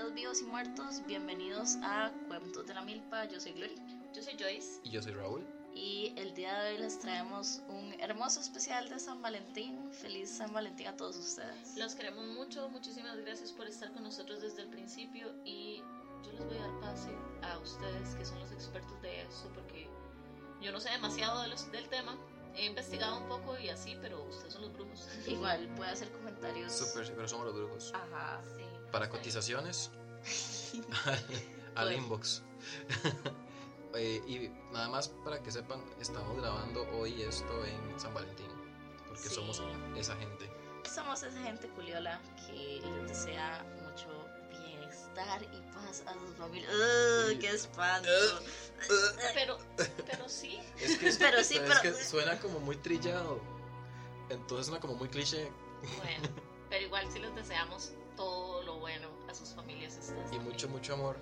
queridos 0.00 0.14
vivos 0.14 0.40
y 0.40 0.44
muertos, 0.44 1.06
bienvenidos 1.06 1.76
a 1.82 2.10
Cuentos 2.26 2.66
de 2.66 2.72
la 2.72 2.80
Milpa. 2.80 3.26
Yo 3.26 3.38
soy 3.38 3.52
Glory. 3.52 3.74
Yo 4.14 4.22
soy 4.22 4.34
Joyce. 4.38 4.80
Y 4.82 4.88
yo 4.88 5.02
soy 5.02 5.12
Raúl. 5.12 5.46
Y 5.74 6.14
el 6.16 6.34
día 6.34 6.58
de 6.58 6.72
hoy 6.72 6.78
les 6.78 6.98
traemos 6.98 7.60
un 7.68 7.92
hermoso 8.00 8.40
especial 8.40 8.88
de 8.88 8.98
San 8.98 9.20
Valentín. 9.20 9.92
Feliz 9.92 10.30
San 10.30 10.54
Valentín 10.54 10.86
a 10.86 10.96
todos 10.96 11.18
ustedes. 11.18 11.76
Los 11.76 11.94
queremos 11.94 12.26
mucho, 12.28 12.66
muchísimas 12.70 13.14
gracias 13.18 13.52
por 13.52 13.66
estar 13.66 13.92
con 13.92 14.02
nosotros 14.04 14.40
desde 14.40 14.62
el 14.62 14.68
principio 14.68 15.34
y 15.44 15.82
yo 16.24 16.32
les 16.32 16.46
voy 16.46 16.56
a 16.56 16.60
dar 16.62 16.80
pase 16.80 17.10
a 17.42 17.58
ustedes 17.58 18.14
que 18.14 18.24
son 18.24 18.38
los 18.40 18.52
expertos 18.52 19.02
de 19.02 19.20
eso 19.20 19.50
porque 19.54 19.86
yo 20.62 20.72
no 20.72 20.80
sé 20.80 20.88
demasiado 20.92 21.42
de 21.42 21.48
los, 21.48 21.70
del 21.72 21.86
tema. 21.90 22.16
He 22.56 22.64
investigado 22.64 23.18
un 23.18 23.28
poco 23.28 23.58
y 23.58 23.68
así, 23.68 23.98
pero 24.00 24.24
ustedes 24.24 24.54
son 24.54 24.62
los 24.62 24.72
brujos. 24.72 25.06
Igual 25.26 25.68
puede 25.76 25.90
hacer 25.90 26.10
comentarios. 26.10 26.72
Súper, 26.72 27.06
sí, 27.06 27.12
pero 27.14 27.28
somos 27.28 27.46
los 27.46 27.54
brujos. 27.54 27.92
Ajá. 27.94 28.40
Sí. 28.56 28.69
Para 28.90 29.08
cotizaciones, 29.08 29.90
al 31.74 31.86
Bueno. 31.88 32.02
inbox. 32.02 32.42
Eh, 33.92 34.22
y 34.28 34.48
nada 34.72 34.88
más 34.88 35.08
para 35.08 35.42
que 35.42 35.50
sepan, 35.50 35.82
estamos 36.00 36.36
grabando 36.40 36.88
hoy 36.92 37.22
esto 37.22 37.64
en 37.64 37.98
San 37.98 38.14
Valentín. 38.14 38.46
Porque 39.08 39.28
Sí. 39.28 39.34
somos 39.34 39.60
esa 39.96 40.14
gente. 40.14 40.48
Somos 40.88 41.20
esa 41.24 41.40
gente 41.42 41.66
culiola 41.70 42.20
que 42.46 42.80
les 42.84 43.08
desea 43.08 43.64
mucho 43.82 44.06
bienestar 44.64 45.42
y 45.42 45.60
paz 45.74 46.04
a 46.06 46.12
sus 46.14 46.36
familias. 46.38 46.72
¡Ugh, 46.72 47.38
¡Qué 47.40 47.48
espanto! 47.50 48.08
Pero, 49.34 49.58
pero 50.06 50.28
sí, 50.28 50.60
Es 50.78 50.96
que, 50.96 51.10
Pero 51.18 51.42
sí, 51.42 51.56
es 51.56 51.60
pero- 51.62 51.82
que 51.82 51.92
suena 51.92 52.38
como 52.38 52.60
muy 52.60 52.76
trillado. 52.76 53.40
Entonces 54.28 54.66
suena 54.68 54.80
como 54.80 54.94
muy 54.94 55.08
cliché 55.08 55.50
bueno, 55.96 56.28
pero 56.68 56.84
igual 56.86 57.10
sí 57.10 57.18
les 57.18 57.34
deseamos 57.34 57.90
todo 58.20 58.62
lo 58.64 58.78
bueno 58.80 59.08
a 59.28 59.34
sus 59.34 59.48
familias. 59.50 59.96
estas 59.96 60.30
y 60.32 60.38
mucho, 60.38 60.68
mucho 60.68 60.92
amor, 60.94 61.16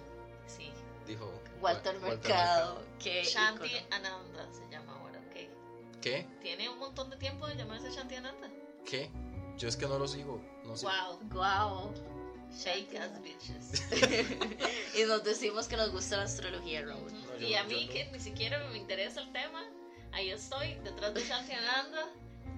Sí. 0.47 0.73
dijo 1.07 1.31
Walter 1.61 1.97
Wa- 2.03 2.09
Mercado. 2.09 2.83
Qué 2.99 3.23
Shanti. 3.23 3.71
Ananda 3.91 4.49
se 4.53 4.69
llama 4.69 4.95
ahora, 4.99 5.21
¿ok? 5.21 6.01
¿Qué? 6.01 6.27
Tiene 6.41 6.69
un 6.69 6.79
montón 6.79 7.09
de 7.11 7.17
tiempo 7.17 7.47
de 7.47 7.55
llamarse 7.57 7.91
Shanti 7.93 8.17
Ananda. 8.17 8.49
¿Qué? 8.85 9.11
Yo 9.57 9.69
es 9.69 9.77
que 9.77 9.87
no 9.87 9.97
lo 9.99 10.09
sigo. 10.09 10.41
No 10.65 10.77
sé. 10.77 10.87
Wow. 10.87 11.19
Guau. 11.31 11.95
Shake 12.51 12.97
as 12.97 13.23
bitches. 13.23 13.83
y 14.99 15.05
nos 15.05 15.23
decimos 15.23 15.69
que 15.69 15.77
nos 15.77 15.93
gusta 15.93 16.17
la 16.17 16.23
astrología, 16.25 16.83
Raúl. 16.83 17.13
No, 17.13 17.37
yo 17.37 17.47
y 17.47 17.55
a 17.55 17.63
mí 17.65 17.87
no. 17.87 17.93
que 17.93 18.07
ni 18.11 18.19
siquiera 18.19 18.59
me 18.71 18.79
interesa 18.79 19.21
el 19.21 19.31
tema, 19.33 19.63
ahí 20.13 20.31
estoy, 20.31 20.75
detrás 20.83 21.13
de 21.15 21.23
Shanti 21.25 21.53
Ananda. 21.53 22.07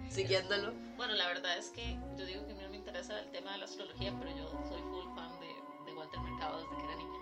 Siguiéndolo. 0.08 0.72
Bueno, 0.96 1.14
la 1.14 1.26
verdad 1.28 1.56
es 1.58 1.68
que 1.70 1.96
yo 2.16 2.24
digo 2.24 2.46
que 2.46 2.54
me 2.54 2.64
interesa 2.80 3.20
el 3.20 3.30
tema 3.30 3.52
de 3.52 3.58
la 3.58 3.64
astrología, 3.66 4.12
pero 4.18 4.36
yo 4.36 4.48
soy 4.68 4.80
full 4.82 5.14
fan 5.14 5.30
de, 5.40 5.46
de 5.90 5.96
Walter 5.96 6.20
Mercado 6.20 6.60
desde 6.62 6.76
que 6.76 6.82
era 6.84 6.96
niña. 6.96 7.18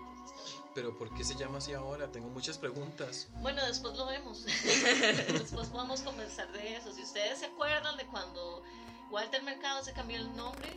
Pero 0.74 0.96
¿por 0.96 1.12
qué 1.14 1.24
se 1.24 1.34
llama 1.34 1.58
así 1.58 1.72
ahora? 1.72 2.10
Tengo 2.12 2.28
muchas 2.28 2.56
preguntas. 2.58 3.28
Bueno, 3.40 3.64
después 3.66 3.96
lo 3.96 4.06
vemos. 4.06 4.44
después 5.32 5.68
podemos 5.68 6.00
conversar 6.02 6.50
de 6.52 6.76
eso. 6.76 6.92
Si 6.92 7.02
ustedes 7.02 7.38
se 7.40 7.46
acuerdan 7.46 7.96
de 7.96 8.06
cuando 8.06 8.62
Walter 9.10 9.42
Mercado 9.42 9.82
se 9.82 9.92
cambió 9.92 10.18
el 10.18 10.34
nombre, 10.36 10.72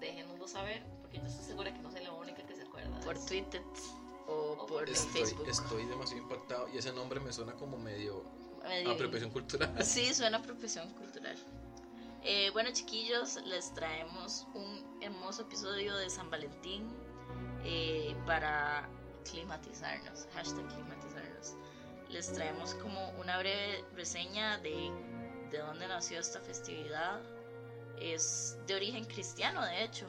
déjenoslo 0.00 0.48
saber, 0.48 0.82
porque 1.02 1.18
yo 1.18 1.26
estoy 1.26 1.44
segura 1.44 1.72
que 1.72 1.78
no 1.80 1.90
soy 1.90 2.02
la 2.04 2.12
única 2.12 2.46
que 2.46 2.54
se 2.56 2.62
acuerda. 2.62 2.98
de 2.98 3.04
Por. 3.04 3.18
Twitter 3.26 3.62
o 4.28 4.66
por 4.66 4.88
Estoy, 4.88 5.12
Facebook. 5.22 5.48
estoy 5.48 5.84
demasiado 5.84 6.22
impactado 6.22 6.68
y 6.70 6.78
ese 6.78 6.92
nombre 6.92 7.20
me 7.20 7.32
suena 7.32 7.52
como 7.54 7.76
medio 7.78 8.24
Medio- 8.64 8.92
apropiación 8.92 9.30
cultural. 9.30 9.84
Sí, 9.84 10.12
suena 10.14 10.38
a 10.38 10.42
profesión 10.42 10.88
cultural. 10.94 11.36
Eh, 12.28 12.50
bueno, 12.50 12.70
chiquillos, 12.72 13.36
les 13.44 13.72
traemos 13.72 14.48
un 14.52 14.98
hermoso 15.00 15.42
episodio 15.42 15.96
de 15.96 16.10
San 16.10 16.28
Valentín 16.28 16.92
eh, 17.62 18.16
para 18.26 18.88
climatizarnos. 19.30 20.26
Hashtag 20.34 20.66
climatizarnos. 20.66 21.54
Les 22.08 22.32
traemos 22.32 22.74
como 22.74 23.10
una 23.10 23.38
breve 23.38 23.84
reseña 23.94 24.58
de, 24.58 24.90
de 25.52 25.58
dónde 25.58 25.86
nació 25.86 26.18
esta 26.18 26.40
festividad. 26.40 27.20
Es 28.00 28.58
de 28.66 28.74
origen 28.74 29.04
cristiano, 29.04 29.64
de 29.64 29.84
hecho, 29.84 30.06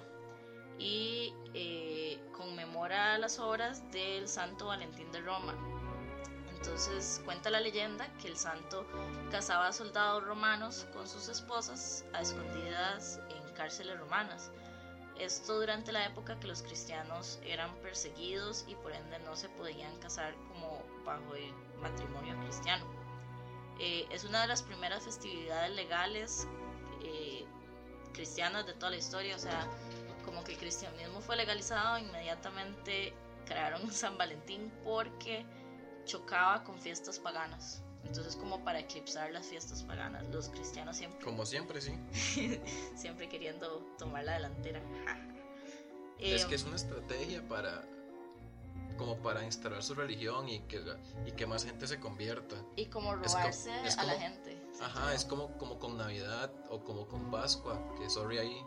y 0.79 1.35
eh, 1.53 2.19
conmemora 2.35 3.19
las 3.19 3.37
obras 3.37 3.83
del 3.91 4.27
Santo 4.27 4.65
Valentín 4.65 5.11
de 5.11 5.21
Roma. 5.21 5.53
Entonces 6.57 7.21
cuenta 7.23 7.49
la 7.49 7.59
leyenda 7.59 8.07
que 8.19 8.27
el 8.27 8.35
santo 8.35 8.85
cazaba 9.29 9.71
soldados 9.71 10.23
romanos 10.23 10.87
con 10.91 11.07
sus 11.07 11.29
esposas 11.29 12.03
a 12.13 12.21
escondidas 12.21 13.19
en 13.29 13.53
cárceles 13.53 13.99
romanas. 13.99 14.51
Esto 15.19 15.59
durante 15.59 15.91
la 15.91 16.05
época 16.05 16.39
que 16.39 16.47
los 16.47 16.63
cristianos 16.63 17.39
eran 17.43 17.73
perseguidos 17.77 18.65
y 18.67 18.75
por 18.75 18.91
ende 18.91 19.19
no 19.19 19.35
se 19.35 19.49
podían 19.49 19.95
casar 19.99 20.35
como 20.47 20.83
bajo 21.05 21.35
el 21.35 21.53
matrimonio 21.79 22.35
cristiano. 22.43 22.85
Eh, 23.79 24.07
es 24.11 24.23
una 24.23 24.41
de 24.41 24.47
las 24.47 24.63
primeras 24.63 25.03
festividades 25.03 25.75
legales 25.75 26.47
eh, 27.03 27.45
cristianas 28.13 28.65
de 28.65 28.73
toda 28.73 28.91
la 28.91 28.97
historia, 28.97 29.35
o 29.35 29.39
sea, 29.39 29.67
como 30.25 30.43
que 30.43 30.53
el 30.53 30.57
cristianismo 30.57 31.21
fue 31.21 31.35
legalizado, 31.35 31.99
inmediatamente 31.99 33.13
crearon 33.45 33.91
San 33.91 34.17
Valentín 34.17 34.71
porque 34.83 35.45
chocaba 36.07 36.63
con 36.63 36.79
fiestas 36.79 37.19
paganas. 37.19 37.83
Entonces 38.05 38.35
como 38.37 38.63
para 38.63 38.79
eclipsar 38.79 39.31
las 39.31 39.45
fiestas 39.47 39.83
paganas, 39.83 40.23
los 40.31 40.47
cristianos 40.49 40.95
siempre, 40.97 41.23
Como 41.23 41.45
siempre, 41.45 41.81
sí. 41.81 41.93
siempre 42.95 43.27
queriendo 43.29 43.79
tomar 43.99 44.23
la 44.23 44.33
delantera. 44.33 44.81
es 46.19 46.43
Eh, 46.43 46.47
que 46.47 46.55
es 46.55 46.63
una 46.63 46.77
estrategia 46.77 47.47
para 47.47 47.83
como 48.97 49.17
para 49.17 49.43
instalar 49.43 49.83
su 49.83 49.93
religión 49.93 50.49
y 50.49 50.61
que, 50.61 50.81
y 51.27 51.31
que 51.33 51.45
más 51.45 51.63
gente 51.65 51.85
se 51.85 51.99
convierta. 51.99 52.55
y 52.75 52.87
como 52.87 53.13
es 53.13 53.31
robarse 53.33 53.69
es 53.85 53.95
a 53.97 54.03
la 54.05 54.13
como- 54.13 54.25
gente. 54.25 54.57
Ajá, 54.81 55.13
es 55.13 55.23
como, 55.25 55.55
como 55.57 55.77
con 55.77 55.97
Navidad 55.97 56.51
o 56.71 56.79
como 56.83 57.07
con 57.07 57.29
Pascua, 57.29 57.79
que 57.99 58.09
sorry 58.09 58.37
ahí. 58.39 58.57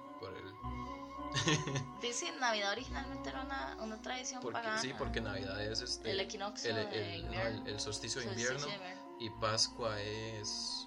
Dice 2.03 2.33
Navidad 2.41 2.73
originalmente 2.73 3.29
era 3.29 3.43
una, 3.43 3.77
una 3.81 4.01
tradición 4.03 4.41
Porque, 4.43 4.59
pagana. 4.59 4.81
sí, 4.81 4.93
porque 4.99 5.21
Navidad 5.21 5.63
es 5.63 5.81
este... 5.81 6.11
El 6.11 6.21
equinoccio 6.21 6.71
el, 6.77 6.89
de 6.91 7.15
el- 7.17 7.35
el- 7.35 7.67
el 7.69 7.81
solsticio 7.81 8.21
de 8.21 8.27
Solsticio 8.27 8.53
invierno 8.55 8.67
de 8.67 8.75
invierno. 8.75 9.17
y 9.21 9.31
Pascua 9.41 10.01
es... 10.01 10.87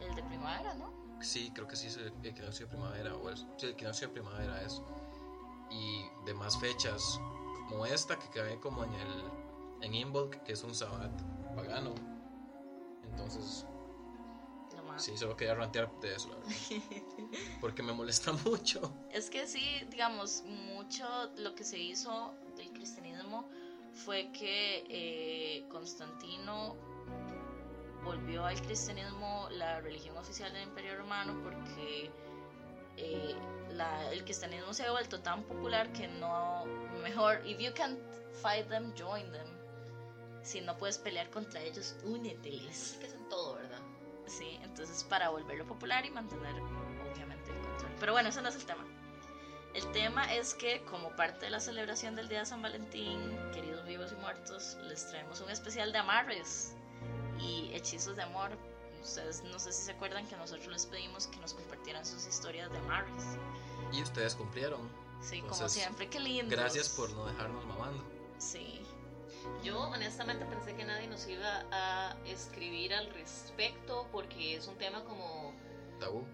El 0.00 0.14
de 0.14 0.22
primavera, 0.22 0.74
¿no? 0.74 0.92
Sí, 1.20 1.50
creo 1.54 1.66
que 1.66 1.76
sí 1.76 1.86
es 1.88 1.96
el 1.96 2.12
equinoccio 2.24 2.66
de 2.66 2.70
primavera 2.72 3.14
o 3.16 3.28
el, 3.30 3.36
sí, 3.36 3.44
el 3.62 3.70
equinoccio 3.70 4.08
de 4.08 4.12
primavera 4.14 4.60
es. 4.62 4.82
Y 5.70 6.04
demás 6.26 6.58
fechas 6.58 7.18
como 7.68 7.86
esta 7.86 8.18
que 8.18 8.28
cae 8.28 8.60
como 8.60 8.84
en 8.84 8.92
el 8.94 9.24
en 9.80 9.94
Imbolc, 9.94 10.42
que 10.42 10.52
es 10.52 10.62
un 10.62 10.74
sabbat 10.74 11.10
pagano. 11.54 11.94
Entonces, 13.04 13.66
Sí, 14.98 15.16
solo 15.16 15.36
quería 15.36 15.54
rantear 15.54 15.90
de 16.00 16.14
eso, 16.14 16.28
la 16.30 16.36
verdad. 16.36 16.52
Porque 17.60 17.82
me 17.82 17.92
molesta 17.92 18.32
mucho. 18.44 18.96
Es 19.10 19.30
que 19.30 19.46
sí, 19.46 19.84
digamos, 19.90 20.42
mucho 20.44 21.04
lo 21.36 21.54
que 21.54 21.64
se 21.64 21.78
hizo 21.78 22.34
del 22.56 22.72
cristianismo 22.72 23.48
fue 23.92 24.30
que 24.32 24.84
eh, 24.88 25.64
Constantino 25.68 26.76
volvió 28.04 28.44
al 28.44 28.60
cristianismo 28.60 29.48
la 29.52 29.80
religión 29.80 30.16
oficial 30.16 30.52
del 30.52 30.64
Imperio 30.64 30.96
Romano 30.96 31.40
porque 31.42 32.10
eh, 32.96 33.34
la- 33.70 34.12
el 34.12 34.24
cristianismo 34.24 34.72
se 34.74 34.84
ha 34.84 34.90
vuelto 34.90 35.20
tan 35.20 35.42
popular 35.44 35.92
que 35.92 36.06
no, 36.08 36.64
mejor, 37.02 37.40
if 37.46 37.58
you 37.58 37.72
can't 37.74 37.98
fight 38.42 38.68
them, 38.68 38.92
join 38.96 39.30
them. 39.32 39.46
Si 40.42 40.60
no 40.60 40.76
puedes 40.76 40.98
pelear 40.98 41.30
contra 41.30 41.62
ellos, 41.62 41.96
úneteles. 42.04 42.92
Es 42.92 42.98
que 42.98 43.06
es 43.06 43.14
en 43.14 43.28
todo, 43.30 43.54
¿verdad? 43.54 43.63
Sí, 44.26 44.58
entonces 44.62 45.04
para 45.04 45.28
volverlo 45.30 45.66
popular 45.66 46.04
y 46.06 46.10
mantener 46.10 46.54
obviamente 47.12 47.50
el 47.50 47.58
control. 47.58 47.92
Pero 48.00 48.12
bueno, 48.12 48.28
ese 48.28 48.42
no 48.42 48.48
es 48.48 48.56
el 48.56 48.64
tema. 48.64 48.84
El 49.74 49.90
tema 49.90 50.32
es 50.32 50.54
que 50.54 50.82
como 50.84 51.10
parte 51.16 51.46
de 51.46 51.50
la 51.50 51.58
celebración 51.58 52.14
del 52.14 52.28
Día 52.28 52.40
de 52.40 52.46
San 52.46 52.62
Valentín, 52.62 53.18
queridos 53.52 53.84
vivos 53.84 54.12
y 54.12 54.14
muertos, 54.16 54.76
les 54.84 55.08
traemos 55.08 55.40
un 55.40 55.50
especial 55.50 55.90
de 55.92 55.98
amarres 55.98 56.74
y 57.40 57.72
hechizos 57.74 58.14
de 58.16 58.22
amor. 58.22 58.52
Ustedes 59.02 59.42
no 59.42 59.58
sé 59.58 59.72
si 59.72 59.82
se 59.82 59.92
acuerdan 59.92 60.26
que 60.28 60.36
nosotros 60.36 60.68
les 60.68 60.86
pedimos 60.86 61.26
que 61.26 61.38
nos 61.38 61.54
compartieran 61.54 62.06
sus 62.06 62.24
historias 62.26 62.70
de 62.70 62.78
amarres. 62.78 63.24
Y 63.92 64.00
ustedes 64.02 64.36
cumplieron. 64.36 64.80
Sí, 65.20 65.40
como 65.40 65.54
Entonces, 65.54 65.82
siempre, 65.82 66.08
qué 66.08 66.20
lindo. 66.20 66.54
Gracias 66.54 66.88
por 66.90 67.10
no 67.10 67.26
dejarnos 67.26 67.66
mamando. 67.66 68.04
Sí, 68.38 68.80
Yo 69.62 69.78
honestamente 69.80 70.44
pensé 70.46 70.74
que 70.74 70.84
nadie 70.84 71.06
nos 71.06 71.26
iba 71.28 71.64
a 71.70 72.16
escribir 72.26 72.94
al 72.94 73.08
respecto 73.10 74.06
porque 74.12 74.56
es 74.56 74.66
un 74.66 74.76
tema 74.76 75.04
como 75.04 75.52
Tabú. 76.00 76.24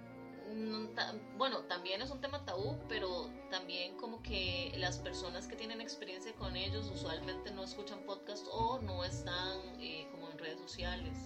no 0.54 0.88
ta- 0.90 1.14
bueno, 1.36 1.60
también 1.64 2.02
es 2.02 2.10
un 2.10 2.20
tema 2.20 2.44
tabú, 2.44 2.76
pero 2.88 3.30
también 3.50 3.96
como 3.98 4.20
que 4.22 4.72
las 4.78 4.98
personas 4.98 5.46
que 5.46 5.54
tienen 5.54 5.80
experiencia 5.80 6.32
con 6.34 6.56
ellos 6.56 6.90
usualmente 6.92 7.52
no 7.52 7.62
escuchan 7.62 8.00
podcast 8.04 8.46
o 8.50 8.80
no 8.80 9.04
están 9.04 9.58
eh, 9.80 10.08
como 10.10 10.28
en 10.30 10.38
redes 10.38 10.58
sociales. 10.58 11.16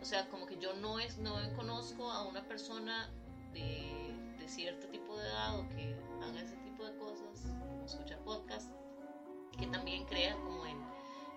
O 0.00 0.04
sea, 0.06 0.26
como 0.30 0.46
que 0.46 0.56
yo 0.56 0.72
no, 0.74 0.98
es, 0.98 1.18
no 1.18 1.34
conozco 1.54 2.10
a 2.10 2.22
una 2.26 2.42
persona 2.48 3.10
de, 3.52 4.14
de 4.38 4.48
cierto 4.48 4.86
tipo 4.88 5.18
de 5.18 5.26
edad 5.28 5.58
o 5.58 5.68
que 5.68 5.94
haga 6.22 6.40
ese 6.40 6.56
tipo 6.58 6.84
de 6.86 6.96
cosas, 6.96 7.42
como 7.58 7.84
escuchar 7.84 8.18
podcast, 8.20 8.70
que 9.60 9.66
también 9.66 10.04
crean 10.06 10.40
como 10.42 10.66
en, 10.66 10.78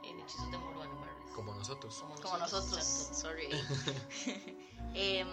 en 0.04 0.20
hechizos 0.20 0.50
de 0.50 0.58
Morgana 0.58 0.94
Barnes. 0.96 1.32
Como 1.36 1.54
nosotros. 1.54 1.96
Como 2.00 2.16
nosotros. 2.16 2.32
Como 2.32 2.38
nosotros. 2.40 3.10
Sorry. 3.14 3.48
eh, 4.96 5.26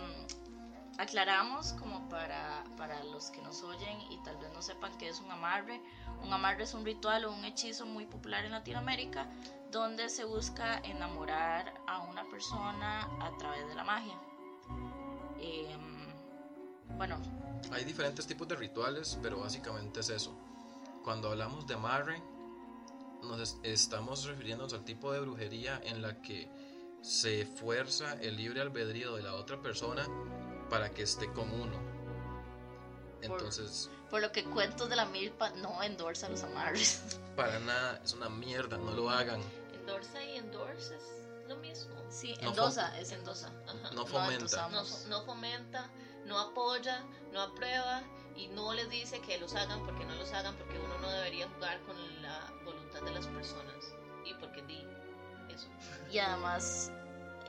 aclaramos 0.99 1.73
como 1.75 2.09
para, 2.09 2.65
para 2.77 3.03
los 3.05 3.31
que 3.31 3.41
nos 3.41 3.63
oyen 3.63 4.01
y 4.11 4.19
tal 4.23 4.37
vez 4.37 4.53
no 4.53 4.61
sepan 4.61 4.97
qué 4.99 5.09
es 5.09 5.21
un 5.21 5.31
amarre. 5.31 5.81
Un 6.23 6.33
amarre 6.33 6.65
es 6.65 6.75
un 6.75 6.85
ritual 6.85 7.25
o 7.25 7.33
un 7.33 7.45
hechizo 7.45 7.87
muy 7.87 8.07
popular 8.07 8.45
en 8.45 8.53
Latinoamérica 8.53 9.27
donde 9.71 10.09
se 10.09 10.25
busca 10.25 10.79
enamorar 10.81 11.73
a 11.87 12.01
una 12.01 12.29
persona 12.29 13.09
a 13.21 13.37
través 13.39 13.67
de 13.69 13.75
la 13.75 13.85
magia. 13.85 14.19
Eh, 15.39 15.77
bueno. 16.97 17.17
Hay 17.73 17.85
diferentes 17.85 18.27
tipos 18.27 18.49
de 18.49 18.57
rituales, 18.57 19.19
pero 19.23 19.41
básicamente 19.41 20.01
es 20.01 20.11
eso. 20.11 20.37
Cuando 21.05 21.31
hablamos 21.31 21.67
de 21.67 21.75
amarre, 21.75 22.23
nos 23.23 23.41
es- 23.41 23.57
estamos 23.63 24.25
refiriéndonos 24.25 24.73
al 24.75 24.85
tipo 24.85 25.13
de 25.13 25.21
brujería 25.21 25.81
en 25.85 26.03
la 26.03 26.21
que 26.23 26.51
se 27.03 27.47
fuerza 27.47 28.15
el 28.21 28.37
libre 28.37 28.61
albedrío 28.61 29.17
de 29.17 29.23
la 29.23 29.35
otra 29.35 29.61
persona 29.63 30.07
para 30.69 30.91
que 30.91 31.03
esté 31.03 31.33
con 31.33 31.51
uno. 31.53 31.77
Entonces, 33.23 33.91
por 34.09 34.21
lo 34.23 34.33
que 34.33 34.45
cuentos 34.45 34.89
de 34.89 34.97
la 34.97 35.05
milpa 35.05 35.51
no 35.51 35.83
endorsa 35.83 36.29
los 36.29 36.43
amarres. 36.43 37.19
para 37.37 37.59
nada, 37.61 38.01
es 38.05 38.13
una 38.15 38.29
mierda, 38.29 38.79
no 38.79 38.93
lo 38.93 39.11
hagan. 39.11 39.41
Endorsa 39.75 40.23
y 40.25 40.37
endorse 40.37 40.97
es 40.97 41.49
lo 41.49 41.57
mismo. 41.57 41.95
Sí, 42.11 42.35
No 42.43 42.51
endosa, 42.51 42.99
es 42.99 43.13
endosa. 43.13 43.53
Ajá. 43.67 43.91
No 43.93 44.07
fomenta. 44.07 44.69
no 45.09 45.23
fomenta, 45.25 45.91
no 46.27 46.39
apoya, 46.39 47.05
no 47.33 47.41
aprueba 47.43 48.03
y 48.37 48.49
no 48.49 48.73
les 48.73 48.89
dice 48.89 49.21
que 49.21 49.39
los 49.39 49.55
hagan 49.55 49.85
porque 49.85 50.05
no 50.05 50.15
los 50.15 50.33
hagan 50.33 50.57
porque 50.57 50.79
uno 50.79 50.99
no 50.99 51.11
debería 51.11 51.49
jugar 51.51 51.81
con 51.83 51.97
la 52.23 52.53
de 53.05 53.13
las 53.13 53.27
personas 53.27 53.95
y 54.25 54.35
porque 54.35 54.63
di 54.63 54.87
eso. 55.49 55.69
Y 56.11 56.19
además, 56.19 56.93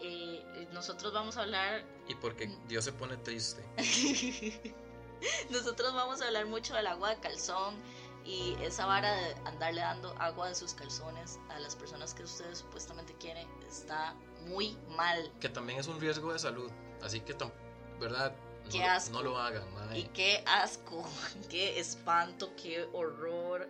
eh, 0.02 0.68
nosotros 0.72 1.14
vamos 1.14 1.38
a 1.38 1.42
hablar, 1.42 1.84
Y 2.08 2.16
porque 2.16 2.48
Dios 2.68 2.86
se 2.86 2.94
pone 2.94 3.18
triste. 3.18 3.64
nosotros 5.50 5.94
vamos 5.94 6.22
a 6.22 6.28
hablar 6.28 6.48
mucho 6.48 6.74
del 6.74 6.88
agua 6.88 7.12
de 7.12 7.20
calzón 7.20 7.76
y 8.26 8.56
esa 8.62 8.86
vara 8.86 9.14
de 9.16 9.34
andarle 9.46 9.82
dando 9.82 10.16
agua 10.20 10.50
de 10.50 10.56
sus 10.56 10.74
calzones 10.74 11.40
a 11.50 11.60
las 11.60 11.76
personas 11.76 12.14
que 12.14 12.24
ustedes 12.24 12.60
supuestamente 12.60 13.16
quieren 13.16 13.48
está 13.68 14.16
muy 14.48 14.78
mal. 14.96 15.32
Que 15.40 15.50
también 15.50 15.80
es 15.80 15.88
un 15.88 16.00
riesgo 16.00 16.32
de 16.34 16.40
salud. 16.40 16.72
Así 17.02 17.22
que, 17.22 17.36
¿verdad? 18.00 18.36
No, 18.74 19.12
no 19.12 19.24
lo 19.24 19.38
hagan, 19.38 19.74
mae. 19.74 20.00
Y 20.00 20.04
qué 20.10 20.44
asco, 20.46 21.04
qué 21.50 21.80
espanto, 21.80 22.54
qué 22.56 22.88
horror. 22.94 23.68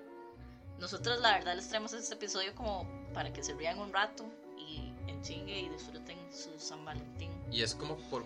Nosotros 0.81 1.21
la 1.21 1.33
verdad 1.33 1.55
les 1.55 1.69
traemos 1.69 1.93
este 1.93 2.15
episodio 2.15 2.55
como 2.55 2.87
para 3.13 3.31
que 3.31 3.43
se 3.43 3.53
rían 3.53 3.77
un 3.77 3.93
rato 3.93 4.25
y 4.57 4.91
en 5.07 5.21
chingue 5.21 5.59
y 5.59 5.69
disfruten 5.69 6.17
su 6.33 6.49
San 6.59 6.83
Valentín. 6.83 7.29
Y 7.51 7.61
es 7.61 7.75
como 7.75 7.97
por, 8.09 8.25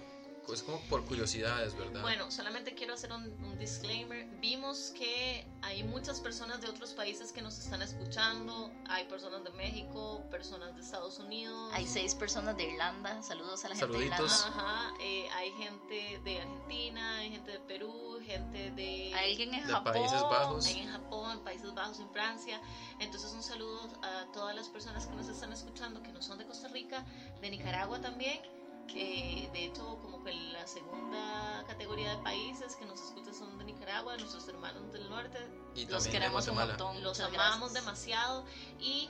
es 0.53 0.63
como 0.63 0.79
por 0.81 1.03
curiosidades, 1.05 1.75
¿verdad? 1.75 2.01
Bueno, 2.01 2.29
solamente 2.31 2.73
quiero 2.75 2.93
hacer 2.93 3.11
un, 3.11 3.23
un 3.43 3.57
disclaimer. 3.57 4.25
Vimos 4.39 4.93
que 4.97 5.45
hay 5.61 5.83
muchas 5.83 6.19
personas 6.19 6.61
de 6.61 6.69
otros 6.69 6.93
países 6.93 7.31
que 7.31 7.41
nos 7.41 7.57
están 7.57 7.81
escuchando. 7.81 8.71
Hay 8.87 9.05
personas 9.05 9.43
de 9.43 9.49
México, 9.51 10.23
personas 10.29 10.75
de 10.75 10.81
Estados 10.81 11.19
Unidos. 11.19 11.71
Hay 11.73 11.87
seis 11.87 12.13
personas 12.15 12.55
de 12.57 12.63
Irlanda, 12.71 13.21
saludos 13.23 13.65
a 13.65 13.69
la 13.69 13.75
gente 13.75 13.97
de 13.97 14.09
Saluditos. 14.09 14.45
Irlanda. 14.45 14.63
Ajá, 14.63 14.93
eh, 15.01 15.27
hay 15.35 15.51
gente 15.53 16.21
de 16.23 16.41
Argentina, 16.41 17.17
hay 17.17 17.31
gente 17.31 17.51
de 17.51 17.59
Perú, 17.59 18.19
gente 18.23 18.71
de... 18.71 19.13
Hay 19.15 19.31
alguien 19.31 19.53
en 19.53 19.65
De 19.65 19.73
Japón. 19.73 19.93
Países 19.93 20.21
Bajos. 20.21 20.65
Hay 20.67 20.79
en 20.79 20.91
Japón, 20.91 21.31
en 21.31 21.39
Países 21.43 21.73
Bajos, 21.73 21.99
en 21.99 22.09
Francia. 22.11 22.61
Entonces 22.99 23.31
un 23.33 23.43
saludo 23.43 23.89
a 24.01 24.31
todas 24.31 24.55
las 24.55 24.69
personas 24.69 25.07
que 25.07 25.15
nos 25.15 25.27
están 25.27 25.51
escuchando, 25.53 26.01
que 26.01 26.11
no 26.11 26.21
son 26.21 26.37
de 26.37 26.45
Costa 26.45 26.67
Rica, 26.69 27.05
de 27.41 27.49
Nicaragua 27.49 27.99
también. 27.99 28.39
Que 28.87 29.49
de 29.51 29.65
hecho, 29.65 29.97
como 30.01 30.23
que 30.23 30.33
la 30.33 30.65
segunda 30.67 31.63
categoría 31.67 32.15
de 32.15 32.23
países 32.23 32.75
que 32.75 32.85
nos 32.85 33.01
escuchan 33.01 33.33
son 33.33 33.57
de 33.57 33.65
Nicaragua, 33.65 34.17
nuestros 34.17 34.47
hermanos 34.47 34.91
del 34.91 35.09
norte. 35.09 35.39
y 35.75 35.85
Los 35.85 36.07
queremos 36.07 36.47
un 36.47 36.55
montón. 36.55 37.01
Los 37.03 37.19
muchas 37.19 37.33
amamos 37.33 37.71
gracias. 37.71 37.73
demasiado 37.85 38.45
y 38.79 39.09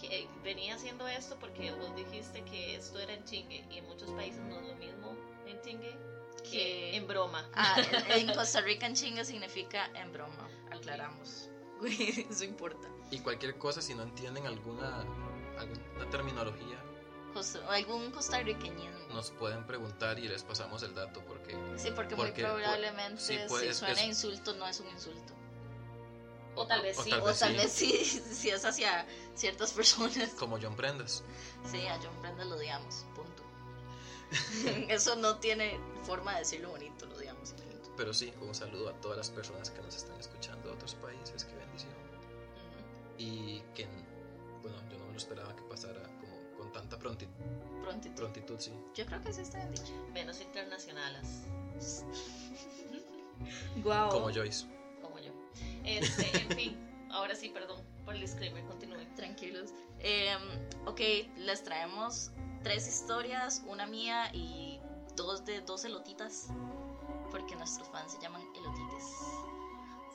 que 0.00 0.26
venía 0.42 0.74
haciendo 0.74 1.06
esto 1.06 1.36
porque 1.38 1.70
vos 1.72 1.94
dijiste 1.94 2.42
que 2.44 2.76
esto 2.76 2.98
era 2.98 3.12
en 3.12 3.24
chingue 3.24 3.64
y 3.70 3.78
en 3.78 3.86
muchos 3.86 4.10
países 4.12 4.40
no 4.42 4.58
es 4.58 4.66
lo 4.66 4.74
mismo 4.76 5.14
en 5.46 5.60
chingue 5.62 5.96
que 6.50 6.96
en 6.96 7.06
broma. 7.06 7.48
Ah, 7.54 7.76
en 8.10 8.34
Costa 8.34 8.60
Rica 8.62 8.86
en 8.86 8.94
chinga 8.94 9.24
significa 9.24 9.86
en 9.94 10.12
broma, 10.12 10.48
aclaramos. 10.70 11.50
Eso 12.30 12.44
importa. 12.44 12.88
Y 13.10 13.18
cualquier 13.20 13.58
cosa, 13.58 13.82
si 13.82 13.94
no 13.94 14.02
entienden 14.02 14.46
alguna, 14.46 15.02
alguna 15.58 16.10
terminología, 16.10 16.81
algún 17.68 18.10
costarriqueñismo. 18.10 19.06
nos 19.14 19.30
pueden 19.32 19.66
preguntar 19.66 20.18
y 20.18 20.28
les 20.28 20.42
pasamos 20.42 20.82
el 20.82 20.94
dato 20.94 21.20
porque 21.26 21.52
Sí, 21.76 21.90
porque, 21.94 22.14
muy 22.16 22.26
porque, 22.26 22.42
pues, 22.42 22.54
probablemente 22.54 23.20
sí, 23.22 23.38
pues, 23.48 23.62
si 23.62 23.68
es- 23.68 23.76
suena 23.78 23.94
es- 24.00 24.06
insulto 24.08 24.54
no 24.54 24.66
es 24.66 24.80
un 24.80 24.88
insulto. 24.88 25.32
O 26.54 26.66
tal 26.66 26.82
vez 26.82 26.96
sí, 26.98 27.08
tal 27.10 27.20
O 27.20 27.24
vez 27.24 27.38
tal 27.38 27.50
sí, 27.52 27.56
vez 27.56 27.72
sí, 27.72 28.22
si 28.34 28.50
es 28.50 28.64
hacia 28.64 29.06
ciertas 29.34 29.72
personas. 29.72 30.30
como 30.38 30.58
John 30.60 30.76
Prendas. 30.76 31.22
Sí, 31.70 31.86
a 31.86 31.98
John 32.02 32.20
Brenda 32.20 32.44
lo 32.44 32.56
odiamos, 32.56 33.06
punto. 33.14 33.42
Eso 34.88 35.16
no 35.16 35.38
tiene 35.38 35.78
forma 36.04 36.32
de 36.34 36.38
decirlo 36.40 36.70
bonito, 36.70 37.06
lo 37.06 37.16
odiamos. 37.16 37.52
punto. 37.52 37.90
Pero 37.96 38.12
sí, 38.14 38.32
un 38.40 38.54
saludo 38.54 38.90
a 38.90 38.92
todas 39.00 39.16
las 39.18 39.30
personas 39.30 39.70
que 39.70 39.80
nos 39.82 39.94
están 39.94 40.18
escuchando 40.20 40.68
de 40.68 40.74
otros 40.74 40.94
países, 40.96 41.44
qué 41.44 41.54
bendición. 41.54 41.92
Y 43.18 43.60
que, 43.74 43.86
bueno, 44.62 44.76
yo 44.90 44.98
no 44.98 45.06
me 45.06 45.12
lo 45.12 45.18
esperaba 45.18 45.54
que 45.54 45.62
pasara 45.62 46.02
con 46.72 46.88
tanta 46.88 46.98
pronti- 46.98 47.28
Prontito. 47.82 48.14
prontitud, 48.14 48.58
sí. 48.58 48.72
Yo 48.94 49.04
creo 49.06 49.20
que 49.22 49.32
sí 49.32 49.40
está 49.42 49.58
bien 49.58 49.72
dicho. 49.72 49.92
menos 50.12 50.40
internacionales 50.40 51.44
Guau. 53.82 54.10
Como 54.10 54.30
Joyce. 54.30 54.66
como 55.00 55.18
yo. 55.18 55.32
Este, 55.84 56.36
en 56.42 56.48
fin, 56.56 57.08
ahora 57.10 57.34
sí, 57.34 57.48
perdón 57.48 57.82
por 58.04 58.14
el 58.14 58.20
disclaimer, 58.20 58.64
continúen. 58.66 59.12
Tranquilos. 59.16 59.70
Eh, 59.98 60.34
ok, 60.86 61.00
les 61.38 61.62
traemos 61.64 62.30
tres 62.62 62.86
historias, 62.88 63.62
una 63.66 63.86
mía 63.86 64.30
y 64.32 64.80
dos 65.16 65.44
de 65.44 65.60
dos 65.62 65.84
elotitas, 65.84 66.48
porque 67.30 67.56
nuestros 67.56 67.88
fans 67.88 68.12
se 68.12 68.20
llaman 68.20 68.42
elotites. 68.54 69.04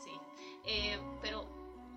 Sí, 0.04 0.12
Eh, 0.66 1.00
pero, 1.22 1.42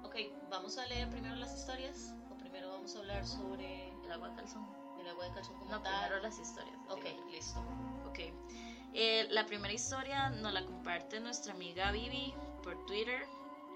ok, 0.04 0.16
vamos 0.50 0.78
a 0.78 0.86
leer 0.86 1.08
primero 1.10 1.34
las 1.36 1.56
historias 1.56 2.14
o 2.30 2.36
primero 2.60 2.72
vamos 2.76 2.94
a 2.94 2.98
hablar 2.98 3.26
sobre 3.26 3.88
El 4.04 4.12
agua 4.12 4.28
de 4.28 4.36
calzón. 4.36 4.66
el 5.00 5.08
agua 5.08 5.24
de 5.24 5.32
calzón 5.32 5.56
como 5.58 5.70
No, 5.70 5.80
tal. 5.82 6.00
primero 6.04 6.22
las 6.22 6.38
historias. 6.38 6.76
Ok, 6.90 7.04
listo. 7.30 7.60
Ok. 8.06 8.18
Eh, 8.92 9.26
la 9.30 9.46
primera 9.46 9.72
historia 9.72 10.28
nos 10.30 10.52
la 10.52 10.64
comparte 10.66 11.20
nuestra 11.20 11.54
amiga 11.54 11.90
Vivi 11.90 12.34
por 12.62 12.84
Twitter. 12.86 13.22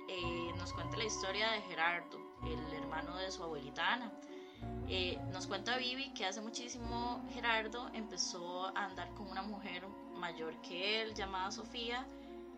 Eh, 0.09 0.53
nos 0.59 0.73
cuenta 0.75 0.97
la 0.99 1.05
historia 1.05 1.51
de 1.53 1.63
Gerardo, 1.63 2.19
el 2.45 2.75
hermano 2.75 3.17
de 3.17 3.31
su 3.31 3.43
abuelita 3.43 3.95
Ana. 3.95 4.13
Eh, 4.89 5.19
nos 5.33 5.47
cuenta 5.47 5.77
Vivi 5.79 6.13
que 6.13 6.27
hace 6.27 6.43
muchísimo 6.43 7.25
Gerardo 7.33 7.89
empezó 7.95 8.67
a 8.77 8.85
andar 8.85 9.15
con 9.15 9.31
una 9.31 9.43
mujer 9.43 9.87
mayor 10.13 10.61
que 10.61 11.01
él 11.01 11.15
llamada 11.15 11.51
Sofía 11.53 12.07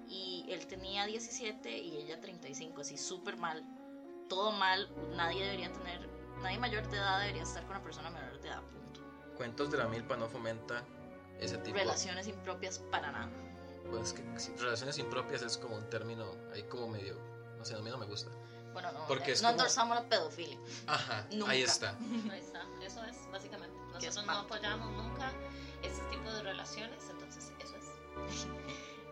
y 0.08 0.44
él 0.48 0.66
tenía 0.66 1.06
17 1.06 1.78
y 1.78 1.98
ella 1.98 2.20
35, 2.20 2.80
así 2.80 2.96
súper 2.96 3.36
mal. 3.36 3.64
Todo 4.28 4.50
mal, 4.50 4.88
nadie 5.14 5.44
debería 5.44 5.72
tener, 5.72 6.08
nadie 6.42 6.58
mayor 6.58 6.86
de 6.88 6.96
edad 6.96 7.20
debería 7.20 7.42
estar 7.42 7.62
con 7.64 7.72
una 7.76 7.82
persona 7.82 8.10
menor 8.10 8.40
de 8.40 8.48
edad, 8.48 8.62
punto. 8.62 9.00
Cuentos 9.36 9.70
de 9.70 9.78
la 9.78 9.86
milpa 9.88 10.16
no 10.16 10.28
fomenta 10.28 10.82
ese 11.38 11.58
tipo 11.58 11.76
Relaciones 11.76 12.26
impropias 12.28 12.78
para 12.90 13.12
nada. 13.12 13.28
Pues 13.90 14.12
que 14.12 14.22
sí, 14.40 14.52
relaciones 14.58 14.98
impropias 14.98 15.42
es 15.42 15.58
como 15.58 15.76
un 15.76 15.88
término 15.90 16.26
ahí 16.52 16.62
como 16.64 16.88
medio, 16.88 17.16
no 17.58 17.64
sé, 17.64 17.74
a 17.74 17.78
mí 17.78 17.90
no 17.90 17.98
me 17.98 18.06
gusta. 18.06 18.30
Bueno, 18.72 18.92
no, 18.92 19.06
Porque 19.06 19.30
eh, 19.30 19.34
es 19.34 19.42
no 19.42 19.48
como- 19.48 19.60
endorsamos 19.60 19.96
la 19.96 20.08
pedofilia. 20.08 20.58
Ajá, 20.86 21.26
Nunca. 21.30 21.52
ahí 21.52 21.62
está. 21.62 21.90
Ahí 22.30 22.40
está, 22.40 22.62
eso 22.82 23.02
es 23.04 23.16
básicamente. 23.30 23.76
Nosotros 23.92 24.26
no 24.26 24.32
apoyamos 24.32 24.90
nunca 24.92 25.32
este 25.82 26.02
tipo 26.10 26.30
de 26.30 26.42
relaciones, 26.42 27.08
entonces 27.08 27.52
eso 27.62 27.76
es. 27.76 28.46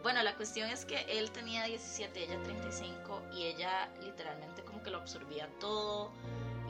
Bueno, 0.02 0.22
la 0.22 0.36
cuestión 0.36 0.68
es 0.68 0.84
que 0.84 1.00
él 1.18 1.30
tenía 1.30 1.64
17, 1.64 2.24
ella 2.24 2.42
35 2.42 3.22
y 3.32 3.44
ella 3.44 3.88
literalmente 4.02 4.62
como 4.62 4.82
que 4.82 4.90
lo 4.90 4.98
absorbía 4.98 5.48
todo 5.58 6.12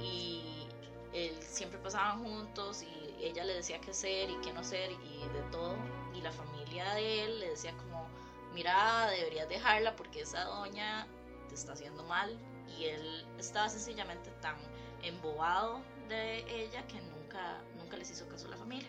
y 0.01 0.69
él 1.13 1.37
siempre 1.41 1.79
pasaban 1.79 2.23
juntos 2.25 2.83
y 2.83 3.25
ella 3.25 3.45
le 3.45 3.55
decía 3.55 3.81
qué 3.81 3.91
hacer 3.91 4.31
y 4.31 4.37
qué 4.41 4.53
no 4.53 4.61
hacer 4.61 4.91
y 4.91 5.29
de 5.33 5.43
todo 5.51 5.77
y 6.15 6.21
la 6.21 6.33
familia 6.33 6.95
de 6.95 7.25
él 7.25 7.41
le 7.41 7.51
decía 7.51 7.77
como 7.77 8.09
mira 8.53 9.09
deberías 9.11 9.49
dejarla 9.49 9.97
porque 9.97 10.23
esa 10.23 10.45
doña 10.45 11.07
te 11.49 11.55
está 11.55 11.73
haciendo 11.73 12.03
mal 12.05 12.37
y 12.79 12.85
él 12.87 13.27
estaba 13.39 13.69
sencillamente 13.69 14.31
tan 14.41 14.57
embobado 15.03 15.81
de 16.09 16.39
ella 16.63 16.87
que 16.87 17.01
nunca 17.01 17.63
nunca 17.77 17.97
les 17.97 18.11
hizo 18.11 18.29
caso 18.29 18.47
a 18.47 18.51
la 18.51 18.57
familia. 18.57 18.89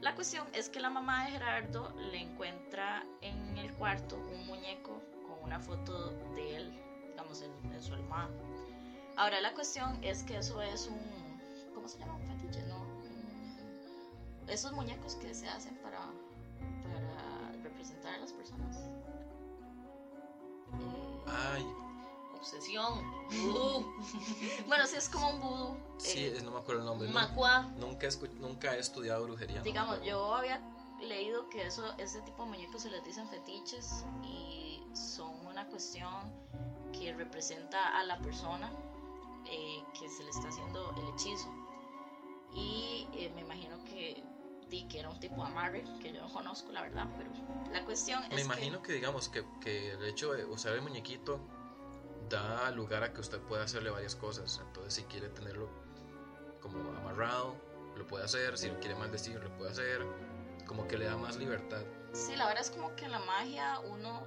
La 0.00 0.16
cuestión 0.16 0.46
es 0.52 0.68
que 0.68 0.80
la 0.80 0.90
mamá 0.90 1.24
de 1.24 1.30
Gerardo 1.30 1.94
le 2.10 2.18
encuentra 2.18 3.06
en 3.20 3.56
el 3.56 3.72
cuarto 3.74 4.16
un 4.16 4.46
muñeco 4.46 5.00
con 5.28 5.40
una 5.44 5.60
foto 5.60 6.10
de 6.34 6.56
él, 6.56 6.82
digamos, 7.06 7.40
en, 7.42 7.72
en 7.72 7.80
su 7.80 7.94
almohada. 7.94 8.28
Ahora 9.16 9.40
la 9.40 9.52
cuestión 9.54 9.98
es 10.02 10.22
que 10.22 10.38
eso 10.38 10.60
es 10.62 10.86
un, 10.88 10.98
¿cómo 11.74 11.86
se 11.88 11.98
llama? 11.98 12.14
Un 12.16 12.26
fetiche, 12.26 12.62
no, 12.66 12.82
esos 14.48 14.72
muñecos 14.72 15.14
que 15.16 15.34
se 15.34 15.48
hacen 15.48 15.76
para, 15.82 16.00
para 16.00 17.52
representar 17.62 18.14
a 18.14 18.18
las 18.18 18.32
personas. 18.32 18.76
Eh, 20.74 21.22
Ay, 21.26 21.66
Obsesión. 22.34 23.02
vudú. 23.30 23.86
bueno, 24.66 24.86
sí, 24.86 24.96
es 24.96 25.08
como 25.08 25.30
un 25.30 25.40
vudú. 25.40 25.76
sí, 25.98 26.24
eh, 26.24 26.36
es- 26.36 26.42
no 26.44 26.50
me 26.50 26.58
acuerdo 26.58 26.80
el 26.80 26.86
nombre. 26.86 27.08
Macua. 27.08 27.62
Nunca, 27.78 28.08
nunca 28.40 28.74
he 28.76 28.80
estudiado 28.80 29.24
brujería. 29.24 29.60
digamos, 29.62 30.02
yo 30.02 30.34
había 30.34 30.60
leído 31.00 31.48
que 31.50 31.66
eso, 31.66 31.84
ese 31.98 32.20
tipo 32.22 32.44
de 32.44 32.50
muñecos 32.50 32.82
se 32.82 32.90
les 32.90 33.04
dicen 33.04 33.28
fetiches 33.28 34.04
y 34.24 34.82
son 34.94 35.46
una 35.46 35.66
cuestión 35.66 36.32
que 36.92 37.12
representa 37.14 37.98
a 37.98 38.04
la 38.04 38.18
persona 38.18 38.70
eh, 39.52 39.84
que 39.98 40.08
se 40.08 40.24
le 40.24 40.30
está 40.30 40.48
haciendo 40.48 40.94
el 40.96 41.08
hechizo. 41.08 41.52
Y 42.54 43.06
eh, 43.12 43.30
me 43.34 43.42
imagino 43.42 43.82
que 43.84 44.24
di 44.68 44.88
que 44.88 45.00
era 45.00 45.10
un 45.10 45.20
tipo 45.20 45.44
de 45.44 45.50
amarre, 45.50 45.84
que 46.00 46.12
yo 46.12 46.22
no 46.22 46.32
conozco 46.32 46.72
la 46.72 46.80
verdad, 46.82 47.06
pero 47.18 47.30
la 47.70 47.84
cuestión 47.84 48.26
Me 48.30 48.36
es 48.36 48.44
imagino 48.44 48.82
que, 48.82 48.94
digamos, 48.94 49.28
que, 49.28 49.44
que 49.60 49.92
el 49.92 50.04
hecho 50.04 50.32
de 50.32 50.46
usar 50.46 50.72
el 50.72 50.80
muñequito 50.82 51.38
da 52.30 52.70
lugar 52.70 53.02
a 53.02 53.12
que 53.12 53.20
usted 53.20 53.40
pueda 53.40 53.64
hacerle 53.64 53.90
varias 53.90 54.16
cosas. 54.16 54.60
Entonces, 54.66 54.94
si 54.94 55.02
quiere 55.02 55.28
tenerlo 55.28 55.68
como 56.60 56.78
amarrado, 56.96 57.54
lo 57.96 58.06
puede 58.06 58.24
hacer. 58.24 58.56
Si 58.56 58.68
lo 58.68 58.80
quiere 58.80 58.94
maldecir, 58.94 59.38
lo 59.42 59.54
puede 59.56 59.70
hacer. 59.70 60.06
Como 60.66 60.88
que 60.88 60.96
le 60.96 61.04
da 61.04 61.16
más 61.16 61.36
libertad. 61.36 61.82
que 62.10 62.16
sí, 62.16 62.36
la 62.36 62.46
verdad 62.46 62.62
es 62.62 62.70
como 62.70 62.94
que 62.96 63.08
la 63.08 63.18
magia 63.18 63.80
uno 63.80 64.26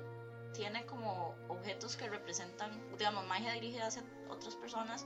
tiene 0.56 0.86
como 0.86 1.36
objetos 1.50 1.96
que 1.96 2.08
representan, 2.10 2.72
digamos, 2.98 3.26
magia 3.28 3.54
dirigida 3.54 3.88
hacia 3.88 4.04
otras 4.30 4.56
personas, 4.56 5.06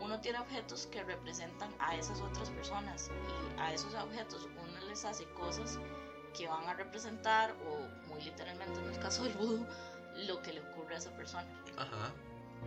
uno 0.00 0.20
tiene 0.20 0.38
objetos 0.38 0.86
que 0.86 1.02
representan 1.02 1.74
a 1.78 1.96
esas 1.96 2.20
otras 2.20 2.50
personas 2.50 3.10
y 3.56 3.60
a 3.60 3.72
esos 3.72 3.94
objetos 3.94 4.48
uno 4.52 4.86
les 4.88 5.04
hace 5.04 5.24
cosas 5.32 5.78
que 6.36 6.48
van 6.48 6.66
a 6.66 6.74
representar 6.74 7.54
o 7.68 8.08
muy 8.08 8.20
literalmente 8.22 8.80
en 8.80 8.90
el 8.90 8.98
caso 8.98 9.24
del 9.24 9.34
vudú 9.34 9.66
lo 10.26 10.42
que 10.42 10.52
le 10.52 10.60
ocurre 10.60 10.94
a 10.94 10.98
esa 10.98 11.10
persona. 11.16 11.46
Ajá. 11.76 12.12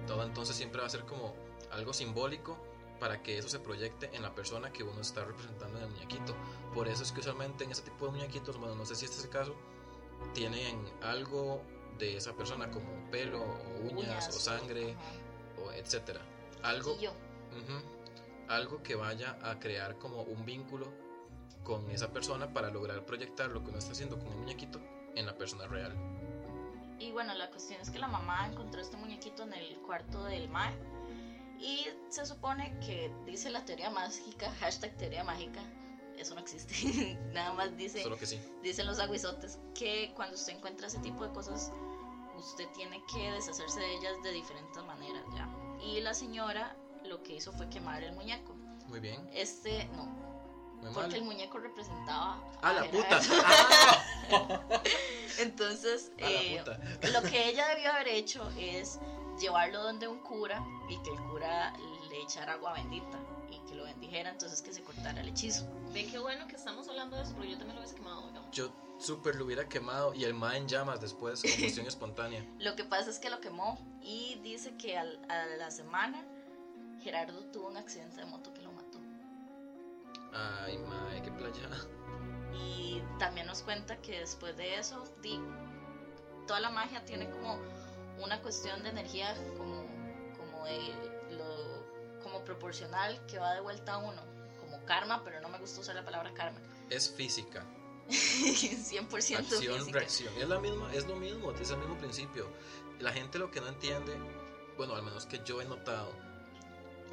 Todo 0.06 0.24
entonces 0.24 0.56
siempre 0.56 0.82
va 0.82 0.88
a 0.88 0.90
ser 0.90 1.04
como 1.04 1.34
algo 1.72 1.94
simbólico 1.94 2.58
para 3.00 3.22
que 3.22 3.38
eso 3.38 3.50
se 3.50 3.60
proyecte 3.60 4.10
en 4.16 4.22
la 4.22 4.34
persona 4.34 4.72
que 4.72 4.84
uno 4.84 5.02
está 5.02 5.24
representando 5.26 5.78
en 5.78 5.86
el 5.86 5.90
muñequito. 5.92 6.36
Por 6.74 6.88
eso 6.88 7.04
es 7.04 7.12
que 7.12 7.20
usualmente 7.20 7.64
en 7.64 7.72
ese 7.72 7.84
tipo 7.84 8.06
de 8.06 8.12
muñequitos, 8.12 8.58
bueno, 8.58 8.76
no 8.76 8.86
sé 8.86 8.96
si 8.96 9.06
este 9.06 9.18
es 9.18 9.26
el 9.26 9.30
caso, 9.30 9.56
tienen 10.34 10.84
algo 11.02 11.62
de 11.98 12.18
esa 12.18 12.34
persona 12.34 12.70
como 12.70 13.10
pelo 13.12 13.42
o 13.42 13.94
uñas, 13.94 14.30
o 14.30 14.40
sangre 14.40 14.96
o 15.64 15.72
etcétera. 15.72 16.22
Algo. 16.64 16.96
Algo 18.48 18.82
que 18.82 18.96
vaya 18.96 19.38
a 19.42 19.60
crear 19.60 19.98
como 19.98 20.22
un 20.22 20.46
vínculo 20.46 20.88
con 21.64 21.90
esa 21.92 22.14
persona 22.14 22.54
para 22.54 22.70
lograr 22.70 23.06
proyectar 23.06 23.50
lo 23.50 23.62
que 23.62 23.70
uno 23.70 23.80
está 23.80 23.92
haciendo 23.92 24.18
con 24.18 24.28
el 24.28 24.38
muñequito 24.38 24.80
en 25.16 25.26
la 25.26 25.36
persona 25.36 25.68
real. 25.68 25.94
Y 27.00 27.12
bueno, 27.12 27.34
la 27.36 27.50
cuestión 27.50 27.82
es 27.82 27.90
que 27.90 28.00
la 28.00 28.08
mamá 28.08 28.48
encontró 28.48 28.82
este 28.82 28.98
muñequito 28.98 29.44
en 29.44 29.54
el 29.54 29.78
cuarto 29.80 30.24
del 30.24 30.50
Mae. 30.50 30.74
Y 31.60 31.88
se 32.10 32.26
supone 32.26 32.80
que 32.80 33.12
dice 33.26 33.50
la 33.50 33.66
teoría 33.66 33.90
mágica, 33.90 34.52
hashtag 34.60 34.96
teoría 34.98 35.24
mágica, 35.24 35.62
eso 36.18 36.34
no 36.36 36.42
existe, 36.42 37.18
nada 37.34 37.54
más 37.54 37.76
dice, 37.78 38.04
Solo 38.04 38.18
que 38.18 38.26
sí. 38.26 38.40
dicen 38.64 38.86
los 38.88 39.00
aguizotes, 39.00 39.60
que 39.76 40.12
cuando 40.16 40.36
usted 40.36 40.54
encuentra 40.54 40.88
ese 40.88 41.00
tipo 41.00 41.26
de 41.26 41.32
cosas, 41.34 41.72
usted 42.38 42.68
tiene 42.76 43.02
que 43.14 43.32
deshacerse 43.32 43.80
de 43.80 43.94
ellas 43.96 44.14
de 44.24 44.32
diferentes 44.32 44.84
maneras, 44.84 45.24
¿ya? 45.36 45.50
Y 45.84 46.02
la 46.02 46.14
señora 46.14 46.76
lo 47.06 47.22
que 47.24 47.36
hizo 47.36 47.52
fue 47.54 47.70
quemar 47.70 48.04
el 48.04 48.14
muñeco. 48.14 48.54
Muy 48.88 49.00
bien. 49.00 49.30
Este, 49.34 49.86
no, 49.96 50.06
Muy 50.06 50.94
porque 50.94 51.16
el 51.18 51.24
muñeco 51.24 51.58
representaba... 51.60 52.40
¡A 52.62 52.74
la 52.74 52.84
Gerardo. 52.84 53.20
puta! 53.20 53.22
¡Ah! 53.46 54.82
Entonces, 55.40 56.12
¡A 56.22 56.30
eh, 56.30 56.58
puta! 56.60 56.80
lo 57.12 57.22
que 57.30 57.50
ella 57.50 57.68
debió 57.70 57.92
haber 57.92 58.08
hecho 58.10 58.50
es 58.58 59.00
llevarlo 59.40 59.84
donde 59.84 60.08
un 60.08 60.20
cura 60.20 60.64
y 60.90 60.98
que 61.04 61.12
el 61.12 61.20
cura 61.30 61.74
le 62.10 62.22
echara 62.22 62.54
agua 62.54 62.74
bendita 62.74 63.20
y 63.52 63.60
que 63.68 63.76
lo 63.76 63.84
bendijera, 63.84 64.30
entonces 64.32 64.62
que 64.62 64.72
se 64.74 64.82
cortara 64.82 65.22
el 65.22 65.30
hechizo. 65.30 65.66
Ve 65.94 66.06
qué 66.06 66.20
bueno 66.20 66.48
que 66.48 66.56
estamos 66.56 66.88
hablando 66.88 67.16
de 67.18 67.24
eso, 67.24 67.34
porque 67.34 67.52
yo 67.52 67.58
también 67.58 67.76
lo 67.76 67.82
hubiese 67.82 67.96
quemado, 67.96 68.28
digamos. 68.28 68.52
Yo 68.56 68.72
súper 69.00 69.36
lo 69.36 69.46
hubiera 69.46 69.68
quemado 69.70 70.14
y 70.14 70.24
el 70.24 70.34
ma 70.34 70.58
en 70.58 70.68
llamas 70.68 71.00
después, 71.02 71.42
combustión 71.42 71.86
espontánea. 71.88 72.44
Lo 72.60 72.76
que 72.76 72.84
pasa 72.84 73.10
es 73.10 73.20
que 73.20 73.30
lo 73.30 73.40
quemó 73.42 73.80
y 74.02 74.36
dice 74.44 74.76
que 74.78 74.98
al- 74.98 75.20
a 75.30 75.46
la 75.58 75.70
semana 75.72 76.24
Gerardo 77.02 77.46
tuvo 77.52 77.68
un 77.68 77.78
accidente 77.78 78.18
de 78.18 78.26
moto 78.26 78.54
que 78.54 78.62
lo 78.62 78.72
mató. 78.72 79.00
Ay, 80.34 80.78
mae, 80.78 81.22
qué 81.22 81.32
playa. 81.32 81.70
Y 82.54 83.02
también 83.20 83.48
nos 83.48 83.62
cuenta 83.62 83.98
que 84.02 84.20
después 84.20 84.56
de 84.58 84.78
eso, 84.80 85.04
di- 85.22 85.40
toda 86.48 86.60
la 86.60 86.70
magia 86.70 87.04
tiene 87.06 87.30
como 87.30 87.60
una 88.20 88.42
cuestión 88.42 88.82
de 88.84 88.90
energía 88.90 89.36
como, 89.58 89.86
como, 90.38 90.66
de 90.66 90.76
proporcional 92.48 93.20
que 93.28 93.38
va 93.38 93.54
de 93.54 93.62
vuelta 93.62 93.94
a 93.94 93.98
uno, 93.98 94.22
como 94.62 94.84
karma, 94.86 95.22
pero 95.24 95.42
no 95.42 95.50
me 95.50 95.60
gusta 95.60 95.82
usar 95.82 95.96
la 95.96 96.06
palabra 96.06 96.34
karma. 96.34 96.60
Es 96.90 97.12
física. 97.12 97.66
100% 98.08 99.12
Acción, 99.12 99.40
física. 99.40 100.00
reacción. 100.00 100.34
Es, 100.38 100.48
la 100.48 100.60
misma, 100.60 100.94
es 100.94 101.06
lo 101.06 101.18
mismo, 101.18 101.52
es 101.52 101.70
el 101.70 101.78
mismo 101.78 101.98
principio. 101.98 102.48
La 103.00 103.12
gente 103.12 103.38
lo 103.38 103.52
que 103.52 103.60
no 103.60 103.68
entiende, 103.68 104.18
bueno, 104.78 104.96
al 104.96 105.04
menos 105.04 105.26
que 105.26 105.42
yo 105.44 105.62
he 105.62 105.66
notado, 105.66 106.10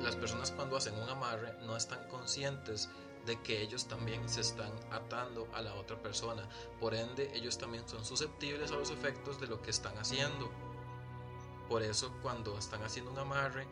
las 0.00 0.14
personas 0.14 0.52
cuando 0.52 0.76
hacen 0.76 0.94
un 0.94 1.08
amarre 1.08 1.52
no 1.66 1.76
están 1.76 2.06
conscientes 2.08 2.88
de 3.26 3.40
que 3.42 3.60
ellos 3.60 3.88
también 3.88 4.28
se 4.28 4.40
están 4.40 4.72
atando 4.92 5.48
a 5.52 5.62
la 5.62 5.74
otra 5.74 6.00
persona. 6.00 6.48
Por 6.78 6.94
ende, 6.94 7.30
ellos 7.34 7.58
también 7.58 7.88
son 7.88 8.04
susceptibles 8.04 8.70
a 8.70 8.76
los 8.76 8.90
efectos 8.90 9.40
de 9.40 9.48
lo 9.48 9.60
que 9.60 9.70
están 9.70 9.96
haciendo. 9.98 10.50
Por 11.68 11.82
eso, 11.82 12.14
cuando 12.22 12.56
están 12.56 12.82
haciendo 12.84 13.10
un 13.10 13.18
amarre 13.18 13.66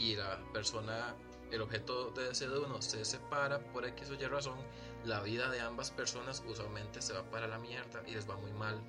y 0.00 0.16
la 0.16 0.38
persona, 0.52 1.14
el 1.50 1.60
objeto 1.60 2.10
de 2.10 2.28
deseo 2.28 2.50
de 2.50 2.58
uno 2.60 2.80
se 2.82 3.04
separa 3.04 3.58
por 3.72 3.84
X 3.86 4.10
o 4.10 4.14
Y 4.14 4.26
razón, 4.26 4.58
la 5.04 5.20
vida 5.20 5.48
de 5.50 5.60
ambas 5.60 5.90
personas 5.90 6.42
usualmente 6.46 7.00
se 7.02 7.12
va 7.12 7.22
para 7.30 7.46
la 7.46 7.58
mierda 7.58 8.02
y 8.06 8.12
les 8.12 8.28
va 8.28 8.36
muy 8.36 8.52
mal. 8.52 8.80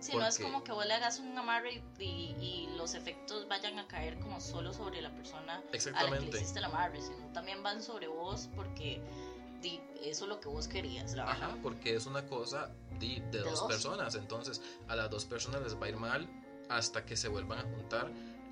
Si 0.00 0.16
no 0.16 0.24
es 0.26 0.36
porque- 0.38 0.50
como 0.50 0.64
que 0.64 0.72
vos 0.72 0.86
le 0.86 0.94
hagas 0.94 1.18
un 1.18 1.36
amarre 1.36 1.82
y, 1.98 2.04
y- 2.04 2.36
y 2.40 2.76
los 2.78 2.94
efectos 2.94 3.46
vayan 3.48 3.78
a 3.78 3.86
caer 3.86 4.18
como 4.20 4.40
solo 4.40 4.72
sobre 4.72 5.02
la 5.02 5.10
persona 5.14 5.56
a 5.58 6.02
la 6.04 6.10
que 6.18 6.20
le 6.20 6.28
hiciste 6.38 6.58
el 6.58 6.64
amarre, 6.64 7.02
sino 7.02 7.26
también 7.34 7.62
van 7.62 7.82
sobre 7.82 8.08
vos 8.08 8.48
porque 8.56 9.02
di, 9.60 9.78
eso 10.02 10.24
es 10.24 10.28
lo 10.30 10.40
que 10.40 10.48
vos 10.48 10.68
querías, 10.68 11.12
la 11.14 11.26
verdad. 11.26 11.50
Ajá, 11.50 11.58
porque 11.62 11.94
es 11.94 12.06
una 12.06 12.26
cosa 12.26 12.70
de, 12.98 13.20
de 13.30 13.40
dos, 13.40 13.60
dos. 13.60 13.68
personas. 13.68 14.14
Entonces, 14.14 14.62
a 14.88 14.96
las 14.96 15.10
dos 15.10 15.26
personas 15.26 15.60
les 15.62 15.78
va 15.78 15.84
a 15.84 15.88
ir 15.90 15.96
mal 15.96 16.26
hasta 16.70 17.04
que 17.04 17.14
se 17.16 17.28
vuelvan 17.28 17.58
a 17.58 17.62
juntar, 17.62 18.10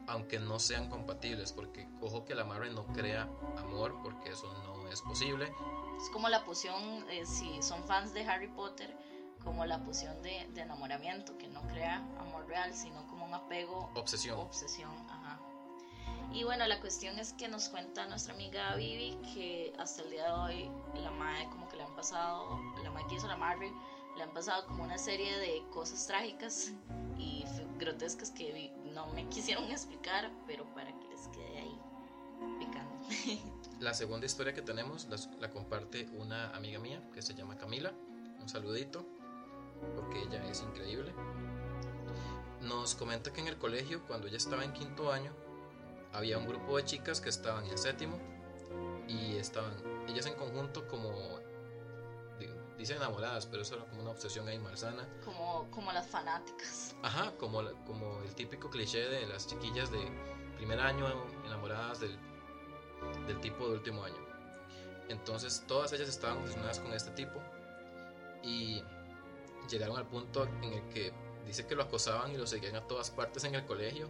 aunque 0.08 0.38
no 0.38 0.58
sean 0.58 0.88
compatibles. 0.88 1.52
Porque, 1.52 1.88
ojo, 2.00 2.24
que 2.24 2.32
el 2.32 2.40
amarre 2.40 2.70
no 2.70 2.86
crea 2.88 3.28
amor, 3.58 3.94
porque 4.02 4.30
eso 4.30 4.52
no 4.64 4.88
es 4.88 5.00
posible. 5.02 5.52
Es 6.00 6.10
como 6.10 6.28
la 6.28 6.44
poción, 6.44 7.04
eh, 7.10 7.26
si 7.26 7.62
son 7.62 7.84
fans 7.84 8.14
de 8.14 8.22
Harry 8.24 8.48
Potter, 8.48 8.94
como 9.44 9.64
la 9.66 9.82
poción 9.84 10.20
de, 10.22 10.48
de 10.54 10.62
enamoramiento, 10.62 11.36
que 11.38 11.48
no 11.48 11.62
crea 11.62 11.96
amor 12.18 12.46
real, 12.46 12.74
sino 12.74 13.06
como 13.06 13.24
un 13.26 13.34
apego, 13.34 13.90
Obsesión. 13.94 14.38
obsesión. 14.38 14.90
Ajá. 15.10 15.40
Y 16.32 16.44
bueno, 16.44 16.66
la 16.66 16.78
cuestión 16.80 17.18
es 17.18 17.32
que 17.32 17.48
nos 17.48 17.70
cuenta 17.70 18.06
nuestra 18.06 18.34
amiga 18.34 18.74
Vivi 18.76 19.16
que 19.32 19.72
hasta 19.78 20.02
el 20.02 20.10
día 20.10 20.24
de 20.26 20.32
hoy 20.32 20.70
la 21.00 21.10
madre 21.10 21.48
como 21.50 21.68
que 21.68 21.76
le 21.76 21.84
han 21.84 21.96
pasado, 21.96 22.60
la 22.82 22.90
madre 22.90 23.06
que 23.08 23.14
hizo 23.14 23.26
la 23.28 23.34
amarre, 23.34 23.72
le 24.16 24.22
han 24.22 24.32
pasado 24.34 24.66
como 24.66 24.82
una 24.84 24.98
serie 24.98 25.38
de 25.38 25.62
cosas 25.72 26.06
trágicas 26.06 26.72
y 27.16 27.44
grotescas 27.78 28.30
que 28.30 28.52
no 28.98 29.06
me 29.12 29.28
quisieron 29.28 29.64
explicar, 29.70 30.30
pero 30.46 30.64
para 30.74 30.90
que 30.98 31.08
les 31.08 31.28
quede 31.28 31.58
ahí 31.58 31.80
picando. 32.58 32.98
La 33.80 33.94
segunda 33.94 34.26
historia 34.26 34.52
que 34.52 34.62
tenemos 34.62 35.06
las- 35.06 35.30
la, 35.38 35.50
comparte 35.50 36.08
una 36.14 36.50
amiga 36.56 36.80
mía 36.80 37.00
que 37.14 37.22
se 37.22 37.34
llama 37.34 37.56
Camila. 37.56 37.92
Un 38.40 38.48
saludito, 38.48 39.06
porque 39.94 40.22
ella 40.22 40.44
es 40.48 40.62
increíble. 40.62 41.12
Nos 42.62 42.94
comenta 42.96 43.32
que 43.32 43.40
en 43.40 43.46
el 43.46 43.56
colegio, 43.56 44.04
cuando 44.06 44.26
ella 44.26 44.36
estaba 44.36 44.64
en 44.64 44.72
quinto 44.72 45.12
año, 45.12 45.32
había 46.12 46.38
un 46.38 46.46
grupo 46.48 46.76
de 46.76 46.84
chicas 46.84 47.20
que 47.20 47.28
estaban 47.28 47.66
en 47.66 47.78
séptimo 47.78 48.18
y 49.06 49.36
estaban 49.36 49.72
ellas 50.08 50.26
en 50.26 50.34
conjunto 50.34 50.88
como 50.88 51.10
di- 52.78 52.82
dice 52.84 52.94
enamoradas, 52.96 53.46
pero 53.46 53.62
eso 53.62 53.74
era 53.76 53.84
como 53.86 54.02
una 54.02 54.10
obsesión 54.12 54.46
ahí 54.48 54.58
malsana. 54.58 55.06
como, 55.24 55.70
como 55.70 55.92
las 55.92 56.06
fanáticas. 56.06 56.94
Ajá, 57.02 57.32
como, 57.36 57.62
como 57.86 58.20
el 58.22 58.34
típico 58.34 58.70
cliché 58.70 59.08
de 59.08 59.26
las 59.26 59.46
chiquillas 59.46 59.90
de 59.90 60.00
primer 60.56 60.80
año 60.80 61.06
enamoradas 61.46 62.00
del, 62.00 62.16
del 63.26 63.40
tipo 63.40 63.66
de 63.68 63.74
último 63.74 64.04
año. 64.04 64.16
Entonces 65.08 65.64
todas 65.66 65.92
ellas 65.92 66.08
estaban 66.08 66.38
obsesionadas 66.38 66.80
con 66.80 66.92
este 66.92 67.10
tipo 67.12 67.40
y 68.42 68.82
llegaron 69.70 69.96
al 69.96 70.06
punto 70.06 70.44
en 70.62 70.72
el 70.72 70.88
que 70.90 71.12
dice 71.46 71.66
que 71.66 71.74
lo 71.74 71.82
acosaban 71.84 72.30
y 72.32 72.36
lo 72.36 72.46
seguían 72.46 72.76
a 72.76 72.86
todas 72.86 73.10
partes 73.10 73.44
en 73.44 73.54
el 73.54 73.64
colegio 73.64 74.08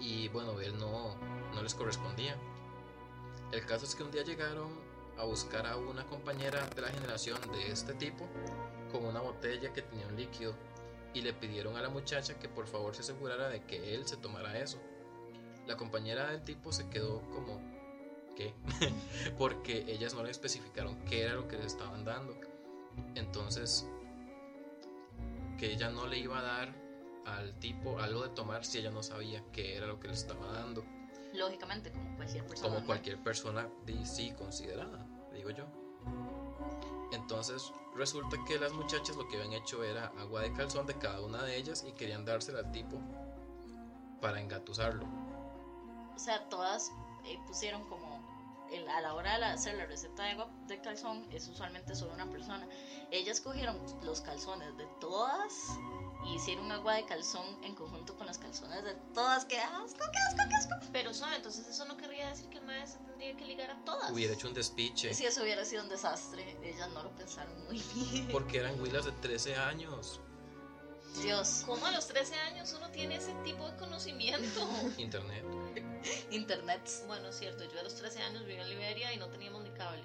y 0.00 0.28
bueno, 0.28 0.58
él 0.60 0.76
no, 0.78 1.14
no 1.54 1.62
les 1.62 1.74
correspondía. 1.74 2.36
El 3.52 3.64
caso 3.66 3.84
es 3.84 3.94
que 3.94 4.02
un 4.02 4.10
día 4.10 4.22
llegaron 4.22 4.70
a 5.18 5.24
buscar 5.24 5.66
a 5.66 5.76
una 5.76 6.04
compañera 6.06 6.66
de 6.74 6.82
la 6.82 6.88
generación 6.88 7.38
de 7.52 7.70
este 7.70 7.94
tipo 7.94 8.26
con 8.90 9.04
una 9.04 9.20
botella 9.20 9.72
que 9.72 9.82
tenía 9.82 10.06
un 10.06 10.16
líquido 10.16 10.54
y 11.14 11.22
le 11.22 11.32
pidieron 11.32 11.76
a 11.76 11.82
la 11.82 11.88
muchacha 11.88 12.38
que 12.38 12.48
por 12.48 12.66
favor 12.66 12.94
se 12.94 13.02
asegurara 13.02 13.48
de 13.48 13.62
que 13.62 13.94
él 13.94 14.06
se 14.06 14.16
tomara 14.16 14.58
eso. 14.58 14.78
La 15.66 15.76
compañera 15.76 16.30
del 16.30 16.42
tipo 16.42 16.72
se 16.72 16.88
quedó 16.88 17.20
como, 17.30 17.60
¿qué? 18.36 18.54
Porque 19.38 19.84
ellas 19.88 20.14
no 20.14 20.22
le 20.22 20.30
especificaron 20.30 20.96
qué 21.04 21.22
era 21.22 21.34
lo 21.34 21.48
que 21.48 21.58
le 21.58 21.66
estaban 21.66 22.04
dando. 22.04 22.34
Entonces, 23.14 23.86
que 25.58 25.72
ella 25.72 25.90
no 25.90 26.06
le 26.06 26.18
iba 26.18 26.38
a 26.38 26.42
dar 26.42 26.74
al 27.26 27.54
tipo 27.60 28.00
algo 28.00 28.22
de 28.22 28.30
tomar 28.30 28.64
si 28.64 28.78
ella 28.78 28.90
no 28.90 29.02
sabía 29.02 29.44
qué 29.52 29.76
era 29.76 29.86
lo 29.86 30.00
que 30.00 30.08
le 30.08 30.14
estaba 30.14 30.46
dando. 30.52 30.84
Lógicamente, 31.32 31.90
como 31.92 32.16
cualquier 32.16 32.44
persona. 32.46 32.68
Como 32.68 32.80
¿no? 32.80 32.86
cualquier 32.86 33.22
persona, 33.22 33.68
di- 33.86 34.04
sí, 34.06 34.32
considerada, 34.32 35.06
digo 35.32 35.50
yo. 35.50 35.64
Entonces 37.12 37.72
resulta 37.94 38.36
que 38.46 38.58
las 38.58 38.72
muchachas 38.72 39.16
lo 39.16 39.28
que 39.28 39.36
habían 39.36 39.52
hecho 39.52 39.84
era 39.84 40.06
agua 40.18 40.40
de 40.42 40.52
calzón 40.52 40.86
de 40.86 40.94
cada 40.98 41.20
una 41.20 41.42
de 41.42 41.56
ellas 41.56 41.84
y 41.86 41.92
querían 41.92 42.24
dársela 42.24 42.60
al 42.60 42.72
tipo 42.72 42.98
para 44.20 44.40
engatusarlo. 44.40 45.04
O 46.14 46.18
sea, 46.18 46.48
todas 46.48 46.90
eh, 47.24 47.38
pusieron 47.46 47.84
como. 47.88 48.12
el- 48.72 48.88
a 48.88 49.02
la 49.02 49.12
hora 49.12 49.34
de 49.34 49.38
la- 49.40 49.52
hacer 49.52 49.74
la 49.76 49.84
receta 49.84 50.22
de 50.24 50.30
agua 50.30 50.48
de 50.66 50.80
calzón, 50.80 51.26
es 51.30 51.46
usualmente 51.46 51.94
solo 51.94 52.14
una 52.14 52.30
persona. 52.30 52.66
Ellas 53.10 53.40
cogieron 53.42 53.78
los 54.02 54.22
calzones 54.22 54.74
de 54.78 54.86
todas 54.98 55.78
y 56.24 56.34
hicieron 56.34 56.70
agua 56.70 56.94
de 56.94 57.04
calzón 57.04 57.44
en 57.64 57.74
conjunto 57.74 58.16
con 58.16 58.26
los 58.26 58.38
calzones 58.38 58.82
de 58.84 58.94
todas. 59.14 59.44
¡Qué 59.44 59.58
asco, 59.58 59.98
qué 60.12 60.18
asco, 60.18 60.48
qué 60.48 60.54
asco! 60.54 60.74
Pero 60.92 61.12
suave, 61.14 61.36
entonces 61.36 61.66
eso 61.66 61.84
no 61.84 61.96
querría 61.96 62.28
decir 62.28 62.48
que 62.48 62.58
el 62.58 62.64
maestro 62.64 63.02
tendría 63.06 63.36
que 63.36 63.44
ligar 63.44 63.70
a 63.70 63.84
todas. 63.84 64.10
Hubiera 64.10 64.34
hecho 64.34 64.48
un 64.48 64.54
despiche 64.54 65.12
Si 65.14 65.26
eso 65.26 65.42
hubiera 65.42 65.64
sido 65.64 65.82
un 65.82 65.88
desastre, 65.88 66.56
ellas 66.62 66.90
no 66.90 67.02
lo 67.02 67.10
pensaron 67.16 67.64
muy 67.64 67.82
bien. 67.94 68.28
porque 68.28 68.58
eran 68.58 68.80
huilas 68.80 69.04
de 69.04 69.12
13 69.12 69.56
años. 69.56 70.20
Dios, 71.20 71.64
¿Cómo 71.66 71.84
a 71.84 71.90
los 71.90 72.06
13 72.08 72.34
años 72.36 72.72
uno 72.76 72.90
tiene 72.90 73.16
ese 73.16 73.34
tipo 73.44 73.68
de 73.68 73.76
conocimiento? 73.76 74.66
Internet. 74.96 75.44
internet. 76.30 76.90
bueno, 77.06 77.28
es 77.28 77.38
cierto, 77.38 77.64
yo 77.70 77.80
a 77.80 77.82
los 77.82 77.94
13 77.96 78.22
años 78.22 78.46
vivía 78.46 78.62
en 78.62 78.70
Liberia 78.70 79.12
y 79.12 79.18
no 79.18 79.28
teníamos 79.28 79.62
ni 79.62 79.70
cable. 79.70 80.02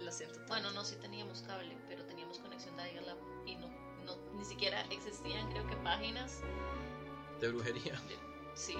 Lo 0.00 0.12
siento. 0.12 0.36
tanto. 0.36 0.48
Bueno, 0.48 0.70
no, 0.70 0.84
sí 0.84 0.96
teníamos 0.96 1.42
cable, 1.42 1.76
pero 1.88 2.04
teníamos 2.04 2.38
conexión 2.38 2.76
de 2.76 2.84
Dial-Up 2.84 3.18
y 3.46 3.56
no, 3.56 3.68
no, 4.04 4.16
ni 4.36 4.44
siquiera 4.44 4.80
existían, 4.90 5.50
creo 5.50 5.66
que 5.66 5.76
páginas. 5.76 6.40
De 7.40 7.48
brujería. 7.48 8.00
Sí, 8.54 8.76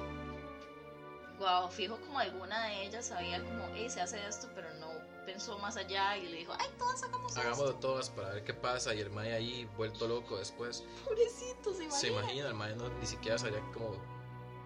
Guau, 1.39 1.69
fijo 1.69 1.99
como 2.01 2.19
alguna 2.21 2.67
de 2.69 2.85
ellas 2.87 3.07
sabía 3.07 3.43
como, 3.43 3.67
hey, 3.75 3.91
se 3.91 4.01
hace 4.01 4.25
esto, 4.27 4.49
pero 4.55 4.73
no 4.75 4.87
pensó 5.27 5.59
más 5.59 5.77
allá 5.77 6.17
y 6.17 6.27
le 6.29 6.37
dijo, 6.39 6.53
ay, 6.59 6.69
todas 6.79 7.03
hagamos 7.03 7.37
Hagámoslo 7.37 7.71
esto. 7.71 7.81
todas 7.81 8.11
para 8.11 8.29
ver 8.31 8.45
qué 8.45 8.55
pasa 8.55 8.95
y 8.95 9.01
el 9.01 9.11
mae 9.11 9.33
ahí 9.33 9.69
vuelto 9.77 10.07
loco 10.07 10.37
después. 10.39 10.85
Pobrecito, 11.05 11.73
se 11.75 11.91
Se 11.91 12.09
imagina. 12.09 12.21
imagina, 12.23 12.49
el 12.49 12.55
mae 12.55 12.77
no, 12.77 12.89
ni 12.89 13.07
siquiera 13.07 13.37
sabía 13.39 13.61
cómo 13.73 13.97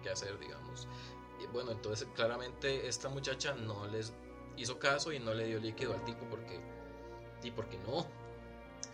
qué 0.03 0.11
hacer, 0.11 0.37
digamos. 0.37 0.87
Y 1.41 1.47
bueno, 1.47 1.71
entonces 1.71 2.07
claramente 2.13 2.87
esta 2.87 3.09
muchacha 3.09 3.53
no 3.55 3.87
les 3.87 4.13
hizo 4.57 4.77
caso 4.77 5.11
y 5.11 5.19
no 5.19 5.33
le 5.33 5.45
dio 5.45 5.59
líquido 5.59 5.93
al 5.93 6.03
tipo 6.05 6.23
porque 6.29 6.59
y 7.41 7.49
porque 7.51 7.79
no. 7.79 8.05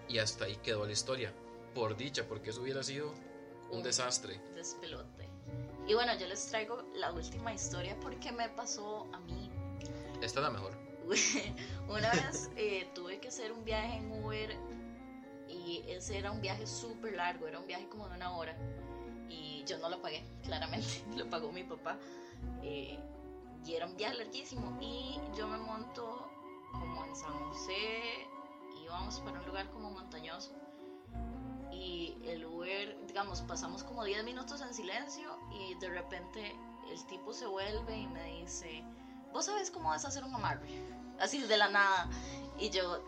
Y 0.08 0.20
hasta 0.20 0.46
ahí 0.46 0.56
quedó 0.58 0.86
la 0.86 0.94
historia. 0.94 1.34
Por 1.76 1.98
dicha, 1.98 2.26
porque 2.26 2.52
eso 2.52 2.62
hubiera 2.62 2.82
sido 2.82 3.14
un 3.70 3.84
desastre. 3.84 4.40
Despelote. 4.56 5.28
Y 5.86 5.94
bueno, 5.94 6.18
yo 6.18 6.26
les 6.26 6.48
traigo 6.48 6.82
la 6.96 7.12
última 7.12 7.54
historia 7.54 7.98
porque 8.00 8.32
me 8.32 8.48
pasó 8.48 9.08
a 9.12 9.20
mí. 9.20 9.52
Esta 10.22 10.40
es 10.40 10.46
la 10.46 10.52
mejor. 10.52 10.72
Una 11.90 12.10
vez 12.12 12.50
eh, 12.56 12.90
tuve 12.96 13.20
que 13.20 13.28
hacer 13.28 13.52
un 13.52 13.66
viaje 13.66 13.98
en 13.98 14.24
Uber 14.24 14.56
y 15.50 15.84
ese 15.88 16.18
era 16.18 16.32
un 16.32 16.42
viaje 16.42 16.66
súper 16.66 17.14
largo, 17.14 17.46
era 17.46 17.60
un 17.60 17.68
viaje 17.68 17.88
como 17.90 18.08
de 18.08 18.16
una 18.16 18.32
hora 18.36 18.58
y 19.30 19.64
yo 19.66 19.78
no 19.78 19.90
lo 19.90 20.02
pagué, 20.02 20.24
claramente, 20.44 21.04
lo 21.16 21.30
pagó 21.30 21.52
mi 21.52 21.64
papá. 21.64 22.00
eh, 22.64 22.98
y 23.66 23.74
era 23.74 23.86
un 23.86 23.98
viaje 23.98 24.16
larguísimo 24.16 24.78
y 24.80 25.20
yo 25.36 25.48
me 25.48 25.58
monto 25.58 26.30
como 26.72 27.04
en 27.06 27.16
San 27.16 27.34
José, 27.50 28.28
íbamos 28.84 29.20
para 29.20 29.40
un 29.40 29.46
lugar 29.46 29.70
como 29.72 29.92
montañoso 29.92 30.65
y 31.76 32.18
el 32.24 32.46
Uber, 32.46 32.98
digamos, 33.08 33.42
pasamos 33.42 33.84
como 33.84 34.04
10 34.04 34.24
minutos 34.24 34.62
en 34.62 34.74
silencio 34.74 35.38
y 35.52 35.76
de 35.76 35.90
repente 35.90 36.56
el 36.90 37.06
tipo 37.08 37.34
se 37.34 37.46
vuelve 37.46 37.98
y 37.98 38.08
me 38.08 38.42
dice, 38.42 38.84
¿vos 39.34 39.46
sabes 39.46 39.72
cómo 39.72 39.90
vas 39.90 40.06
a 40.06 40.08
hacer 40.08 40.24
un 40.24 40.34
amarre? 40.34 40.68
Así 41.20 41.42
de 41.42 41.58
la 41.58 41.70
nada. 41.70 42.10
Y 42.58 42.70
yo 42.70 43.04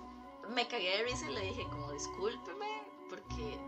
me 0.50 0.68
cagué 0.68 0.98
de 0.98 1.04
risa 1.04 1.30
y 1.30 1.34
le 1.34 1.42
dije 1.42 1.64
como, 1.70 1.92
discúlpeme, 1.92 2.84
porque... 3.10 3.60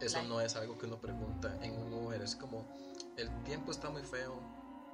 Eso 0.00 0.22
no 0.24 0.42
es 0.42 0.56
algo 0.56 0.76
que 0.76 0.84
uno 0.84 0.98
pregunta 0.98 1.58
en 1.62 1.74
un 1.80 1.94
Uber. 1.94 2.20
Es 2.20 2.36
como, 2.36 2.68
el 3.16 3.30
tiempo 3.44 3.70
está 3.70 3.88
muy 3.88 4.02
feo. 4.02 4.38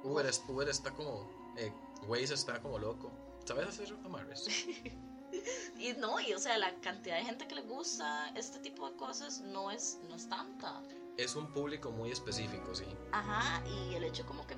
Uber, 0.01 0.31
Uber 0.47 0.69
está 0.69 0.91
como, 0.91 1.29
eh, 1.57 1.73
Waze 2.07 2.33
está 2.33 2.61
como 2.61 2.79
loco. 2.79 3.11
¿Sabes 3.43 3.67
hacer 3.67 3.93
amarres? 4.05 4.47
Y 5.77 5.93
no, 5.93 6.19
y 6.19 6.33
o 6.33 6.39
sea, 6.39 6.57
la 6.57 6.73
cantidad 6.81 7.17
de 7.17 7.25
gente 7.25 7.47
que 7.47 7.55
le 7.55 7.61
gusta 7.63 8.29
este 8.35 8.59
tipo 8.59 8.89
de 8.89 8.95
cosas 8.97 9.41
no 9.41 9.71
es, 9.71 9.99
no 10.07 10.15
es 10.15 10.29
tanta. 10.29 10.81
Es 11.17 11.35
un 11.35 11.51
público 11.51 11.91
muy 11.91 12.11
específico, 12.11 12.73
sí. 12.75 12.85
Ajá, 13.11 13.63
y 13.67 13.95
el 13.95 14.03
hecho 14.03 14.25
como 14.25 14.45
que 14.45 14.55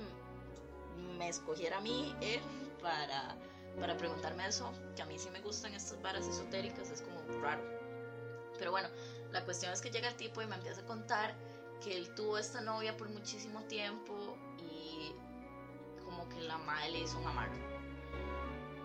me 1.17 1.29
escogiera 1.29 1.77
a 1.77 1.81
mí 1.81 2.13
él 2.21 2.41
para, 2.81 3.37
para 3.79 3.97
preguntarme 3.97 4.45
eso, 4.47 4.71
que 4.95 5.01
a 5.01 5.05
mí 5.05 5.17
sí 5.17 5.29
me 5.31 5.41
gustan 5.41 5.73
estas 5.73 6.01
varas 6.01 6.27
esotéricas, 6.27 6.89
es 6.89 7.01
como 7.01 7.41
raro. 7.41 7.63
Pero 8.57 8.71
bueno, 8.71 8.89
la 9.31 9.43
cuestión 9.45 9.71
es 9.73 9.81
que 9.81 9.89
llega 9.89 10.09
el 10.09 10.15
tipo 10.15 10.41
y 10.41 10.45
me 10.45 10.55
empieza 10.55 10.81
a 10.81 10.85
contar 10.85 11.33
que 11.81 11.97
él 11.97 12.13
tuvo 12.15 12.37
esta 12.37 12.61
novia 12.61 12.95
por 12.95 13.09
muchísimo 13.09 13.61
tiempo 13.63 14.37
y 14.59 15.11
como 16.03 16.29
que 16.29 16.41
la 16.41 16.57
madre 16.57 16.91
le 16.91 16.99
hizo 16.99 17.17
un 17.17 17.27
amarre. 17.27 17.72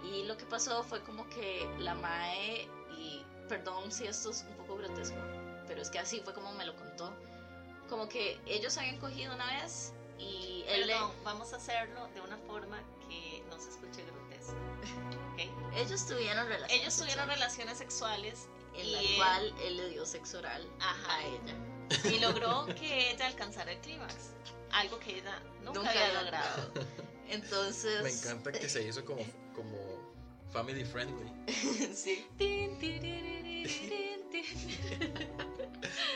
Y 0.04 0.24
lo 0.24 0.36
que 0.36 0.44
pasó 0.46 0.82
fue 0.84 1.02
como 1.02 1.28
que 1.30 1.68
la 1.78 1.94
mae, 1.94 2.68
y 2.96 3.24
perdón 3.48 3.90
si 3.92 4.06
esto 4.06 4.30
es 4.30 4.44
un 4.48 4.56
poco 4.56 4.76
grotesco, 4.76 5.16
pero 5.66 5.82
es 5.82 5.90
que 5.90 5.98
así 5.98 6.20
fue 6.20 6.32
como 6.34 6.52
me 6.52 6.64
lo 6.64 6.74
contó. 6.76 7.12
Como 7.88 8.08
que 8.08 8.38
ellos 8.46 8.76
habían 8.78 8.98
cogido 8.98 9.34
una 9.34 9.46
vez 9.62 9.92
y 10.18 10.64
él 10.68 10.86
le- 10.86 10.92
Perdón, 10.94 11.12
vamos 11.24 11.52
a 11.52 11.56
hacerlo 11.56 12.06
de 12.14 12.20
una 12.20 12.36
forma 12.38 12.78
que 13.08 13.42
no 13.50 13.58
se 13.60 13.70
escuche 13.70 14.02
grotesco. 14.04 14.54
¿ok? 15.32 15.74
ellos 15.76 16.06
tuvieron 16.06 16.46
relaciones 16.48 16.80
Ellos 16.82 16.96
tuvieron 16.96 17.26
sexuales, 17.28 17.38
relaciones 17.38 17.78
sexuales 17.78 18.48
en 18.74 18.92
la 18.92 19.00
él- 19.00 19.16
cual 19.16 19.54
él 19.64 19.76
le 19.76 19.88
dio 19.90 20.06
sexo 20.06 20.38
oral 20.38 20.66
Ajá. 20.80 21.14
a 21.16 21.24
ella. 21.24 21.54
y 22.14 22.18
logró 22.20 22.66
que 22.74 23.10
ella 23.12 23.26
alcanzara 23.26 23.72
el 23.72 23.78
clímax. 23.80 24.14
Algo 24.72 24.98
que 24.98 25.18
ella 25.18 25.38
nunca, 25.62 25.72
Nunca 25.80 25.90
había 25.90 26.06
había 26.08 26.22
logrado. 26.22 26.72
Entonces, 27.28 28.02
Me 28.02 28.10
encanta 28.10 28.52
que 28.52 28.68
se 28.68 28.82
hizo 28.82 29.04
como, 29.04 29.22
como 29.54 29.78
family 30.50 30.84
friendly. 30.84 31.30
sí. 31.94 32.26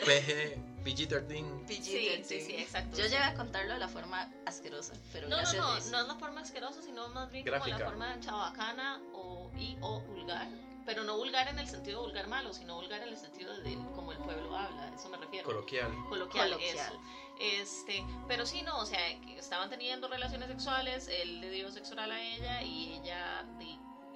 PG, 0.05 0.57
PG-13. 0.85 1.67
PG-13. 1.67 1.69
Sí, 1.69 2.23
sí, 2.25 2.41
sí, 2.41 2.55
exacto. 2.57 2.97
Yo 2.97 3.05
llegué 3.05 3.19
a 3.19 3.35
contarlo 3.35 3.75
de 3.75 3.79
la 3.79 3.89
forma 3.89 4.31
asquerosa, 4.47 4.95
pero 5.13 5.29
No, 5.29 5.37
no, 5.37 5.43
gracias 5.43 5.87
no, 5.87 5.91
no 5.93 6.01
es 6.03 6.09
la 6.09 6.15
forma 6.17 6.41
asquerosa, 6.41 6.83
sino 6.83 7.09
más 7.09 7.31
bien 7.31 7.45
como 7.45 7.57
Gráfica. 7.57 7.79
la 7.79 7.85
forma 7.87 8.21
chabacana 8.21 9.01
o, 9.15 9.51
y 9.57 9.77
o 9.81 10.01
vulgar. 10.01 10.49
Pero 10.85 11.05
no 11.05 11.17
vulgar 11.17 11.47
en 11.47 11.61
el 11.61 11.69
sentido 11.69 12.03
vulgar 12.03 12.27
malo, 12.27 12.53
sino 12.53 12.75
vulgar 12.75 13.03
en 13.03 13.11
el 13.11 13.17
sentido 13.17 13.57
de 13.59 13.75
como 13.95 14.11
el 14.11 14.19
pueblo 14.19 14.57
habla, 14.57 14.83
a 14.83 14.95
eso 14.95 15.09
me 15.09 15.17
refiero. 15.17 15.47
Coloquial. 15.47 15.93
Coloquial, 16.09 16.51
Coloquial. 16.51 16.77
eso. 16.77 17.01
Este, 17.41 18.05
pero 18.27 18.45
sí, 18.45 18.63
no, 18.63 18.79
o 18.81 18.87
sea, 18.87 18.99
estaban 19.39 19.71
teniendo 19.71 20.09
relaciones 20.09 20.49
sexuales, 20.49 21.09
él 21.09 21.41
le 21.41 21.51
dio 21.51 21.71
sexo 21.71 21.93
oral 21.93 22.11
a 22.11 22.21
ella 22.21 22.63
y 22.63 22.95
ella 22.95 23.45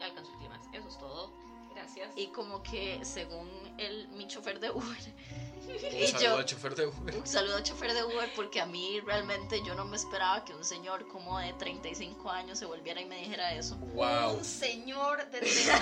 alcanzó 0.04 0.32
el 0.32 0.38
clímax. 0.38 0.68
Eso 0.72 0.88
es 0.88 0.98
todo. 0.98 1.32
Gracias. 1.74 2.10
Y 2.16 2.28
como 2.28 2.62
que 2.62 3.04
según 3.04 3.50
el, 3.76 4.08
mi 4.08 4.26
chofer 4.26 4.60
de 4.60 4.70
Uber, 4.70 4.86
Un 4.88 5.74
y 5.94 6.06
saludo 6.06 6.20
yo, 6.22 6.36
al 6.38 6.44
chofer 6.46 6.74
de 6.74 6.86
Uber. 6.86 7.16
un 7.16 7.26
saludo 7.26 7.56
al 7.56 7.62
chofer 7.64 7.92
de 7.92 8.02
Uber 8.04 8.32
porque 8.34 8.62
a 8.62 8.66
mí 8.66 8.98
realmente 9.00 9.62
yo 9.62 9.74
no 9.74 9.84
me 9.84 9.96
esperaba 9.96 10.42
que 10.42 10.54
un 10.54 10.64
señor 10.64 11.06
como 11.08 11.38
de 11.38 11.52
35 11.52 12.30
años 12.30 12.58
se 12.58 12.64
volviera 12.64 13.00
y 13.02 13.04
me 13.04 13.18
dijera 13.18 13.52
eso. 13.52 13.76
Wow. 13.94 14.38
Un 14.38 14.44
señor 14.44 15.18
de 15.30 15.38
35 15.40 15.80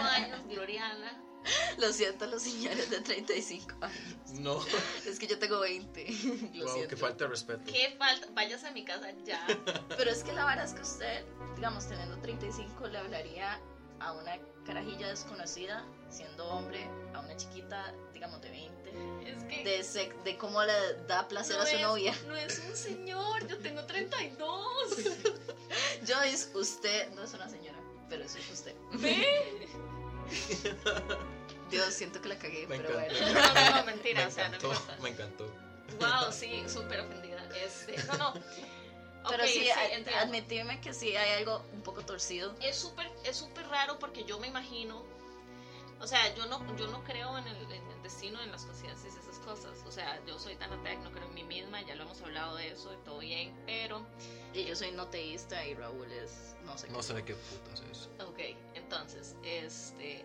años, 0.00 0.40
Gloriana. 0.48 1.24
Lo 1.78 1.92
siento 1.92 2.26
los 2.26 2.42
señores 2.42 2.90
de 2.90 3.00
35 3.00 3.74
años. 3.80 4.30
No. 4.40 4.60
Es 5.06 5.18
que 5.18 5.26
yo 5.26 5.38
tengo 5.38 5.60
20. 5.60 6.06
Lo 6.54 6.64
Wow, 6.64 6.74
siento. 6.74 6.88
que 6.90 6.96
falta 6.96 7.24
de 7.24 7.30
respeto. 7.30 7.62
¿Qué 7.66 7.94
falta? 7.98 8.26
Váyase 8.32 8.66
a 8.66 8.72
mi 8.72 8.84
casa 8.84 9.10
ya. 9.24 9.44
Pero 9.96 10.10
es 10.10 10.22
que 10.24 10.32
la 10.32 10.44
verdad 10.46 10.64
es 10.64 10.72
que 10.74 10.82
usted, 10.82 11.24
digamos, 11.56 11.86
teniendo 11.88 12.18
35, 12.18 12.88
le 12.88 12.98
hablaría 12.98 13.60
a 14.00 14.12
una 14.12 14.38
carajilla 14.64 15.08
desconocida, 15.08 15.84
siendo 16.10 16.46
hombre, 16.48 16.88
a 17.14 17.20
una 17.20 17.36
chiquita, 17.36 17.92
digamos, 18.12 18.40
de 18.42 18.50
20, 18.50 18.90
Es 19.30 19.94
que. 19.94 20.12
de, 20.24 20.36
cómo 20.36 20.62
le 20.62 20.72
da 21.08 21.26
placer 21.26 21.56
no 21.56 21.62
a 21.62 21.66
su 21.66 21.76
es, 21.76 21.82
novia. 21.82 22.14
No 22.26 22.36
es 22.36 22.62
un 22.68 22.76
señor, 22.76 23.46
yo 23.48 23.58
tengo 23.58 23.84
32. 23.86 24.48
Joyce, 26.06 26.48
usted 26.56 27.10
no 27.14 27.22
es 27.24 27.32
una 27.34 27.48
señora. 27.48 27.78
pero 28.08 28.24
eso 28.24 28.38
es 28.38 28.50
usted. 28.50 28.74
¿Ve? 28.92 29.66
Dios, 31.70 31.92
siento 31.92 32.20
que 32.22 32.28
la 32.28 32.38
cagué, 32.38 32.66
Me 32.66 32.78
pero 32.78 32.98
encantó. 32.98 33.18
bueno. 33.20 33.34
No, 33.34 33.54
no, 33.54 33.70
no, 33.70 33.84
Me 33.84 33.92
mentira, 33.92 34.26
o 34.26 34.30
sea, 34.30 34.48
no 34.48 34.56
encantó, 34.56 34.72
importa. 34.74 35.02
me 35.02 35.08
encantó. 35.10 35.44
Wow, 36.00 36.32
sí, 36.32 36.64
súper 36.68 37.00
ofendida. 37.00 37.48
Este, 37.64 37.96
no, 38.04 38.16
no. 38.16 38.32
Pero 39.28 39.42
Ok, 39.44 39.48
sí, 39.50 39.68
a- 39.70 39.86
entiendo. 39.88 40.20
admitirme 40.22 40.80
que 40.80 40.94
sí 40.94 41.14
hay 41.16 41.38
algo 41.40 41.62
un 41.72 41.82
poco 41.82 42.02
torcido. 42.02 42.54
es 42.60 42.76
súper 42.76 43.10
es 43.24 43.36
súper 43.36 43.66
raro 43.68 43.98
porque 43.98 44.24
yo 44.24 44.38
me 44.38 44.46
imagino 44.46 45.02
o 46.00 46.06
sea 46.06 46.32
yo 46.36 46.46
no 46.46 46.64
yo 46.76 46.86
no 46.86 47.02
creo 47.04 47.36
en 47.36 47.46
el, 47.48 47.56
en 47.72 47.90
el 47.90 48.02
destino 48.02 48.40
en 48.40 48.52
las 48.52 48.64
conciencias 48.64 49.12
y 49.14 49.18
esas 49.18 49.38
cosas 49.40 49.76
o 49.86 49.90
sea 49.90 50.18
yo 50.24 50.38
soy 50.38 50.54
tan 50.54 50.72
atea 50.72 50.92
que 50.92 51.02
no 51.02 51.10
creo 51.10 51.26
en 51.26 51.34
mí 51.34 51.42
misma 51.42 51.82
ya 51.82 51.96
lo 51.96 52.04
hemos 52.04 52.22
hablado 52.22 52.54
de 52.56 52.68
eso 52.68 52.94
y 52.94 52.96
todo 53.04 53.18
bien 53.18 53.52
pero 53.66 54.06
Y 54.54 54.64
yo 54.64 54.76
soy 54.76 54.92
no 54.92 55.08
teísta 55.08 55.66
y 55.66 55.74
Raúl 55.74 56.10
es 56.12 56.54
no 56.64 56.78
sé 56.78 56.88
No 56.88 56.98
qué. 56.98 57.02
sé 57.02 57.14
de 57.14 57.24
qué 57.24 57.34
putas 57.34 57.82
es. 57.90 58.08
ok 58.24 58.38
entonces 59.08 59.36
este 59.42 60.24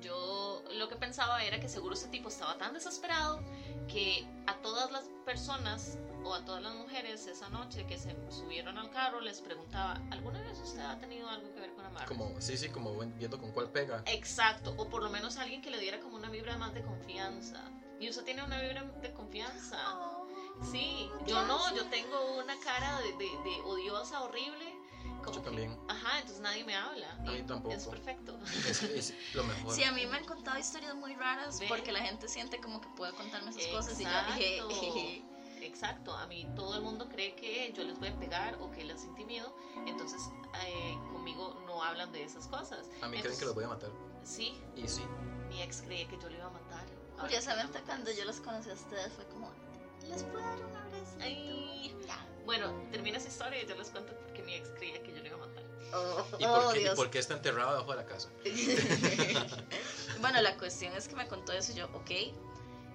yo 0.00 0.62
lo 0.74 0.88
que 0.88 0.96
pensaba 0.96 1.42
era 1.44 1.60
que 1.60 1.68
seguro 1.68 1.94
ese 1.94 2.08
tipo 2.08 2.28
estaba 2.28 2.56
tan 2.58 2.72
desesperado 2.74 3.42
que 3.88 4.26
a 4.46 4.54
todas 4.56 4.90
las 4.90 5.04
personas 5.24 5.98
o 6.24 6.34
a 6.34 6.44
todas 6.44 6.62
las 6.62 6.74
mujeres 6.74 7.26
esa 7.26 7.48
noche 7.50 7.86
que 7.86 7.98
se 7.98 8.14
subieron 8.30 8.78
al 8.78 8.90
carro 8.90 9.20
les 9.20 9.40
preguntaba 9.40 10.00
¿alguna 10.10 10.40
vez 10.42 10.58
usted 10.58 10.80
ha 10.80 10.98
tenido 10.98 11.28
algo 11.28 11.52
que 11.54 11.60
ver 11.60 11.74
con 11.74 11.84
amarres? 11.86 12.08
Como, 12.08 12.40
sí, 12.40 12.56
sí, 12.56 12.68
como 12.68 12.94
viendo 12.94 13.38
con 13.38 13.52
cuál 13.52 13.70
pega. 13.70 14.02
Exacto, 14.06 14.74
o 14.78 14.88
por 14.88 15.02
lo 15.02 15.10
menos 15.10 15.36
alguien 15.36 15.60
que 15.62 15.70
le 15.70 15.78
diera 15.78 16.00
como 16.00 16.16
una 16.16 16.28
vibra 16.30 16.56
más 16.56 16.72
de 16.74 16.82
confianza. 16.82 17.60
Y 18.00 18.08
usted 18.08 18.24
tiene 18.24 18.42
una 18.42 18.60
vibra 18.60 18.82
de 18.84 19.12
confianza. 19.12 19.78
Sí, 20.70 21.10
yo 21.26 21.42
no, 21.46 21.74
yo 21.74 21.84
tengo 21.86 22.38
una 22.38 22.58
cara 22.60 22.98
de, 23.00 23.12
de- 23.12 23.38
de 23.42 23.60
odiosa, 23.64 24.22
horrible. 24.22 24.73
Como 25.24 25.36
Yo 25.36 25.42
que- 25.42 25.48
también. 25.50 25.78
Ajá, 25.88 26.18
entonces 26.20 26.40
nadie 26.40 26.64
me 26.64 26.76
habla. 26.76 27.10
A 27.12 27.22
mí 27.30 27.42
tampoco. 27.42 27.74
Es 27.74 27.86
perfecto. 27.86 28.38
Es, 28.68 28.82
es 28.82 29.14
lo 29.34 29.44
mejor. 29.44 29.74
Sí, 29.74 29.82
a 29.84 29.92
mí 29.92 30.06
me 30.06 30.16
han 30.18 30.24
contado 30.24 30.58
historias 30.58 30.94
muy 30.94 31.14
raras 31.14 31.58
Ve. 31.60 31.66
porque 31.68 31.92
la 31.92 32.00
gente 32.00 32.28
siente 32.28 32.60
como 32.60 32.80
que 32.80 32.88
puede 32.96 33.12
contarme 33.14 33.50
esas 33.50 33.66
cosas 33.68 34.00
y 34.00 34.04
yo 34.04 34.10
dije, 34.34 34.56
Exacto. 34.58 35.34
Exacto, 35.62 36.14
a 36.16 36.26
mí 36.26 36.46
todo 36.54 36.76
el 36.76 36.82
mundo 36.82 37.08
cree 37.08 37.34
que 37.34 37.72
yo 37.74 37.84
les 37.84 37.98
voy 37.98 38.08
a 38.08 38.18
pegar 38.18 38.56
o 38.60 38.70
que 38.70 38.84
les 38.84 39.02
intimido, 39.04 39.56
entonces 39.86 40.20
eh, 40.66 40.94
conmigo 41.10 41.58
no 41.66 41.82
hablan 41.82 42.12
de 42.12 42.22
esas 42.22 42.46
cosas. 42.48 42.86
A 43.00 43.06
mí 43.08 43.12
creen 43.12 43.14
Entonces, 43.16 43.38
que 43.38 43.44
los 43.46 43.54
voy 43.54 43.64
a 43.64 43.68
matar. 43.68 43.90
Sí, 44.24 44.60
Y 44.76 44.86
sí. 44.86 45.02
mi 45.48 45.62
ex 45.62 45.80
creía 45.82 46.06
que 46.06 46.18
yo 46.20 46.28
le 46.28 46.36
iba 46.36 46.46
a 46.46 46.50
matar. 46.50 46.84
Ahora 47.12 47.22
Curiosamente 47.22 47.78
que 47.78 47.84
cuando 47.84 48.12
yo 48.12 48.24
los 48.26 48.40
conocí 48.40 48.68
a 48.70 48.74
ustedes 48.74 49.12
fue 49.14 49.24
como, 49.28 49.50
les 50.06 50.22
puedo 50.24 50.40
dar 50.44 50.64
un 50.64 50.76
abrazo. 50.76 51.16
Bueno, 52.44 52.70
termina 52.90 53.16
esa 53.16 53.28
historia 53.28 53.62
y 53.62 53.66
yo 53.66 53.74
les 53.74 53.88
cuento 53.88 54.12
porque 54.26 54.33
mi 54.44 54.54
ex 54.54 54.70
creía 54.70 55.02
que 55.02 55.12
yo 55.12 55.22
le 55.22 55.28
iba 55.28 55.36
a 55.36 55.46
matar. 55.46 55.64
Oh, 55.92 56.26
¿Y 56.38 56.44
oh, 56.44 56.62
por, 56.62 56.74
qué, 56.74 56.82
y 56.82 56.96
por 56.96 57.10
qué 57.10 57.18
está 57.18 57.34
enterrado 57.34 57.72
debajo 57.72 57.90
de 57.92 57.96
la 57.96 58.06
casa? 58.06 58.28
bueno, 60.20 60.42
la 60.42 60.56
cuestión 60.56 60.92
es 60.94 61.08
que 61.08 61.14
me 61.14 61.28
contó 61.28 61.52
eso 61.52 61.72
y 61.72 61.76
yo, 61.76 61.86
ok. 61.94 62.10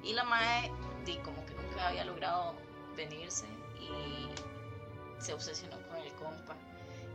Y 0.03 0.13
la 0.13 0.23
mae, 0.23 0.71
di, 1.05 1.17
como 1.17 1.45
que 1.45 1.53
nunca 1.53 1.87
había 1.87 2.03
logrado 2.05 2.55
venirse 2.95 3.45
y 3.79 4.29
se 5.21 5.33
obsesionó 5.33 5.77
con 5.87 5.97
el 5.97 6.11
compa. 6.13 6.55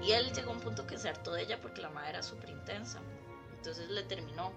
Y 0.03 0.13
él 0.13 0.33
llegó 0.33 0.51
a 0.51 0.55
un 0.55 0.61
punto 0.61 0.87
que 0.87 0.99
se 0.99 1.09
hartó 1.09 1.33
de 1.33 1.43
ella 1.43 1.61
porque 1.61 1.81
la 1.81 1.91
mae 1.91 2.11
era 2.11 2.23
súper 2.23 2.51
intensa. 2.51 3.01
Entonces 3.57 3.89
le 3.91 4.03
terminó. 4.05 4.53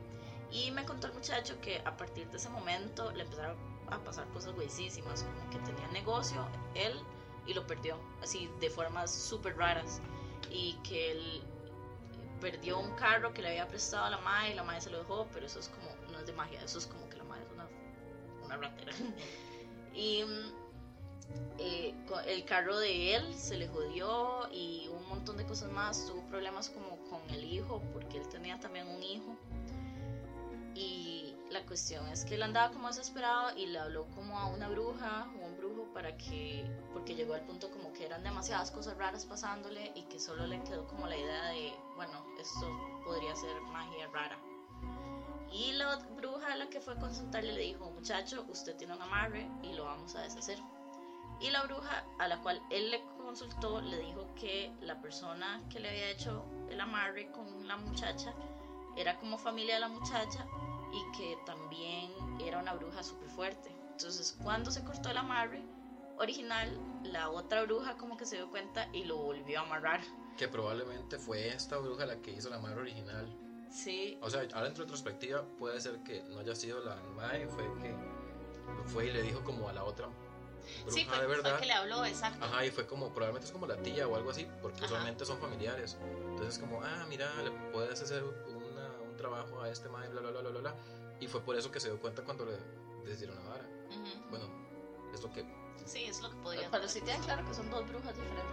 Y 0.52 0.72
me 0.72 0.86
contó 0.86 1.08
el 1.08 1.14
muchacho 1.14 1.60
que 1.60 1.82
a 1.86 1.98
partir 1.98 2.28
de 2.30 2.38
ese 2.38 2.50
momento 2.50 3.12
le 3.12 3.24
empezaron 3.24 3.58
a 3.90 4.00
pasar 4.00 4.28
cosas 4.30 4.54
güeyísimas, 4.54 5.24
como 5.24 5.50
que 5.50 5.60
tenía 5.60 5.88
negocio 5.90 6.46
él 6.76 6.94
y 7.48 7.54
lo 7.54 7.66
perdió, 7.66 7.98
así 8.22 8.50
de 8.60 8.70
formas 8.70 9.12
súper 9.12 9.58
raras. 9.58 10.02
Y 10.52 10.74
que 10.84 11.12
él 11.12 11.44
perdió 12.40 12.80
un 12.80 12.92
carro 12.96 13.34
que 13.34 13.42
le 13.42 13.50
había 13.50 13.68
prestado 13.68 14.06
a 14.06 14.10
la 14.10 14.18
madre 14.20 14.52
y 14.52 14.54
la 14.56 14.64
madre 14.64 14.82
se 14.82 14.90
lo 14.90 15.00
dejó, 15.00 15.28
pero 15.34 15.46
eso 15.46 15.60
es 15.60 15.70
como, 15.70 15.88
no 16.12 16.20
es 16.20 16.26
de 16.26 16.34
magia, 16.34 16.62
eso 16.62 16.78
es 16.78 16.86
como 16.86 17.10
que 17.10 17.18
la 17.18 17.24
madre 17.24 17.44
es 17.44 17.52
una, 17.52 17.68
una 18.46 18.58
ratera. 18.58 18.94
y 19.96 20.24
mm, 20.24 20.68
eh, 21.60 21.96
el 22.28 22.46
carro 22.46 22.78
de 22.78 23.16
él 23.16 23.34
se 23.34 23.58
le 23.58 23.68
jodió 23.68 24.48
y 24.52 24.90
un 24.90 25.08
montón 25.10 25.38
de 25.38 25.46
cosas 25.46 25.72
más, 25.72 26.06
tuvo 26.06 26.22
problemas 26.28 26.70
como 26.70 26.98
con 27.10 27.22
el 27.32 27.44
hijo, 27.44 27.82
porque 27.94 28.18
él 28.18 28.28
tenía 28.28 28.60
también 28.60 28.88
un 28.88 29.02
hijo. 29.02 29.36
Y 30.76 31.27
la 31.52 31.66
cuestión 31.66 32.08
es 32.10 32.26
que 32.26 32.36
él 32.36 32.44
andaba 32.44 32.72
como 32.74 32.88
desesperado 32.88 33.56
y 33.58 33.68
le 33.68 33.80
habló 33.80 34.08
como 34.10 34.38
a 34.38 34.48
una 34.48 34.68
bruja 34.68 35.28
o 35.42 35.46
un 35.46 35.58
brujo 35.58 35.94
para 35.94 36.18
que, 36.18 36.66
porque 36.94 37.16
llegó 37.16 37.34
al 37.34 37.46
punto 37.46 37.72
como 37.72 37.94
que 37.94 38.06
eran 38.06 38.24
demasiadas 38.24 38.72
cosas 38.72 38.98
raras 38.98 39.26
pasándole 39.26 39.92
y 39.96 40.04
que 40.04 40.20
solo 40.20 40.46
le 40.46 40.62
quedó 40.64 40.86
como 40.88 41.08
la 41.08 41.18
idea 41.18 41.46
de, 41.46 41.74
bueno, 41.96 42.26
esto 42.40 43.02
podría 43.04 43.36
ser 43.36 43.62
magia 43.62 44.08
rara. 44.08 44.38
Y 45.52 45.72
la 45.74 45.96
bruja 46.16 46.52
a 46.52 46.58
la 46.58 46.70
que 46.70 46.82
fue 46.82 46.94
a 46.94 47.00
consultarle 47.00 47.54
le 47.54 47.62
dijo, 47.62 47.90
muchacho, 47.92 48.46
usted 48.50 48.76
tiene 48.76 48.96
un 48.96 49.02
amarre 49.02 49.50
y 49.64 49.74
lo 49.74 49.86
vamos 49.86 50.16
a 50.16 50.22
deshacer. 50.22 50.60
Y 51.40 51.50
la 51.52 51.64
bruja 51.64 52.04
a 52.20 52.28
la 52.28 52.42
cual 52.42 52.62
él 52.70 52.92
le 52.92 53.02
consultó 53.18 53.80
le 53.80 54.00
dijo 54.00 54.28
que 54.36 54.74
la 54.82 55.00
persona 55.00 55.64
que 55.70 55.80
le 55.80 55.90
había 55.90 56.10
hecho 56.10 56.46
el 56.70 56.82
amarre 56.82 57.32
con 57.32 57.68
la 57.68 57.78
muchacha 57.78 58.34
era 58.98 59.18
como 59.20 59.38
familia 59.38 59.76
de 59.76 59.82
la 59.82 59.88
muchacha 59.88 60.46
y 60.92 61.04
que 61.18 61.38
también 61.46 62.12
era 62.40 62.60
una 62.60 62.74
bruja 62.74 63.04
súper 63.04 63.30
fuerte. 63.30 63.70
Entonces, 63.92 64.38
cuando 64.44 64.72
se 64.72 64.84
cortó 64.84 65.10
el 65.10 65.18
amarre 65.18 65.64
original, 66.18 66.80
la 67.04 67.30
otra 67.30 67.64
bruja 67.64 67.98
como 67.98 68.18
que 68.18 68.26
se 68.26 68.36
dio 68.38 68.50
cuenta 68.50 68.90
y 68.94 69.04
lo 69.06 69.18
volvió 69.18 69.60
a 69.60 69.64
amarrar. 69.64 70.02
Que 70.38 70.48
probablemente 70.48 71.18
fue 71.18 71.48
esta 71.50 71.78
bruja 71.78 72.06
la 72.06 72.22
que 72.22 72.32
hizo 72.32 72.50
la 72.50 72.60
madre 72.60 72.82
original. 72.82 73.28
Sí, 73.70 74.18
O 74.22 74.30
sea, 74.30 74.48
ahora 74.54 74.68
en 74.68 74.76
retrospectiva 74.76 75.44
puede 75.58 75.80
ser 75.82 76.02
que 76.04 76.24
no 76.24 76.40
haya 76.40 76.56
sido 76.56 76.80
la 76.84 76.96
madre, 77.16 77.48
fue 77.48 77.64
que 77.82 77.94
fue 78.86 79.08
y 79.08 79.12
le 79.12 79.22
dijo 79.24 79.44
como 79.44 79.68
a 79.68 79.74
la 79.74 79.84
otra 79.84 80.08
bruja 80.08 80.26
Sí, 80.90 81.06
fue, 81.06 81.18
de 81.20 81.26
fue 81.26 81.28
verdad. 81.28 81.60
que 81.60 81.66
le 81.66 81.74
habló, 81.74 82.06
exacto. 82.06 82.44
Ajá, 82.46 82.66
y 82.66 82.72
fue 82.72 82.86
como, 82.88 83.10
probablemente 83.14 83.46
es 83.48 83.52
como 83.52 83.68
la 83.68 83.78
tía 83.82 84.08
o 84.08 84.16
algo 84.16 84.30
así, 84.32 84.48
porque 84.62 84.78
Ajá. 84.78 84.86
usualmente 84.86 85.26
son 85.26 85.40
familiares. 85.40 85.98
Entonces, 86.30 86.60
como, 86.60 86.82
ah, 86.84 87.06
mira, 87.10 87.30
le 87.44 87.52
puedes 87.72 88.02
hacer 88.02 88.24
una- 88.24 88.57
un 89.18 89.22
trabajo 89.22 89.62
a 89.62 89.70
este 89.70 89.90
madre, 89.90 90.10
bla, 90.10 90.22
bla, 90.22 90.32
bla, 90.32 90.50
bla, 90.50 90.60
bla. 90.60 90.76
Y 91.20 91.28
fue 91.28 91.42
por 91.42 91.56
eso 91.56 91.72
que 91.72 91.80
se 91.80 91.90
dio 91.90 92.00
cuenta 92.00 92.22
cuando 92.24 92.46
le 92.46 92.58
decidieron 93.10 93.44
la 93.44 93.50
vara. 93.50 93.64
Ujú. 93.90 94.30
Bueno, 94.30 94.46
es 95.14 95.22
lo 95.22 95.32
que. 95.34 95.44
Sí, 95.86 96.04
es 96.04 96.22
lo 96.22 96.30
que 96.30 96.36
podría 96.38 96.70
pero 96.70 96.88
sí 96.88 97.02
tienen 97.02 97.22
claro 97.24 97.46
que 97.48 97.54
son 97.54 97.70
dos 97.70 97.88
brujas 97.88 98.16
diferentes. 98.16 98.46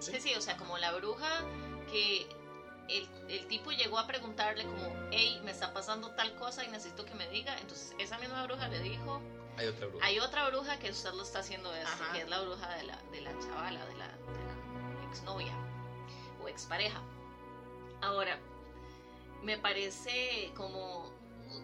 Sí, 0.00 0.12
Sí, 0.12 0.20
sí, 0.20 0.34
o 0.34 0.40
sea, 0.40 0.56
como 0.56 0.76
la 0.76 0.92
bruja 0.92 1.28
que 1.90 2.28
el, 2.88 3.08
el 3.28 3.46
tipo 3.46 3.70
llegó 3.70 3.98
a 3.98 4.06
preguntarle 4.06 4.64
como, 4.66 4.92
hey, 5.10 5.40
me 5.44 5.50
está 5.52 5.72
pasando 5.72 6.10
tal 6.10 6.34
cosa 6.36 6.64
y 6.64 6.68
necesito 6.68 7.04
que 7.06 7.14
me 7.14 7.28
diga. 7.28 7.58
Entonces 7.60 7.94
esa 7.98 8.18
misma 8.18 8.44
bruja 8.44 8.68
le 8.68 8.80
dijo, 8.80 9.20
hay 9.56 9.68
otra 9.68 9.86
bruja. 9.86 10.04
hay 10.04 10.18
otra 10.18 10.48
bruja 10.50 10.78
que 10.78 10.90
usted 10.90 11.12
lo 11.14 11.22
está 11.22 11.38
haciendo 11.38 11.72
esto, 11.74 12.02
Ajá. 12.02 12.12
que 12.12 12.22
es 12.22 12.28
la 12.28 12.40
bruja 12.42 12.68
de 12.76 12.82
la, 12.82 12.96
de 13.12 13.20
la 13.22 13.38
chavala, 13.38 13.86
de 13.86 13.96
la, 13.96 14.08
de 14.08 14.44
la 14.98 15.08
exnovia 15.10 15.54
o 16.42 16.48
expareja. 16.48 17.00
Ahora, 18.02 18.38
me 19.44 19.58
parece 19.58 20.50
como, 20.56 21.12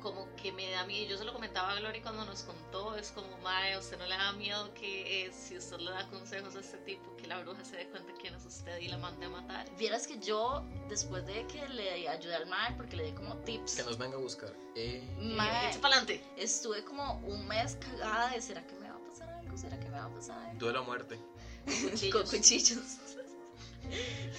como 0.03 0.35
que 0.37 0.53
me 0.53 0.71
da 0.71 0.85
miedo. 0.85 1.11
Yo 1.11 1.19
se 1.19 1.25
lo 1.25 1.33
comentaba 1.33 1.73
a 1.73 1.81
Glory 1.81 2.01
cuando 2.01 2.25
nos 2.25 2.43
contó. 2.43 2.97
Es 2.97 3.11
como, 3.11 3.37
Mae, 3.39 3.75
¿a 3.75 3.79
usted 3.79 3.99
no 3.99 4.07
le 4.07 4.17
da 4.17 4.33
miedo 4.33 4.73
que 4.75 5.27
eh, 5.27 5.33
si 5.33 5.57
usted 5.57 5.79
le 5.79 5.91
da 5.91 6.09
consejos 6.09 6.55
a 6.57 6.61
este 6.61 6.79
tipo, 6.79 7.17
que 7.17 7.27
la 7.27 7.41
bruja 7.41 7.65
se 7.65 7.77
dé 7.77 7.89
cuenta 7.89 8.13
quién 8.21 8.35
es 8.35 8.45
usted 8.45 8.79
y 8.81 8.89
la 8.89 8.99
mande 8.99 9.27
a 9.27 9.29
matar? 9.31 9.67
Vieras 9.77 10.07
que 10.07 10.19
yo, 10.19 10.65
después 10.89 11.27
de 11.27 11.47
que 11.47 11.67
le 11.69 12.09
ayudé 12.09 12.35
al 12.37 12.47
mae, 12.47 12.75
porque 12.77 12.97
le 12.97 13.05
di 13.05 13.13
como 13.13 13.37
tips, 13.39 13.77
Que 13.77 13.85
nos 13.85 13.99
venga 13.99 14.17
a 14.17 14.21
buscar. 14.21 14.53
Eh, 14.77 15.03
Mae. 15.19 15.71
Echa 15.71 15.81
para 15.81 15.97
adelante. 15.97 16.23
estuve 16.37 16.85
como 16.85 17.15
un 17.21 17.47
mes 17.49 17.77
cagada 17.77 18.31
de 18.31 18.41
¿será 18.41 18.67
que 18.67 18.75
me 18.75 18.89
va 18.89 18.97
a 18.97 19.09
pasar 19.11 19.29
algo? 19.31 19.57
¿Será 19.57 19.79
que 19.81 19.89
me 19.89 19.99
va 19.99 20.05
a 20.05 20.15
pasar 20.15 20.39
algo? 20.39 20.59
duelo 20.59 20.81
a 20.81 20.83
muerte. 20.83 21.19
Con 22.13 22.23
cuchillos. 22.25 22.99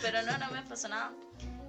Pero 0.02 0.22
no, 0.24 0.38
no 0.38 0.52
me 0.52 0.62
pasó 0.64 0.88
nada. 0.88 1.12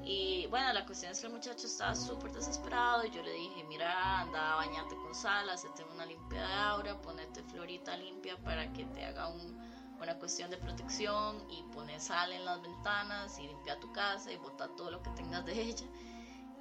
Y 0.05 0.47
bueno, 0.47 0.73
la 0.73 0.85
cuestión 0.85 1.13
es 1.13 1.21
que 1.21 1.27
el 1.27 1.33
muchacho 1.33 1.67
estaba 1.67 1.95
súper 1.95 2.33
desesperado 2.33 3.05
y 3.05 3.11
yo 3.11 3.23
le 3.23 3.33
dije, 3.33 3.63
mira, 3.65 4.21
anda, 4.21 4.57
bañate 4.57 4.97
con 4.97 5.15
sal, 5.15 5.49
hacete 5.49 5.85
una 5.85 6.05
limpia 6.05 6.47
de 6.47 6.55
aura, 6.55 7.01
ponete 7.01 7.43
florita 7.45 7.97
limpia 7.97 8.37
para 8.37 8.73
que 8.73 8.85
te 8.87 9.05
haga 9.05 9.29
un- 9.29 9.57
una 10.01 10.19
cuestión 10.19 10.51
de 10.51 10.57
protección 10.59 11.45
y 11.49 11.63
pone 11.73 12.01
sal 12.01 12.33
en 12.33 12.45
las 12.45 12.61
ventanas 12.61 13.39
y 13.39 13.47
limpia 13.47 13.79
tu 13.79 13.93
casa 13.93 14.33
y 14.33 14.37
bota 14.37 14.69
todo 14.77 14.91
lo 14.91 15.01
que 15.03 15.11
tengas 15.11 15.45
de 15.45 15.61
ella. 15.63 15.87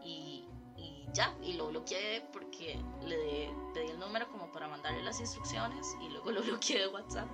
Y, 0.03 0.45
y 0.77 1.07
ya, 1.13 1.33
y 1.41 1.53
lo 1.53 1.67
bloqueé 1.67 2.21
porque 2.31 2.79
le 3.03 3.51
pedí 3.73 3.89
el 3.89 3.99
número 3.99 4.29
como 4.29 4.51
para 4.51 4.67
mandarle 4.67 5.01
las 5.03 5.19
instrucciones 5.19 5.95
y 6.01 6.09
luego 6.09 6.31
lo 6.31 6.43
bloqueé 6.43 6.79
de 6.81 6.87
WhatsApp. 6.87 7.27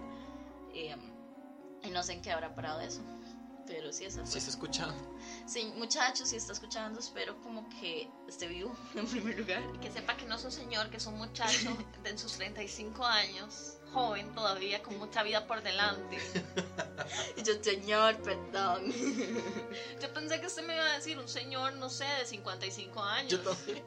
Eh, 0.74 0.96
y 1.84 1.90
no 1.90 2.04
sé 2.04 2.14
en 2.14 2.22
qué 2.22 2.32
habrá 2.32 2.56
parado 2.56 2.80
eso. 2.82 3.02
Pero 3.68 3.92
sí, 3.92 4.06
esa 4.06 4.26
Si 4.26 4.32
fue. 4.32 4.38
está 4.40 4.50
escuchando. 4.52 4.96
Sí, 5.46 5.66
muchachos, 5.76 6.30
si 6.30 6.38
está 6.38 6.54
escuchando, 6.54 7.00
espero 7.00 7.40
como 7.42 7.68
que 7.70 8.10
esté 8.28 8.48
vivo 8.48 8.74
en 8.96 9.06
primer 9.08 9.38
lugar. 9.40 9.62
Que 9.82 9.92
sepa 9.92 10.16
que 10.16 10.26
no 10.26 10.36
es 10.36 10.44
un 10.46 10.52
señor, 10.52 10.90
que 10.90 10.98
es 10.98 11.06
un 11.06 11.18
muchacho 11.18 11.76
de 12.04 12.10
en 12.10 12.18
sus 12.18 12.34
35 12.34 13.06
años, 13.06 13.74
joven 13.92 14.34
todavía, 14.34 14.82
con 14.82 14.98
mucha 14.98 15.22
vida 15.24 15.46
por 15.48 15.62
delante. 15.64 16.18
Y 17.36 17.44
yo, 17.44 17.62
señor, 17.62 18.22
perdón. 18.22 18.92
Yo 20.02 20.14
pensé 20.14 20.40
que 20.40 20.48
usted 20.48 20.66
me 20.66 20.74
iba 20.76 20.86
a 20.86 20.94
decir 20.96 21.20
un 21.20 21.28
señor, 21.28 21.74
no 21.74 21.90
sé, 21.90 22.06
de 22.20 22.26
55 22.26 23.04
años. 23.04 23.32
Yo 23.32 23.42
también. 23.42 23.84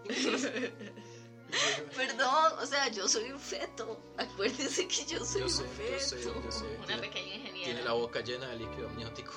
Perdón, 1.97 2.53
o 2.63 2.67
sea, 2.67 2.89
yo 2.89 3.09
soy 3.09 3.33
un 3.33 3.41
feto. 3.41 4.01
Acuérdense 4.19 4.87
que 4.87 5.05
yo 5.07 5.25
soy 5.25 5.41
Yo 5.43 5.49
sé, 5.49 5.63
un 5.65 5.69
yo 5.69 5.75
feto. 5.75 6.01
sé, 6.01 6.23
yo 6.23 6.53
sé. 6.53 6.65
Una 6.85 7.01
pequeña 7.01 7.35
tiene 7.65 7.83
la 7.83 7.93
boca 7.93 8.21
llena 8.21 8.49
de 8.49 8.57
líquido 8.57 8.89
amniótico. 8.89 9.33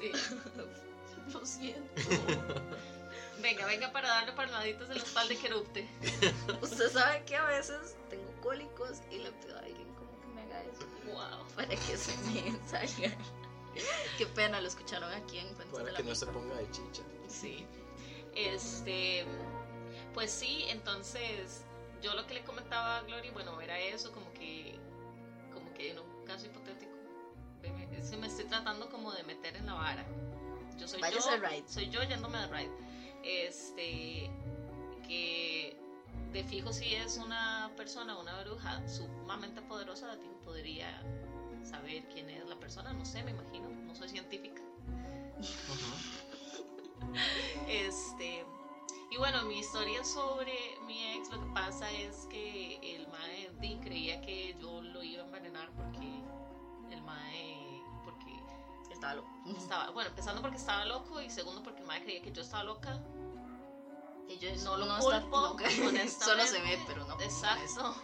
Sí. 0.00 0.12
Lo 1.32 1.44
siento. 1.44 2.02
Venga, 3.42 3.66
venga 3.66 3.92
para 3.92 4.08
darle 4.08 4.32
palmaditas 4.32 4.88
en 4.90 4.96
la 4.96 5.02
espalda 5.04 5.34
que 5.34 5.46
erupte. 5.46 5.88
Usted 6.62 6.90
sabe 6.90 7.22
que 7.24 7.36
a 7.36 7.44
veces 7.44 7.96
tengo 8.10 8.28
cólicos 8.40 8.98
y 9.10 9.18
le 9.18 9.30
pido 9.32 9.56
a 9.56 9.60
alguien 9.60 9.86
como 9.94 10.18
que 10.20 10.26
me 10.28 10.42
haga 10.42 10.62
eso 10.64 10.86
Wow. 11.06 11.46
para 11.54 11.68
que 11.68 11.96
se 11.96 12.16
me 12.18 12.58
salga. 12.66 13.16
Qué 14.16 14.26
pena, 14.26 14.60
lo 14.60 14.68
escucharon 14.68 15.12
aquí 15.12 15.38
en 15.38 15.46
Cuentos 15.54 15.74
Para 15.78 15.84
de 15.84 15.92
la 15.92 15.98
que 15.98 16.04
no 16.04 16.14
se 16.14 16.26
ponga 16.26 16.54
de 16.56 16.70
chicha. 16.70 17.02
Sí. 17.28 17.64
Este, 18.34 19.24
pues 20.14 20.30
sí, 20.32 20.64
entonces 20.68 21.62
yo 22.02 22.14
lo 22.14 22.26
que 22.26 22.34
le 22.34 22.42
comentaba 22.44 22.98
a 22.98 23.02
Glory, 23.02 23.30
bueno, 23.30 23.60
era 23.60 23.78
eso, 23.78 24.10
como 24.12 24.32
que, 24.32 24.78
como 25.52 25.72
que 25.74 25.90
en 25.90 25.98
un 26.00 26.24
caso 26.24 26.46
hipotético, 26.46 26.92
se 28.02 28.16
me 28.16 28.26
estoy 28.26 28.46
tratando 28.46 28.88
como 28.90 29.12
de 29.12 29.22
meter 29.24 29.56
en 29.56 29.66
la 29.66 29.74
vara. 29.74 30.04
Yo 30.78 30.86
soy 30.86 31.00
Váyase 31.00 31.30
yo, 31.30 31.48
ride. 31.48 31.64
soy 31.66 31.90
yo 31.90 32.02
yéndome 32.02 32.38
de 32.38 32.46
ride. 32.46 32.70
Este, 33.24 34.30
que 35.06 35.76
de 36.32 36.44
fijo 36.44 36.72
si 36.72 36.94
es 36.94 37.16
una 37.18 37.70
persona, 37.76 38.18
una 38.18 38.42
bruja 38.42 38.86
sumamente 38.88 39.62
poderosa, 39.62 40.08
de 40.08 40.18
fijo 40.18 40.36
podría 40.44 41.02
saber 41.64 42.04
quién 42.08 42.30
es 42.30 42.46
la 42.46 42.56
persona, 42.56 42.92
no 42.92 43.04
sé, 43.04 43.22
me 43.22 43.32
imagino, 43.32 43.68
no 43.68 43.94
soy 43.94 44.08
científica. 44.08 44.62
Este, 47.68 48.44
y 49.10 49.16
bueno, 49.16 49.44
mi 49.44 49.60
historia 49.60 50.04
sobre 50.04 50.52
mi 50.86 51.14
ex, 51.14 51.30
lo 51.30 51.40
que 51.40 51.54
pasa 51.54 51.90
es 51.92 52.26
que 52.28 52.96
el 52.96 53.06
mae 53.08 53.48
creía 53.80 54.20
que 54.20 54.56
yo 54.60 54.82
lo 54.82 55.02
iba 55.02 55.22
a 55.22 55.26
envenenar 55.26 55.70
porque 55.72 56.22
el 56.90 57.02
mae, 57.02 57.67
Estaba 58.98 59.14
loco. 59.14 59.28
estaba, 59.56 59.90
bueno, 59.90 60.10
empezando 60.10 60.40
porque 60.42 60.56
estaba 60.56 60.84
loco 60.84 61.20
y 61.22 61.30
segundo 61.30 61.62
porque 61.62 61.82
mae 61.82 62.02
creía 62.02 62.20
que 62.20 62.32
yo 62.32 62.42
estaba 62.42 62.64
loca. 62.64 63.00
Y 64.28 64.38
yo 64.38 64.50
No 64.64 64.76
lo 64.76 64.98
está 64.98 65.20
culpo, 65.22 65.36
honestamente. 65.36 66.08
Solo 66.24 66.44
se 66.46 66.60
ve, 66.60 66.78
pero 66.86 67.04
no. 67.06 67.18
Exacto. 67.20 67.94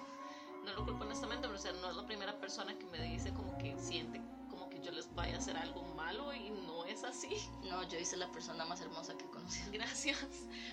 No 0.64 0.72
lo 0.72 0.84
culpo 0.84 1.02
honestamente, 1.04 1.46
pero 1.48 1.58
o 1.58 1.62
sea, 1.62 1.72
no 1.72 1.90
es 1.90 1.96
la 1.96 2.06
primera 2.06 2.38
persona 2.38 2.78
que 2.78 2.84
me 2.86 3.02
dice 3.02 3.32
como 3.34 3.58
que 3.58 3.76
siente 3.78 4.22
como 4.48 4.70
que 4.70 4.80
yo 4.80 4.92
les 4.92 5.12
vaya 5.14 5.34
a 5.34 5.38
hacer 5.38 5.56
algo 5.56 5.82
malo 5.96 6.32
y 6.32 6.50
no 6.50 6.84
es 6.86 7.02
así. 7.04 7.36
No, 7.64 7.82
yo 7.88 7.98
hice 7.98 8.16
la 8.16 8.30
persona 8.30 8.64
más 8.64 8.80
hermosa 8.80 9.14
que 9.18 9.24
he 9.24 9.28
conocido. 9.30 9.66
Gracias. 9.72 10.16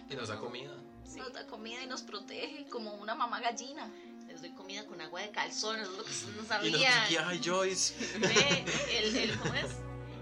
Y 0.09 0.15
nos 0.15 0.29
da 0.29 0.35
No. 0.35 0.41
comida. 0.41 0.71
Sí. 1.03 1.17
Nos 1.19 1.33
da 1.33 1.47
comida 1.47 1.81
y 1.83 1.87
nos 1.87 2.03
protege 2.03 2.67
como 2.69 2.93
una 2.93 3.15
mamá 3.15 3.39
gallina. 3.41 3.91
Les 4.27 4.39
doy 4.39 4.51
comida 4.53 4.85
con 4.85 5.01
agua 5.01 5.19
de 5.21 5.31
calzones, 5.31 5.89
es 5.89 5.97
lo 5.97 6.03
que 6.05 6.11
ustedes 6.11 6.35
no 6.37 6.43
Y 6.43 6.45
sabían. 6.45 6.71
nosotros 6.73 7.03
aquí, 7.05 7.17
ay, 7.17 7.41
Joyce. 7.43 8.17
Ve, 8.19 8.65
el, 8.99 9.15
el, 9.17 9.39
¿cómo 9.39 9.53
es? 9.55 9.71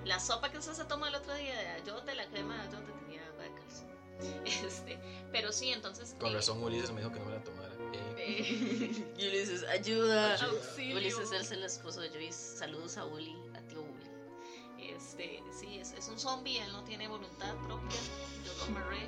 La 0.09 0.19
sopa 0.19 0.49
que 0.49 0.57
usted 0.57 0.73
se 0.73 0.85
tomó 0.85 1.05
el 1.05 1.13
otro 1.13 1.35
día 1.35 1.55
de 1.55 1.67
ayote, 1.67 2.15
la 2.15 2.25
crema 2.29 2.55
de 2.55 2.61
ayote 2.61 2.91
tenía 3.03 3.23
agua 3.27 3.43
de 3.43 3.53
calzón. 3.53 3.89
Este, 4.65 4.99
pero 5.31 5.51
sí, 5.51 5.71
entonces. 5.71 6.15
Con 6.19 6.31
eh, 6.31 6.33
razón, 6.33 6.63
Ulises 6.63 6.91
me 6.91 7.01
dijo 7.01 7.13
que 7.13 7.19
no 7.19 7.25
me 7.25 7.33
la 7.33 7.43
tomara. 7.43 7.71
Eh, 7.93 8.17
eh, 8.17 9.13
Y 9.19 9.27
Ulises, 9.27 9.63
ayuda. 9.65 10.33
Ayuda. 10.33 10.51
auxilio. 10.51 10.97
Ulises 10.97 11.31
es 11.31 11.51
el 11.51 11.63
esposo 11.63 12.01
de 12.01 12.09
Joyce. 12.09 12.57
Saludos 12.57 12.97
a 12.97 13.05
Uli, 13.05 13.37
a 13.53 13.61
tío 13.67 13.83
Uli. 13.83 14.89
Este, 14.95 15.43
sí, 15.51 15.77
es, 15.77 15.93
es 15.93 16.07
un 16.07 16.17
zombie, 16.17 16.57
él 16.57 16.71
no 16.71 16.83
tiene 16.85 17.07
voluntad 17.07 17.55
propia. 17.67 17.99
Yo 18.43 18.53
lo 18.57 18.63
amarré 18.63 19.07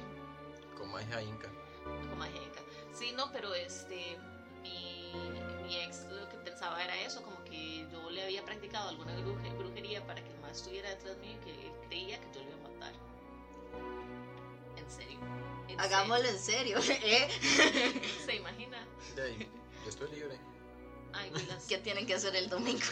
como 0.77 0.99
hija 0.99 1.23
inca. 1.23 1.49
como 2.11 2.23
ajenca. 2.23 2.61
Sí, 2.93 3.11
no, 3.17 3.31
pero 3.31 3.55
este, 3.55 4.19
mi, 4.61 5.13
mi 5.71 5.77
ex 5.79 6.03
lo 6.09 6.27
que 6.27 6.37
pensaba 6.37 6.83
era 6.83 6.99
eso, 7.01 7.21
como 7.23 7.41
que 7.45 7.87
yo 7.91 8.09
le 8.09 8.23
había 8.23 8.43
practicado 8.43 8.89
alguna 8.89 9.15
bruje- 9.17 9.57
brujería 9.57 10.05
para 10.05 10.21
que 10.21 10.29
el 10.29 10.39
más 10.41 10.57
estuviera 10.57 10.89
detrás 10.89 11.17
mío 11.19 11.31
y 11.31 11.45
que 11.45 11.51
él 11.67 11.71
creía 11.87 12.19
que 12.19 12.27
yo 12.37 12.43
lo 12.43 12.49
iba 12.49 12.57
a 12.57 12.69
matar. 12.69 12.93
En 14.77 14.89
serio. 14.89 15.19
En 15.69 15.79
Hagámoslo 15.79 16.27
en 16.27 16.37
serio, 16.39 16.77
¿eh? 16.79 16.81
serio. 16.81 18.01
¿Se 18.25 18.35
imagina? 18.35 18.85
De 19.15 19.21
ahí, 19.23 19.49
yo 19.83 19.89
estoy 19.89 20.11
libre. 20.11 20.37
Ay, 21.13 21.31
Wilas. 21.31 21.65
¿Qué 21.67 21.77
tienen 21.77 22.05
que 22.05 22.15
hacer 22.15 22.35
el 22.35 22.49
domingo? 22.49 22.85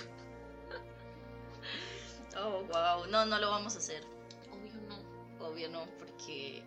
Oh, 2.37 2.63
wow. 2.63 3.07
No, 3.09 3.25
no 3.25 3.39
lo 3.39 3.49
vamos 3.49 3.75
a 3.75 3.79
hacer. 3.79 4.03
Obvio 4.51 4.73
no. 4.87 5.45
Obvio 5.45 5.69
no, 5.69 5.85
porque. 5.97 6.63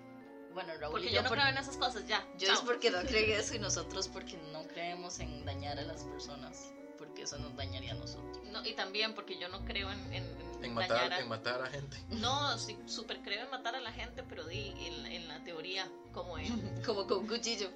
Bueno, 0.55 0.73
Raúl 0.79 0.93
Porque 0.93 1.07
y 1.07 1.11
yo 1.11 1.17
yo, 1.17 1.23
no 1.23 1.29
por- 1.29 1.39
creo 1.39 1.49
en 1.51 1.59
esas 1.59 1.77
cosas, 1.77 2.07
ya. 2.07 2.27
yo 2.39 2.47
chao. 2.49 2.57
es 2.57 2.61
porque 2.63 2.91
no 2.91 3.01
creen 3.03 3.33
eso 3.41 3.55
y 3.55 3.59
nosotros 3.59 4.09
porque 4.09 4.37
no 4.53 4.67
creemos 4.69 5.19
en 5.21 5.45
dañar 5.45 5.79
a 5.79 5.83
las 5.83 6.05
personas. 6.05 6.73
Porque 6.99 7.23
eso 7.23 7.37
nos 7.39 7.57
dañaría 7.57 7.93
a 7.93 7.97
nosotros. 7.97 8.39
No, 8.53 8.65
y 8.65 8.75
también 8.75 9.13
porque 9.15 9.37
yo 9.39 9.49
no 9.49 9.65
creo 9.65 9.91
en, 9.91 9.99
en, 10.13 10.25
en 10.25 10.65
En 10.65 10.75
dañar 10.75 10.75
matar, 10.75 11.13
a- 11.13 11.19
en 11.21 11.29
matar 11.29 11.63
a 11.63 11.67
gente. 11.67 11.97
No, 12.11 12.57
sí, 12.59 12.79
súper 12.87 13.21
creo 13.23 13.45
en 13.45 13.51
matar 13.51 13.75
a 13.75 13.81
la 13.81 13.93
gente, 13.93 14.23
pero 14.23 14.45
di 14.47 14.73
en, 14.87 15.07
en 15.07 15.27
la 15.29 15.43
teoría, 15.43 15.91
como 16.13 16.39
en... 16.39 16.81
Como 16.87 17.07
con 17.07 17.27
cuchillo. 17.27 17.69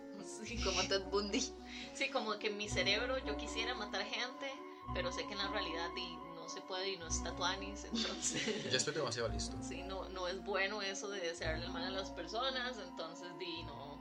Sí. 0.45 0.61
Como 0.63 0.83
Ted 0.89 1.03
Bundy. 1.05 1.41
Sí, 1.95 2.09
como 2.11 2.39
que 2.39 2.49
en 2.49 2.57
mi 2.57 2.69
cerebro 2.69 3.19
yo 3.25 3.37
quisiera 3.37 3.75
matar 3.75 4.05
gente, 4.05 4.51
pero 4.95 5.11
sé 5.13 5.25
que 5.27 5.33
en 5.33 5.39
la 5.39 5.49
realidad 5.49 5.89
di, 5.95 6.19
no 6.47 6.53
se 6.53 6.61
puede 6.61 6.93
y 6.93 6.97
no 6.97 7.09
está 7.09 7.35
tuanis, 7.35 7.85
entonces... 7.85 8.65
Ya 8.71 8.77
estoy 8.77 8.95
demasiado 8.95 9.29
listo. 9.29 9.57
Sí, 9.63 9.83
no, 9.83 10.09
no 10.11 10.29
es 10.29 10.43
bueno 10.45 10.81
eso 10.81 11.09
de 11.09 11.21
desearle 11.21 11.67
el 11.67 11.73
mal 11.73 11.85
a 11.85 11.91
las 11.91 12.11
personas, 12.11 12.79
entonces 12.79 13.29
di, 13.39 13.65
no... 13.65 13.97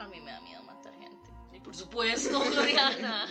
A 0.00 0.08
mí 0.08 0.20
me 0.20 0.32
da 0.32 0.40
miedo 0.40 0.60
matar 0.64 0.92
gente. 0.94 1.30
Y 1.52 1.60
por 1.60 1.76
supuesto, 1.76 2.40
Gloriana. 2.50 3.26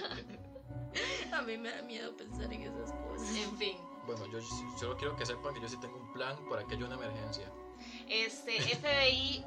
A 1.33 1.41
mí 1.41 1.57
me 1.57 1.71
da 1.71 1.81
miedo 1.81 2.15
pensar 2.15 2.53
en 2.53 2.61
esas 2.61 2.93
cosas. 2.93 3.35
En 3.35 3.57
fin, 3.57 3.77
Bueno, 4.05 4.25
yo 4.27 4.39
solo 4.79 4.95
quiero 4.95 5.13
que 5.17 5.25
sepan 5.25 5.53
que 5.53 5.59
yo 5.59 5.67
sí 5.67 5.75
tengo 5.81 5.97
un 5.97 6.13
plan 6.13 6.37
por 6.47 6.57
aquí 6.59 6.75
hay 6.75 6.83
una 6.83 6.95
emergencia. 6.95 7.51
este, 8.07 8.61
FBI... 8.61 9.43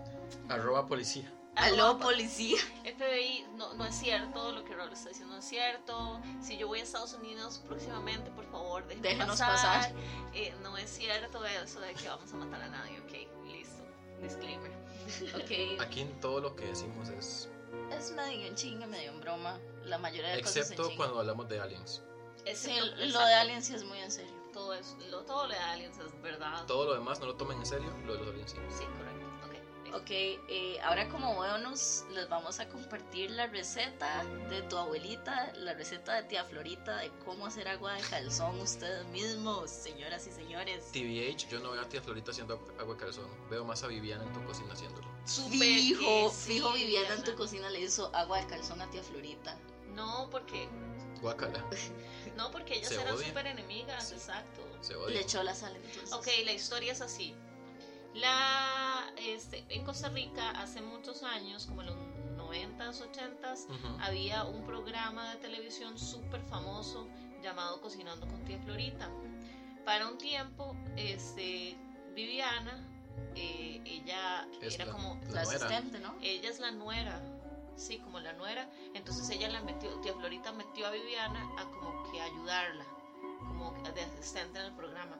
Arroba 0.50 0.86
policía. 0.86 1.32
Aló, 1.56 1.98
policía. 1.98 2.58
FBI, 2.84 3.46
no, 3.56 3.72
no 3.74 3.86
es 3.86 3.94
cierto, 3.94 4.52
lo 4.52 4.64
que 4.64 4.74
Raúl 4.74 4.92
está 4.92 5.08
diciendo 5.08 5.34
no 5.34 5.40
es 5.40 5.44
cierto. 5.46 6.20
Si 6.42 6.56
yo 6.58 6.68
voy 6.68 6.80
a 6.80 6.82
Estados 6.82 7.14
Unidos 7.14 7.62
próximamente, 7.66 8.30
por 8.30 8.44
favor, 8.50 8.86
déjenos, 8.86 9.40
pasar. 9.40 9.52
pasar. 9.52 9.92
Eh, 10.34 10.54
no 10.62 10.76
es 10.76 10.90
cierto 10.90 11.44
eso 11.44 11.80
de 11.80 11.94
que 11.94 12.08
vamos 12.08 12.32
a 12.32 12.36
matar 12.36 12.62
a 12.62 12.68
nadie, 12.68 13.00
ok, 13.00 13.46
listo. 13.50 13.82
Disclaimer. 14.20 14.70
Ok. 15.34 15.80
Aquí 15.80 16.04
todo 16.20 16.40
lo 16.40 16.54
que 16.54 16.66
decimos 16.66 17.08
es. 17.08 17.48
Es 17.90 18.12
medio 18.12 18.46
en 18.46 18.54
chinga, 18.54 18.86
medio 18.86 19.10
en 19.12 19.20
broma. 19.20 19.58
La 19.84 19.98
mayoría 19.98 20.30
de 20.30 20.42
cosas 20.42 20.56
en 20.56 20.62
Excepto 20.62 20.84
chinga. 20.84 20.96
cuando 20.96 21.20
hablamos 21.20 21.48
de 21.48 21.60
aliens. 21.60 22.02
Sí, 22.54 22.70
lo 22.96 23.18
de 23.26 23.34
Alien 23.34 23.62
sí 23.62 23.74
es 23.74 23.82
muy 23.84 23.98
en 23.98 24.10
serio. 24.10 24.32
Todo, 24.52 24.72
es, 24.72 24.94
lo, 25.10 25.22
todo 25.24 25.48
lo 25.48 25.52
de 25.52 25.58
aliens 25.58 25.98
es 25.98 26.22
verdad. 26.22 26.64
Todo 26.66 26.86
lo 26.86 26.94
demás 26.94 27.18
no 27.18 27.26
lo 27.26 27.34
tomen 27.34 27.58
en 27.58 27.66
serio, 27.66 27.92
lo 28.04 28.12
de 28.14 28.18
los 28.20 28.28
aliens 28.28 28.50
sí. 28.52 28.58
Sí, 28.70 28.84
correcto. 28.84 29.15
Ok. 29.94 30.10
Eh, 30.10 30.78
ahora 30.82 31.08
como 31.08 31.34
bonus 31.34 32.04
les 32.12 32.28
vamos 32.28 32.60
a 32.60 32.68
compartir 32.68 33.30
la 33.30 33.46
receta 33.46 34.24
de 34.48 34.62
tu 34.62 34.76
abuelita, 34.76 35.52
la 35.56 35.74
receta 35.74 36.14
de 36.14 36.24
tía 36.24 36.44
Florita 36.44 36.96
de 36.98 37.10
cómo 37.24 37.46
hacer 37.46 37.68
agua 37.68 37.94
de 37.94 38.02
calzón 38.02 38.60
ustedes 38.60 39.04
mismos, 39.06 39.70
señoras 39.70 40.26
y 40.26 40.32
señores. 40.32 40.90
TBH, 40.92 41.48
yo 41.48 41.60
no 41.60 41.70
veo 41.72 41.82
a 41.82 41.88
tía 41.88 42.02
Florita 42.02 42.30
haciendo 42.30 42.54
agua 42.78 42.94
de 42.94 43.00
calzón. 43.00 43.28
Veo 43.50 43.64
más 43.64 43.82
a 43.82 43.86
Viviana 43.86 44.24
en 44.24 44.32
tu 44.32 44.44
cocina 44.44 44.72
haciéndolo. 44.72 45.06
Fijo, 45.26 46.30
sí, 46.30 46.54
fijo 46.54 46.72
Viviana 46.72 47.14
en 47.14 47.24
tu 47.24 47.34
cocina 47.34 47.68
le 47.70 47.80
hizo 47.80 48.14
agua 48.14 48.38
de 48.38 48.46
calzón 48.46 48.80
a 48.80 48.90
tía 48.90 49.02
Florita. 49.02 49.58
No, 49.94 50.28
porque, 50.30 50.68
Guácala. 51.20 51.64
no, 52.36 52.50
porque 52.50 52.74
ellas 52.74 52.88
Se 52.88 53.00
eran 53.00 53.18
súper 53.18 53.46
enemigas, 53.46 54.12
exacto. 54.12 54.62
Se 54.80 54.94
Le 54.94 55.20
echó 55.20 55.42
la 55.42 55.54
sal 55.54 55.74
entonces. 55.74 56.12
Ok, 56.12 56.26
la 56.44 56.52
historia 56.52 56.92
es 56.92 57.00
así. 57.00 57.34
La, 58.20 59.04
este, 59.18 59.64
en 59.68 59.84
Costa 59.84 60.08
Rica 60.08 60.50
hace 60.52 60.80
muchos 60.80 61.22
años, 61.22 61.66
como 61.66 61.82
en 61.82 61.88
los 61.88 61.96
90s, 62.38 63.00
80s, 63.02 63.66
Ujú. 63.68 63.96
había 64.00 64.44
un 64.44 64.64
programa 64.64 65.32
de 65.32 65.36
televisión 65.38 65.98
súper 65.98 66.40
famoso 66.42 67.08
llamado 67.42 67.80
Cocinando 67.80 68.26
con 68.26 68.44
Tía 68.44 68.58
Florita. 68.64 69.08
Para 69.84 70.08
un 70.08 70.16
tiempo, 70.18 70.74
este, 70.96 71.76
Viviana, 72.14 72.82
eh, 73.34 73.80
ella 73.84 74.48
Es 74.62 74.74
era 74.76 74.86
la- 74.86 74.92
como, 74.92 75.20
La 75.28 75.42
asistente, 75.42 75.98
¿no? 76.00 76.14
ella 76.22 76.48
es 76.48 76.58
la 76.58 76.70
nuera, 76.70 77.20
sí, 77.76 77.98
como 77.98 78.18
la 78.20 78.32
nuera, 78.32 78.68
entonces 78.94 79.28
ella 79.30 79.48
la 79.50 79.60
metió, 79.60 79.90
Tía 80.00 80.14
Florita 80.14 80.52
metió 80.52 80.86
a 80.86 80.90
Viviana 80.90 81.46
a 81.58 81.64
como 81.70 82.10
que 82.10 82.20
ayudarla, 82.20 82.86
como 83.48 83.72
de 83.94 84.00
asistente 84.02 84.58
en 84.58 84.64
el 84.66 84.72
programa. 84.72 85.18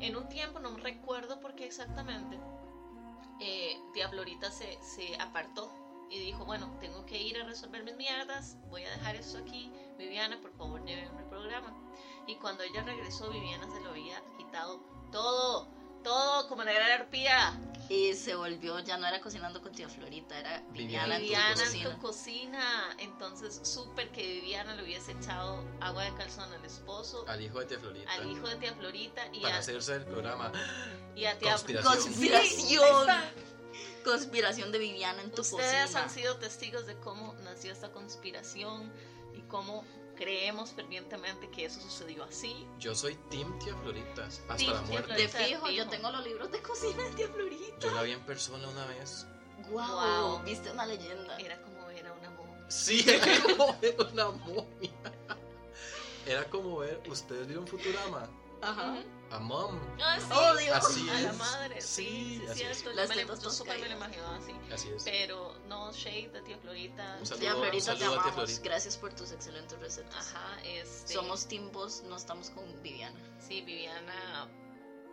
En 0.00 0.16
un 0.16 0.28
tiempo, 0.28 0.58
no 0.60 0.76
recuerdo 0.76 1.40
por 1.40 1.54
qué 1.54 1.66
exactamente, 1.66 2.38
eh, 3.40 3.78
Tía 3.92 4.08
Florita 4.08 4.50
se, 4.50 4.78
se 4.82 5.14
apartó 5.20 5.70
y 6.10 6.18
dijo, 6.18 6.44
bueno, 6.44 6.76
tengo 6.80 7.06
que 7.06 7.20
ir 7.20 7.40
a 7.40 7.44
resolver 7.44 7.84
mis 7.84 7.96
mierdas, 7.96 8.56
voy 8.68 8.84
a 8.84 8.90
dejar 8.90 9.14
esto 9.16 9.38
aquí, 9.38 9.72
Viviana, 9.96 10.40
por 10.40 10.52
favor, 10.56 10.84
llévenme 10.84 11.20
el 11.20 11.28
programa. 11.28 11.72
Y 12.26 12.34
cuando 12.36 12.64
ella 12.64 12.82
regresó, 12.82 13.30
Viviana 13.30 13.66
se 13.70 13.80
lo 13.80 13.90
había 13.90 14.20
quitado 14.36 14.80
todo, 15.12 15.68
todo 16.02 16.48
como 16.48 16.64
la 16.64 16.72
gran 16.72 17.00
arpía. 17.00 17.58
Y 17.90 18.14
se 18.14 18.36
volvió, 18.36 18.78
ya 18.78 18.96
no 18.98 19.06
era 19.08 19.20
cocinando 19.20 19.60
con 19.60 19.72
tía 19.72 19.88
Florita, 19.88 20.38
era 20.38 20.62
Viviana, 20.70 21.18
Viviana 21.18 21.50
en 21.50 21.56
tu 21.56 21.62
en 21.62 21.66
cocina. 21.66 21.90
tu 21.96 22.00
cocina. 22.00 22.96
Entonces, 23.00 23.60
súper 23.64 24.10
que 24.12 24.22
Viviana 24.22 24.76
le 24.76 24.84
hubiese 24.84 25.10
echado 25.10 25.64
agua 25.80 26.04
de 26.04 26.14
calzón 26.14 26.52
al 26.52 26.64
esposo, 26.64 27.24
Al 27.26 27.42
hijo 27.42 27.58
de 27.58 27.66
tía 27.66 27.80
Florita. 27.80 28.12
al 28.12 28.30
hijo 28.30 28.48
de 28.48 28.56
tía 28.56 28.74
Florita 28.74 29.26
y 29.32 29.40
Para 29.40 29.56
a, 29.56 29.58
hacerse 29.58 29.96
el 29.96 30.04
programa. 30.04 30.52
y 31.16 31.24
a 31.24 31.36
tía 31.36 31.50
Conspiración. 31.50 31.92
Conspiración. 31.96 33.06
Sí. 33.08 34.02
Conspiración 34.04 34.72
de 34.72 34.78
Viviana 34.78 35.22
en 35.22 35.30
tu 35.32 35.42
Ustedes 35.42 35.82
cocina. 35.82 36.02
han 36.04 36.10
sido 36.10 36.36
testigos 36.36 36.86
de 36.86 36.94
cómo 36.96 37.34
nació 37.42 37.72
esta 37.72 37.90
conspiración 37.90 38.90
y 39.34 39.40
cómo 39.42 39.84
creemos 40.20 40.72
fervientemente 40.72 41.48
que 41.50 41.64
eso 41.64 41.80
sucedió 41.80 42.24
así. 42.24 42.66
Yo 42.78 42.94
soy 42.94 43.14
Team 43.30 43.58
Tía 43.58 43.74
Florita. 43.76 44.26
Hasta 44.26 44.56
Team 44.56 44.72
la 44.72 44.82
Tía 44.82 44.92
muerte. 44.92 45.14
De 45.14 45.28
Florita, 45.28 45.48
fijo, 45.48 45.70
yo 45.70 45.88
tengo 45.88 46.10
los 46.10 46.24
libros 46.24 46.52
de 46.52 46.60
cocina 46.60 47.02
de 47.04 47.10
tía 47.12 47.28
Florita. 47.28 47.78
Yo 47.80 47.90
la 47.92 48.02
vi 48.02 48.12
en 48.12 48.20
persona 48.26 48.68
una 48.68 48.86
vez. 48.86 49.26
Wow, 49.70 49.72
Guau. 49.72 50.42
viste 50.44 50.70
una 50.70 50.84
leyenda. 50.84 51.38
Era 51.38 51.60
como 51.62 51.86
ver 51.86 52.06
a 52.06 52.12
una 52.12 52.30
momia. 52.30 52.70
Sí, 52.70 53.04
era 53.08 53.42
como 53.42 53.78
ver 53.80 53.96
una 54.12 54.30
momia. 54.30 54.90
Era 56.26 56.44
como 56.50 56.78
ver, 56.78 57.00
¿ustedes 57.08 57.46
vieron 57.46 57.66
Futurama? 57.66 58.28
Ajá. 58.60 59.02
A 59.30 59.38
Mom. 59.38 59.78
Ah, 60.02 60.18
sí. 60.18 60.26
Oh, 60.32 60.56
Dios. 60.56 60.76
Así 60.76 61.08
a 61.08 61.20
la 61.20 61.32
madre, 61.34 61.80
sí, 61.80 62.04
Sí, 62.04 62.04
sí, 62.04 62.42
es 62.44 62.50
así 62.50 62.62
es. 62.62 62.78
cierto. 62.78 62.96
Las 62.96 63.08
Yo, 63.10 63.26
me 63.26 63.50
súper 63.52 63.78
me 63.80 63.88
la 63.88 63.94
caídas. 63.94 63.96
imaginaba 63.96 64.36
así. 64.36 64.52
Así 64.72 64.88
es. 64.88 65.02
Pero 65.04 65.56
no 65.68 65.92
shade 65.92 66.30
de 66.30 66.42
tía 66.42 66.58
Florita. 66.58 67.16
Un 67.20 67.26
saludo, 67.26 67.40
Tía 67.40 67.54
un 67.54 67.62
Florita, 67.62 67.96
te 67.96 68.04
amamos. 68.04 68.32
Florita. 68.34 68.60
Gracias 68.64 68.96
por 68.96 69.12
tus 69.14 69.30
excelentes 69.32 69.78
recetas. 69.78 70.34
Ajá, 70.34 70.60
este. 70.64 71.12
Somos 71.14 71.46
Team 71.46 71.70
Boss, 71.70 72.02
no 72.08 72.16
estamos 72.16 72.50
con 72.50 72.64
Viviana. 72.82 73.18
Sí, 73.38 73.60
Viviana 73.62 74.48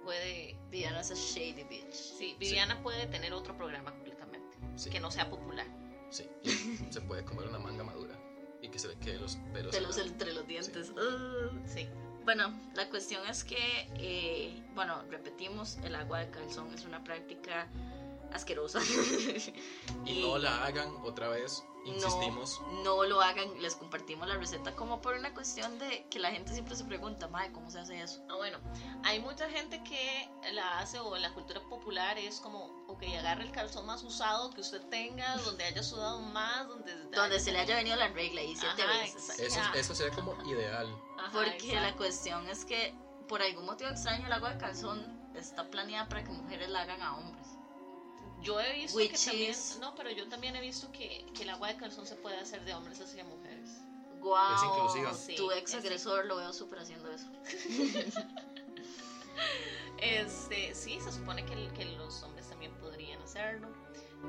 puede. 0.03 0.57
Viviana 0.71 1.01
es 1.01 1.11
a 1.11 1.15
shady 1.15 1.63
bitch. 1.65 1.93
Sí, 1.93 2.35
Viviana 2.39 2.81
puede 2.81 3.05
tener 3.07 3.33
otro 3.33 3.55
programa 3.55 3.91
completamente. 3.91 4.57
Sí. 4.75 4.89
Que 4.89 4.99
no 4.99 5.11
sea 5.11 5.29
popular. 5.29 5.67
Sí. 6.09 6.27
Se 6.89 7.01
puede 7.01 7.23
comer 7.23 7.47
una 7.49 7.59
manga 7.59 7.83
madura. 7.83 8.15
Y 8.63 8.69
que 8.69 8.79
se 8.79 8.87
le 8.87 8.95
queden 8.97 9.21
los 9.21 9.35
pelos. 9.53 9.75
Pelos 9.75 9.97
entre 9.99 10.33
los 10.33 10.47
dientes. 10.47 10.91
Sí. 11.71 11.87
Bueno, 12.27 12.51
la 12.73 12.89
cuestión 12.89 13.25
es 13.25 13.45
que, 13.45 13.87
eh, 13.99 14.61
bueno, 14.75 15.01
repetimos, 15.09 15.77
el 15.85 15.95
agua 15.95 16.19
de 16.19 16.29
calzón 16.29 16.73
es 16.73 16.83
una 16.83 17.01
práctica 17.01 17.69
asquerosa. 18.33 18.81
Y 20.05 20.21
no 20.21 20.37
la 20.37 20.65
hagan 20.65 20.89
otra 21.05 21.29
vez. 21.29 21.63
Insistimos. 21.87 22.61
No, 22.83 22.83
no 22.83 23.03
lo 23.03 23.21
hagan, 23.21 23.61
les 23.61 23.75
compartimos 23.75 24.27
la 24.27 24.35
receta 24.35 24.75
como 24.75 25.01
por 25.01 25.15
una 25.15 25.33
cuestión 25.33 25.79
de 25.79 26.05
que 26.09 26.19
la 26.19 26.31
gente 26.31 26.53
siempre 26.53 26.75
se 26.75 26.83
pregunta, 26.85 27.27
madre, 27.27 27.51
¿cómo 27.51 27.69
se 27.69 27.79
hace 27.79 28.01
eso? 28.01 28.23
Ah, 28.29 28.35
bueno, 28.35 28.59
hay 29.03 29.19
mucha 29.19 29.49
gente 29.49 29.83
que 29.83 30.29
la 30.51 30.79
hace 30.79 30.99
o 30.99 31.15
en 31.15 31.21
la 31.21 31.33
cultura 31.33 31.61
popular 31.61 32.17
es 32.17 32.39
como, 32.39 32.85
ok, 32.87 33.03
agarre 33.19 33.43
el 33.43 33.51
calzón 33.51 33.85
más 33.85 34.03
usado 34.03 34.49
que 34.51 34.61
usted 34.61 34.81
tenga, 34.89 35.37
donde 35.37 35.63
haya 35.63 35.83
sudado 35.83 36.19
más, 36.19 36.67
donde... 36.67 36.93
Donde 37.11 37.39
se 37.39 37.51
le 37.51 37.59
haya 37.59 37.75
venido 37.75 37.95
la 37.95 38.09
regla 38.09 38.41
y 38.41 38.55
siete 38.55 38.83
Ajá, 38.83 38.99
veces. 38.99 39.39
Eso, 39.39 39.59
eso 39.73 39.95
sería 39.95 40.13
como 40.13 40.35
ideal. 40.45 40.87
Ajá, 41.17 41.31
Porque 41.31 41.75
la 41.75 41.95
cuestión 41.95 42.47
es 42.49 42.65
que 42.65 42.93
por 43.27 43.41
algún 43.41 43.65
motivo 43.65 43.89
extraño 43.89 44.25
el 44.25 44.33
agua 44.33 44.53
de 44.53 44.57
calzón 44.57 45.17
está 45.35 45.69
planeada 45.69 46.07
para 46.07 46.23
que 46.23 46.31
mujeres 46.31 46.69
la 46.69 46.81
hagan 46.81 47.01
a 47.01 47.17
hombres. 47.17 47.46
Yo 48.47 48.61
he 48.61 48.71
visto 48.73 48.97
Which 48.97 49.11
que 49.11 49.17
también... 49.17 49.51
is- 49.51 49.77
No, 49.81 49.93
pero 49.95 50.09
yo 50.09 50.27
también 50.29 50.55
he 50.55 50.61
visto 50.61 50.89
que, 50.93 51.25
que 51.35 51.43
el 51.43 51.49
agua 51.49 51.67
de 51.67 51.75
calzón 51.75 52.07
se 52.07 52.15
puede 52.15 52.37
hacer 52.37 52.63
de 52.63 52.73
hombres 52.73 52.99
hacia 53.01 53.23
mujeres. 53.25 53.69
Wow, 54.21 54.55
Es 54.55 54.63
inclusiva. 54.63 55.13
Sí, 55.13 55.35
tu 55.35 55.51
ex 55.51 55.73
es- 55.73 55.83
agresor 55.83 56.25
lo 56.25 56.37
veo 56.37 56.53
súper 56.53 56.79
haciendo 56.79 57.11
eso. 57.11 57.27
Este, 59.99 60.73
sí, 60.75 60.99
se 61.03 61.11
supone 61.11 61.43
que, 61.45 61.67
que 61.73 61.85
los 61.97 62.21
hombres 62.23 62.47
también 62.47 62.71
podrían 62.75 63.19
hacerlo, 63.21 63.67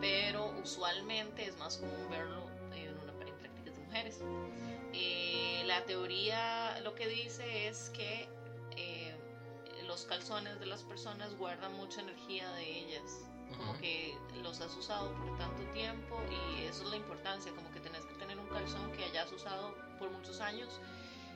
pero 0.01 0.47
usualmente 0.63 1.45
es 1.47 1.57
más 1.59 1.77
común 1.77 2.09
verlo 2.11 2.49
en 2.75 2.97
una 2.99 3.13
en 3.27 3.37
prácticas 3.39 3.75
de 3.75 3.81
mujeres. 3.85 4.19
Eh, 4.95 5.63
la 5.67 5.85
teoría 5.85 6.81
lo 6.81 6.95
que 6.95 7.07
dice 7.07 7.69
es 7.69 7.91
que 7.91 8.29
eh, 8.77 9.15
los 9.87 10.05
calzones 10.07 10.59
de 10.59 10.67
las 10.67 10.83
personas 10.85 11.37
guardan 11.37 11.75
mucha 11.75 12.01
energía 12.01 12.51
de 12.53 12.79
ellas, 12.79 13.03
como 13.57 13.79
que 13.79 14.17
los 14.43 14.61
has 14.61 14.75
usado 14.77 15.13
por 15.15 15.37
tanto 15.39 15.63
tiempo 15.73 16.21
y 16.31 16.65
eso 16.65 16.85
es 16.85 16.91
la 16.91 16.97
importancia, 16.97 17.53
como 17.53 17.71
que 17.73 17.81
tenés 17.81 18.05
que 18.05 18.15
tener 18.15 18.39
un 18.39 18.47
calzón 18.49 18.91
que 18.93 19.05
hayas 19.05 19.31
usado 19.33 19.75
por 19.99 20.11
muchos 20.11 20.41
años 20.41 20.81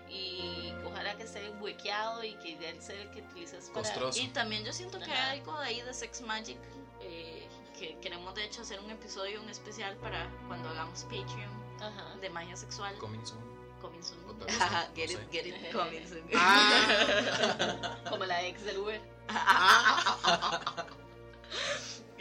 y 0.09 0.73
ojalá 0.85 1.17
que 1.17 1.23
esté 1.23 1.51
huequeado 1.61 2.23
y 2.23 2.35
que 2.35 2.53
él 2.69 2.83
sea 2.83 3.01
el 3.01 3.11
que 3.11 3.23
utilices 3.23 3.71
para... 3.71 3.83
Costroso. 3.83 4.21
Y 4.21 4.29
también 4.29 4.65
yo 4.65 4.73
siento 4.73 4.99
que 4.99 5.11
Ajá. 5.11 5.31
hay 5.31 5.41
algo 5.41 5.57
ahí 5.57 5.81
de 5.81 5.95
Sex 5.95 6.21
Magic, 6.23 6.59
eh, 7.01 7.49
que 7.79 7.97
queremos 8.01 8.35
de 8.35 8.45
hecho 8.45 8.63
hacer 8.63 8.79
un 8.81 8.91
episodio, 8.91 9.41
un 9.41 9.49
especial 9.49 9.97
para 9.97 10.31
cuando 10.47 10.69
hagamos 10.69 11.05
Patreon 11.05 11.51
Ajá. 11.81 12.17
de 12.21 12.31
magia 12.31 12.57
sexual. 12.57 12.95
Coming 12.99 13.25
soon. 13.25 13.41
Coming 13.81 14.03
soon. 14.03 14.21
Ajá, 14.61 14.89
get 14.95 15.11
it, 15.11 15.19
get 15.33 15.47
it, 15.47 15.55
coming 15.73 16.07
soon. 16.07 16.23
Como 18.09 18.25
la 18.25 18.43
ex 18.43 18.63
del 18.65 18.79
Uber. 18.79 19.01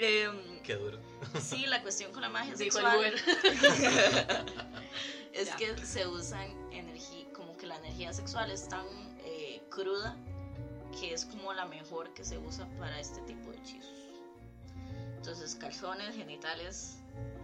Em, 0.03 0.61
Qué 0.63 0.75
duro. 0.75 0.97
sí, 1.39 1.65
la 1.67 1.81
cuestión 1.81 2.11
con 2.11 2.21
la 2.21 2.29
magia 2.29 2.55
sexual 2.55 3.13
es 5.33 5.47
Ya. 5.47 5.55
que 5.57 5.77
se 5.85 6.07
usan 6.07 6.47
energía, 6.71 7.25
como 7.33 7.55
que 7.57 7.67
la 7.67 7.77
energía 7.77 8.11
sexual 8.13 8.51
es 8.51 8.67
tan 8.67 8.85
eh, 9.23 9.61
cruda 9.69 10.15
que 10.99 11.13
es 11.13 11.25
como 11.25 11.53
la 11.53 11.65
mejor 11.65 12.13
que 12.13 12.23
se 12.25 12.37
usa 12.37 12.67
para 12.79 12.99
este 12.99 13.21
tipo 13.21 13.49
de 13.51 13.57
hechizos. 13.59 13.91
Entonces, 15.17 15.55
calzones, 15.55 16.15
genitales, 16.15 16.97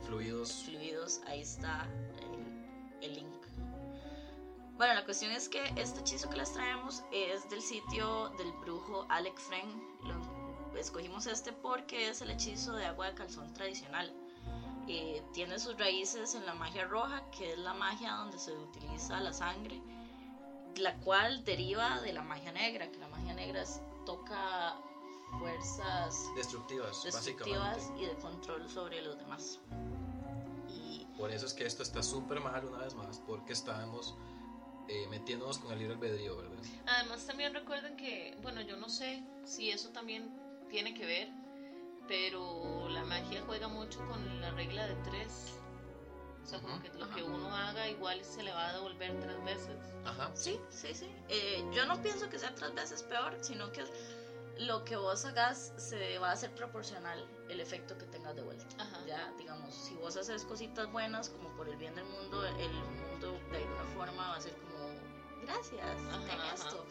Fluidos. 0.06 0.64
fluidos, 0.66 1.22
ahí 1.28 1.42
está 1.42 1.88
el, 2.20 3.04
el 3.04 3.14
link. 3.16 3.28
Bueno, 4.78 4.94
la 4.96 5.06
cuestión 5.06 5.32
es 5.32 5.48
que 5.50 5.62
este 5.76 6.00
hechizo 6.02 6.30
que 6.30 6.38
les 6.38 6.52
traemos 6.54 7.04
es 7.12 7.48
del 7.50 7.62
sitio 7.62 8.30
del 8.38 8.52
brujo 8.62 9.06
Alec 9.10 9.38
Fren. 9.38 9.97
Escogimos 10.78 11.26
este 11.28 11.52
porque 11.54 12.10
es 12.10 12.22
el 12.22 12.32
hechizo 12.32 12.74
de 12.74 12.86
agua 12.86 13.08
de 13.08 13.14
calzón 13.16 13.52
tradicional. 13.54 14.14
Eh, 14.88 15.22
tiene 15.34 15.60
sus 15.60 15.78
raíces 15.78 16.36
en 16.36 16.46
la 16.46 16.54
magia 16.54 16.86
roja, 16.86 17.30
que 17.32 17.54
es 17.54 17.60
la 17.60 17.74
magia 17.74 18.14
donde 18.14 18.38
se 18.40 18.54
utiliza 18.56 19.20
la 19.20 19.34
sangre, 19.34 19.82
la 20.78 20.96
cual 21.02 21.44
deriva 21.44 22.00
de 22.02 22.14
la 22.14 22.22
magia 22.22 22.52
negra, 22.52 22.90
que 22.92 22.98
la 22.98 23.08
magia 23.10 23.34
negra 23.34 23.62
es- 23.64 23.82
toca 24.06 24.76
fuerzas 25.40 26.16
Destructivas, 26.36 27.04
destructivas 27.04 27.92
y 28.00 28.06
de 28.06 28.16
control 28.16 28.70
sobre 28.70 29.02
los 29.02 29.18
demás. 29.18 29.60
Y 30.70 31.06
Por 31.18 31.32
eso 31.32 31.46
es 31.48 31.54
que 31.54 31.66
esto 31.66 31.84
está 31.84 32.02
súper 32.04 32.40
mal 32.40 32.64
una 32.64 32.78
vez 32.78 32.94
más, 32.96 33.20
porque 33.20 33.52
estábamos 33.54 34.16
eh, 34.88 35.06
metiéndonos 35.10 35.58
con 35.58 35.74
el 35.74 35.80
libre 35.80 35.96
albedrío, 35.96 36.38
¿verdad? 36.38 36.56
Además 36.86 37.26
también 37.26 37.54
recuerden 37.54 37.98
que, 37.98 38.38
bueno, 38.42 38.62
yo 38.62 38.78
no 38.78 38.88
sé 38.88 39.22
si 39.44 39.70
eso 39.70 39.90
también 39.90 40.32
tiene 40.70 40.94
que 40.94 41.06
ver, 41.06 41.30
pero 42.08 42.88
la 42.90 43.04
magia 43.04 43.42
juega 43.46 43.68
mucho 43.68 44.00
con 44.08 44.42
la 44.42 44.52
regla 44.52 44.88
de 44.88 44.96
tres. 45.10 45.54
O 46.44 46.50
sea, 46.50 46.60
como 46.62 46.82
que 46.82 46.90
lo 46.94 47.06
ajá. 47.06 47.16
que 47.16 47.24
uno 47.24 47.54
haga 47.54 47.90
igual 47.90 48.24
se 48.24 48.42
le 48.42 48.54
va 48.54 48.70
a 48.70 48.74
devolver 48.74 49.20
tres 49.20 49.44
veces. 49.44 49.78
Ajá. 50.06 50.32
sí, 50.34 50.58
sí, 50.70 50.94
sí. 50.94 51.12
Eh, 51.28 51.66
yo 51.74 51.86
no 51.86 52.02
pienso 52.02 52.30
que 52.30 52.40
sea 52.40 52.56
tres 52.56 52.74
veces 52.74 53.04
peor, 53.04 53.38
sino 53.42 53.70
que 53.74 53.84
lo 54.60 54.86
que 54.86 54.96
vos 54.96 55.26
hagas 55.26 55.74
se 55.76 56.18
va 56.20 56.30
a 56.30 56.32
hacer 56.32 56.56
proporcional 56.56 57.24
el 57.50 57.60
efecto 57.60 57.98
que 57.98 58.06
tengas 58.06 58.34
de 58.36 58.44
vuelta. 58.44 58.66
Ajá. 58.82 59.06
Ya, 59.06 59.32
digamos, 59.38 59.74
si 59.76 59.94
vos 59.96 60.16
haces 60.16 60.46
cositas 60.46 60.90
buenas 60.92 61.30
como 61.30 61.50
por 61.58 61.68
el 61.68 61.76
bien 61.76 61.94
del 61.96 62.06
mundo, 62.06 62.44
el 62.46 62.72
mundo 62.72 63.38
de 63.52 63.58
alguna 63.58 63.84
forma 63.94 64.30
va 64.30 64.36
a 64.38 64.42
ser 64.42 64.54
como, 64.56 64.90
gracias, 65.44 65.86
Ajá, 65.86 66.20
ten 66.26 66.40
ajá. 66.40 66.54
esto. 66.54 66.86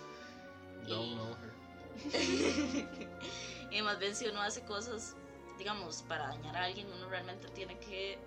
Don't 0.86 1.06
Y- 1.06 1.14
know 1.14 1.30
her. 1.32 1.65
y 3.70 3.82
más 3.82 3.98
bien 3.98 4.14
si 4.14 4.26
uno 4.26 4.40
hace 4.40 4.62
cosas, 4.62 5.14
digamos, 5.58 6.02
para 6.02 6.28
dañar 6.28 6.56
a 6.56 6.64
alguien, 6.64 6.86
uno 6.92 7.08
realmente 7.08 7.48
tiene 7.48 7.78
que 7.78 8.18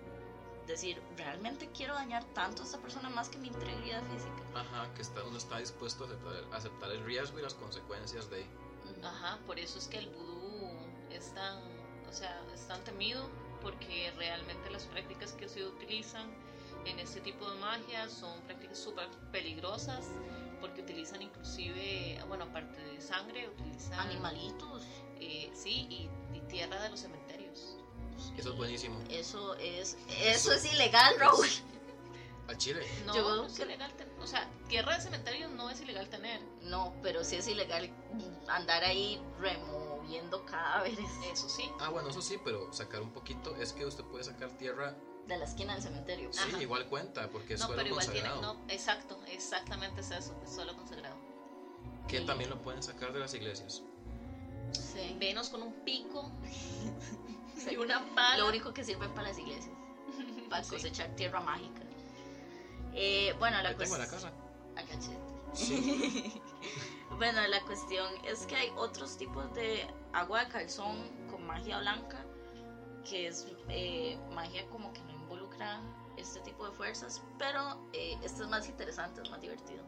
decir, 0.70 1.02
realmente 1.18 1.70
quiero 1.76 1.96
dañar 1.96 2.24
tanto 2.34 2.62
a 2.62 2.66
esta 2.66 2.78
persona 2.78 3.10
más 3.10 3.28
que 3.30 3.38
mi 3.40 3.48
integridad 3.48 4.04
física. 4.14 4.44
Ajá, 4.54 4.94
que 4.94 5.02
está, 5.02 5.24
uno 5.24 5.38
está 5.38 5.58
dispuesto 5.58 6.08
a 6.52 6.56
aceptar, 6.56 6.92
el 6.92 7.04
riesgo 7.04 7.40
y 7.40 7.42
las 7.42 7.56
consecuencias 7.56 8.30
de... 8.30 8.46
Ajá, 9.04 9.40
por 9.48 9.60
eso 9.60 9.80
es 9.80 9.88
que 9.88 9.98
el 9.98 10.10
vudú 10.10 10.70
es 11.10 11.34
tan, 11.34 11.58
o 12.08 12.14
sea, 12.14 12.42
es 12.54 12.68
tan 12.68 12.84
temido, 12.84 13.30
porque 13.62 14.14
realmente 14.18 14.70
las 14.70 14.84
prácticas 14.86 15.34
que 15.34 15.50
se 15.50 15.66
utilizan 15.66 16.30
en 16.86 17.00
este 17.00 17.20
tipo 17.22 17.50
de 17.50 17.60
magia 17.60 18.08
son 18.08 18.40
prácticas 18.42 18.78
súper 18.78 19.10
peligrosas, 19.32 20.08
porque 20.60 20.82
utilizan 20.82 21.22
inclusive, 21.22 22.20
bueno, 22.28 22.46
aparte 22.46 22.80
de 22.82 23.02
sangre, 23.02 23.48
utilizan... 23.50 24.00
Animalitos. 24.00 24.84
eh, 25.20 25.52
sí, 25.54 25.88
y, 25.90 26.10
y 26.36 26.42
tierra 26.48 26.82
de 26.82 26.90
los 26.90 27.00
cementerios. 27.00 27.78
Eso 28.38 28.50
es 28.52 28.56
buenísimo. 28.58 29.00
Eso 29.10 29.56
es, 29.56 29.98
eso 30.22 30.52
es 30.54 30.74
ilegal, 30.74 31.16
Raúl. 31.20 31.48
Al 32.48 32.58
chile. 32.58 32.82
No, 33.06 33.16
Yo- 33.16 33.36
no 33.38 33.46
es 33.46 33.60
ilegal 33.60 33.94
tener, 33.94 34.14
o 34.20 34.26
sea, 34.28 34.50
tierra 34.68 34.96
de 34.96 35.02
cementerios 35.02 35.52
no 35.52 35.70
es 35.70 35.80
ilegal 35.82 36.10
tener, 36.10 36.42
No, 36.64 36.94
pero 37.04 37.24
sí 37.24 37.36
es 37.36 37.48
ilegal 37.48 37.90
andar 38.48 38.84
ahí 38.84 39.22
removiendo 39.40 40.44
cadáveres 40.46 41.00
eso 41.32 41.48
sí. 41.48 41.70
Ah, 41.80 41.90
bueno, 41.90 42.10
eso 42.10 42.22
sí, 42.22 42.38
pero 42.44 42.74
sacar 42.74 43.02
un 43.02 43.12
poquito 43.12 43.56
es 43.58 43.72
que 43.74 43.86
usted 43.86 44.04
puede 44.06 44.24
sacar 44.24 44.50
tierra. 44.58 44.96
De 45.30 45.38
la 45.38 45.46
esquina 45.46 45.74
del 45.74 45.82
cementerio. 45.84 46.34
Sí, 46.34 46.40
Ajá. 46.52 46.62
igual 46.62 46.88
cuenta, 46.88 47.30
porque 47.30 47.54
es 47.54 47.60
No, 47.62 47.68
suelo 47.68 47.78
pero 47.84 47.90
igual 47.94 48.06
tiene, 48.12 48.30
consagrado. 48.30 48.54
no, 48.66 48.70
exacto, 48.72 49.20
exactamente 49.28 50.02
es 50.02 50.12
eso, 50.12 50.36
es 50.44 50.54
suelo 50.54 50.76
consagrado. 50.76 51.16
Que 52.08 52.22
Y- 52.22 52.26
también 52.26 52.50
lo 52.50 52.62
pueden 52.62 52.82
sacar 52.84 53.14
de 53.14 53.20
las 53.20 53.34
iglesias. 53.34 53.82
Sí. 54.74 55.16
Venos 55.20 55.50
con 55.50 55.62
un 55.64 55.74
pico 55.86 56.32
y 57.72 57.76
una 57.78 58.04
pala. 58.16 58.38
Lo 58.40 58.48
único 58.50 58.74
que 58.74 58.84
sirve 58.84 59.08
para 59.10 59.30
las 59.30 59.38
iglesias, 59.40 59.72
para 60.50 60.64
Sí. 60.64 60.72
cosechar 60.72 61.16
tierra 61.16 61.40
mágica. 61.42 61.82
Eh, 62.94 63.34
bueno, 63.40 63.58
la 63.62 63.70
en 63.72 63.78
la 63.78 63.78
cuestión. 63.78 64.08
casa. 64.10 64.32
Sí. 65.54 66.42
Bueno, 67.18 67.46
la 67.48 67.60
cuestión 67.64 68.08
es 68.24 68.46
que 68.46 68.56
hay 68.56 68.72
otros 68.78 69.18
tipos 69.18 69.54
de 69.54 69.86
agua 70.14 70.46
de 70.46 70.52
calzón 70.52 70.96
con 71.30 71.46
magia 71.46 71.80
blanca, 71.80 72.24
que 73.10 73.28
es 73.28 73.46
eh, 73.68 74.18
magia 74.32 74.66
como 74.70 74.94
que 74.94 75.02
no 75.02 75.19
este 76.18 76.40
tipo 76.42 76.66
de 76.66 76.72
fuerzas, 76.72 77.22
pero 77.38 77.80
eh, 77.94 78.18
este 78.24 78.44
es 78.44 78.50
más 78.50 78.68
interesante, 78.68 79.22
es 79.22 79.30
más 79.30 79.42
divertido. 79.42 79.84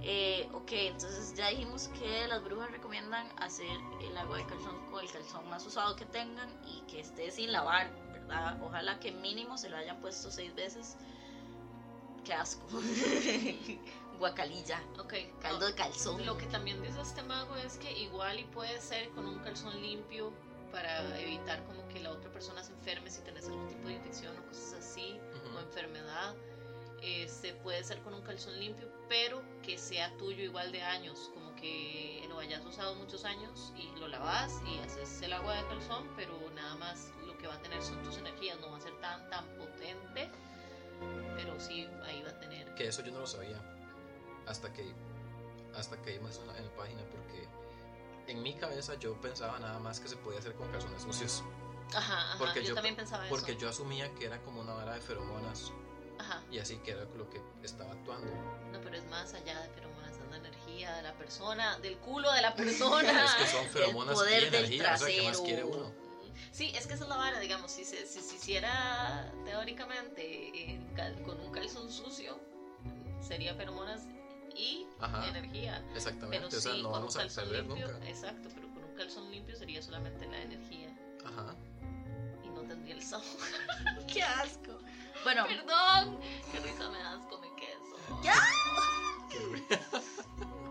Eh, 0.00 0.48
ok, 0.52 0.72
entonces 0.72 1.34
ya 1.34 1.48
dijimos 1.48 1.88
que 1.88 2.26
las 2.26 2.42
brujas 2.42 2.70
recomiendan 2.70 3.26
hacer 3.38 3.70
el 4.00 4.16
agua 4.16 4.38
de 4.38 4.46
calzón 4.46 4.90
con 4.90 5.04
el 5.04 5.10
calzón 5.10 5.48
más 5.48 5.64
usado 5.66 5.94
que 5.94 6.06
tengan 6.06 6.48
y 6.66 6.80
que 6.90 7.00
esté 7.00 7.30
sin 7.30 7.52
lavar, 7.52 7.90
¿verdad? 8.12 8.60
Ojalá 8.62 8.98
que 8.98 9.12
mínimo 9.12 9.56
se 9.56 9.68
lo 9.68 9.76
hayan 9.76 10.00
puesto 10.00 10.30
seis 10.30 10.54
veces. 10.54 10.96
Qué 12.24 12.34
asco. 12.34 12.64
Guacalilla, 14.18 14.80
Ok, 14.98 15.14
caldo 15.40 15.66
de 15.66 15.74
calzón. 15.74 16.24
Lo 16.24 16.36
que 16.36 16.46
también 16.46 16.80
dice 16.82 17.00
este 17.00 17.22
mago 17.22 17.56
es 17.56 17.78
que 17.78 17.92
igual 17.98 18.38
y 18.38 18.44
puede 18.44 18.80
ser 18.80 19.08
con 19.10 19.26
un 19.26 19.38
calzón 19.40 19.80
limpio 19.80 20.32
para 20.72 21.20
evitar 21.20 21.62
como 21.64 21.86
que 21.88 22.00
la 22.00 22.10
otra 22.10 22.32
persona 22.32 22.62
se 22.64 22.72
enferme 22.72 23.10
si 23.10 23.20
tenés 23.22 23.46
algún 23.46 23.68
tipo 23.68 23.86
de 23.86 23.94
infección 23.94 24.36
o 24.38 24.46
cosas 24.46 24.74
así 24.80 25.20
Ujú. 25.36 25.56
o 25.56 25.60
enfermedad. 25.60 26.34
Este 27.02 27.52
puede 27.52 27.82
ser 27.84 28.00
con 28.02 28.14
un 28.14 28.22
calzón 28.22 28.58
limpio, 28.58 28.88
pero 29.08 29.42
que 29.62 29.76
sea 29.76 30.16
tuyo 30.18 30.42
igual 30.42 30.70
de 30.72 30.82
años, 30.82 31.30
como 31.34 31.54
que 31.56 32.24
lo 32.28 32.38
hayas 32.38 32.64
usado 32.64 32.94
muchos 32.94 33.24
años 33.24 33.72
y 33.76 33.94
lo 33.98 34.08
lavas 34.08 34.62
y 34.66 34.78
haces 34.78 35.20
el 35.22 35.32
agua 35.32 35.54
de 35.56 35.66
calzón, 35.66 36.08
pero 36.16 36.32
nada 36.54 36.76
más 36.76 37.12
lo 37.26 37.36
que 37.36 37.46
va 37.46 37.54
a 37.54 37.62
tener 37.62 37.82
son 37.82 38.02
tus 38.02 38.16
energías, 38.16 38.58
no 38.60 38.70
va 38.70 38.78
a 38.78 38.80
ser 38.80 38.98
tan 39.00 39.28
tan 39.30 39.46
potente, 39.56 40.30
pero 41.36 41.58
sí 41.60 41.86
ahí 42.04 42.22
va 42.22 42.30
a 42.30 42.38
tener. 42.38 42.74
Que 42.74 42.88
eso 42.88 43.02
yo 43.02 43.12
no 43.12 43.20
lo 43.20 43.26
sabía. 43.26 43.60
Hasta 44.46 44.72
que 44.72 44.92
hasta 45.74 46.00
que 46.02 46.16
eso 46.16 46.40
en 46.42 46.46
la, 46.48 46.58
en 46.58 46.64
la 46.66 46.76
página, 46.76 47.02
porque 47.10 47.48
en 48.26 48.42
mi 48.42 48.54
cabeza 48.54 48.94
yo 48.96 49.14
pensaba 49.20 49.58
nada 49.58 49.78
más 49.78 50.00
que 50.00 50.08
se 50.08 50.16
podía 50.16 50.38
hacer 50.38 50.54
con 50.54 50.70
calzones 50.70 51.02
sucios. 51.02 51.42
Ajá, 51.94 52.20
ajá, 52.30 52.38
Porque 52.38 52.62
yo, 52.62 52.68
yo- 52.70 52.74
también 52.74 52.96
pensaba 52.96 53.24
Porque 53.28 53.52
eso. 53.52 53.60
yo 53.60 53.68
asumía 53.68 54.12
que 54.14 54.24
era 54.26 54.40
como 54.42 54.60
una 54.62 54.72
vara 54.72 54.94
de 54.94 55.00
feromonas 55.00 55.72
Ajá. 56.18 56.42
y 56.50 56.58
así 56.58 56.76
que 56.78 56.92
era 56.92 57.04
lo 57.04 57.28
que 57.28 57.40
estaba 57.62 57.92
actuando. 57.92 58.30
No, 58.72 58.80
pero 58.80 58.96
es 58.96 59.04
más 59.10 59.34
allá 59.34 59.60
de 59.60 59.68
feromonas, 59.70 60.16
es 60.16 60.30
la 60.30 60.36
energía 60.36 60.94
de 60.96 61.02
la 61.02 61.12
persona, 61.14 61.78
del 61.80 61.98
culo 61.98 62.32
de 62.32 62.40
la 62.42 62.54
persona. 62.56 63.24
Es 63.26 63.32
que 63.34 63.46
son 63.46 63.66
feromonas 63.66 64.14
poder 64.14 64.44
y 64.44 64.46
del 64.46 64.54
energía, 64.64 64.94
o 64.94 64.98
sea, 64.98 65.06
¿qué 65.08 65.16
más 65.22 65.24
trasero. 65.36 65.44
quiere 65.44 65.64
uno? 65.64 65.92
Sí, 66.50 66.72
es 66.76 66.86
que 66.86 66.94
esa 66.94 67.04
es 67.04 67.10
la 67.10 67.16
vara, 67.16 67.38
digamos, 67.40 67.70
si 67.70 67.84
se, 67.84 68.06
si 68.06 68.20
se 68.20 68.36
hiciera 68.36 69.30
teóricamente 69.44 70.70
en 70.70 70.86
cal- 70.94 71.22
con 71.22 71.38
un 71.40 71.52
calzón 71.52 71.90
sucio, 71.90 72.38
sería 73.20 73.54
feromonas 73.54 74.02
y 74.56 74.86
Ajá. 75.00 75.28
energía. 75.28 75.82
Exactamente, 75.94 76.46
Pero 76.46 76.48
o 76.58 76.60
sea, 76.60 76.72
sí, 76.72 76.82
no 76.82 76.90
con 76.90 76.92
vamos 77.00 77.14
un 77.16 77.20
a 77.22 77.26
perder 77.26 77.64
limpio, 77.66 77.88
nunca. 77.92 78.08
exacto, 78.08 78.48
pero 78.54 78.68
con 78.74 78.84
un 78.84 78.94
calzón 78.96 79.30
limpio 79.30 79.56
sería 79.56 79.82
solamente 79.82 80.26
la 80.26 80.42
energía 80.42 80.88
Ajá. 81.24 81.54
y 82.44 82.48
no 82.48 82.62
tendría 82.62 82.94
el 82.94 83.02
sabor. 83.02 83.26
¡Qué 84.12 84.22
asco! 84.22 84.78
Bueno, 85.24 85.44
Perdón, 85.46 86.18
qué 86.50 86.58
risa 86.60 86.90
me 86.90 86.98
das 86.98 87.24
con 87.26 87.44
el 87.44 87.54
queso. 87.54 88.22
Ya. 88.22 88.34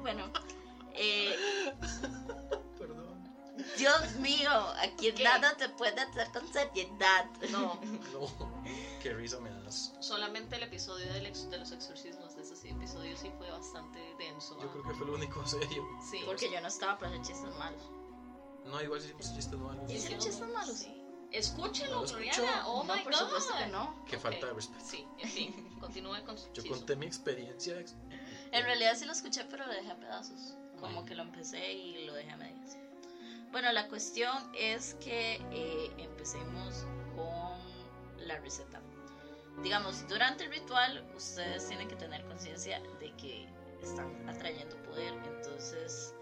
bueno. 0.01 0.31
eh, 0.93 1.35
Perdón. 2.77 3.23
Dios 3.77 4.15
mío, 4.15 4.49
aquí 4.81 5.11
¿Qué? 5.13 5.23
nada 5.23 5.55
te 5.55 5.69
puede 5.69 5.99
hacer 6.01 6.27
con 6.33 6.51
seriedad. 6.51 7.25
No, 7.51 7.79
No, 8.13 8.61
qué 9.01 9.13
risa 9.13 9.39
me 9.39 9.49
das. 9.51 9.93
solamente 9.99 10.55
el 10.57 10.63
episodio 10.63 11.11
de 11.13 11.21
los 11.59 11.71
exorcismos, 11.71 12.30
episodio 12.81 13.15
sí 13.17 13.31
fue 13.37 13.49
bastante 13.51 13.99
denso. 14.17 14.57
Yo 14.59 14.67
¿ah? 14.67 14.71
creo 14.71 14.83
que 14.83 14.93
fue 14.93 15.07
lo 15.07 15.13
único 15.13 15.45
serio. 15.45 15.83
Sí. 16.09 16.21
Porque 16.25 16.51
yo 16.51 16.59
no 16.61 16.67
estaba 16.67 16.97
para 16.97 17.11
hacer 17.11 17.21
chistes 17.25 17.55
malos. 17.57 17.81
No, 18.65 18.81
igual 18.81 18.99
hicimos 19.03 19.33
chistes 19.33 19.59
malos. 19.59 19.89
¿Y 19.89 19.93
hicieron 19.95 20.19
chistes 20.19 20.47
malos? 20.49 20.77
Sí. 20.77 20.97
Escúchelo, 21.31 21.91
No 21.91 21.99
lo 22.01 22.05
escucho. 22.05 22.23
Gloriana. 22.41 22.67
Oh 22.67 22.83
no, 22.83 22.93
my 22.95 23.01
por 23.03 23.13
God. 23.13 23.19
supuesto 23.19 23.53
que 23.57 23.67
no. 23.67 24.03
Qué 24.05 24.15
Ok. 24.17 24.21
falta 24.23 24.47
de 24.47 24.53
respeto. 24.53 24.83
Sí, 24.85 25.05
en 25.19 25.29
fin, 25.29 25.77
continúe 25.79 26.23
con 26.25 26.37
su 26.37 26.51
Yo 26.53 26.63
conté 26.67 26.95
mi 26.97 27.05
experiencia. 27.05 27.79
ex- 27.79 27.95
En 28.51 28.65
realidad 28.65 28.95
sí 28.97 29.05
lo 29.05 29.13
escuché, 29.13 29.45
pero 29.45 29.65
lo 29.65 29.73
dejé 29.73 29.91
a 29.91 29.95
pedazos. 29.97 30.55
Como 30.79 30.99
Ay. 31.01 31.05
que 31.05 31.15
lo 31.15 31.23
empecé 31.23 31.71
y 31.73 32.05
lo 32.05 32.13
dejé 32.13 32.31
a 32.31 32.37
medias. 32.37 32.77
Bueno, 33.51 33.71
la 33.71 33.87
cuestión 33.87 34.51
es 34.57 34.93
que 34.95 35.35
eh, 35.51 35.91
empecemos 35.97 36.85
con 37.15 38.27
la 38.27 38.37
receta. 38.39 38.81
Digamos, 39.63 40.07
durante 40.07 40.45
el 40.45 40.51
ritual 40.51 41.05
ustedes 41.15 41.67
tienen 41.67 41.87
que 41.87 41.95
tener 41.95 42.23
conciencia 42.25 42.81
de 42.99 43.11
que 43.15 43.47
están 43.81 44.27
atrayendo 44.27 44.75
poder. 44.83 45.13
Entonces, 45.35 46.15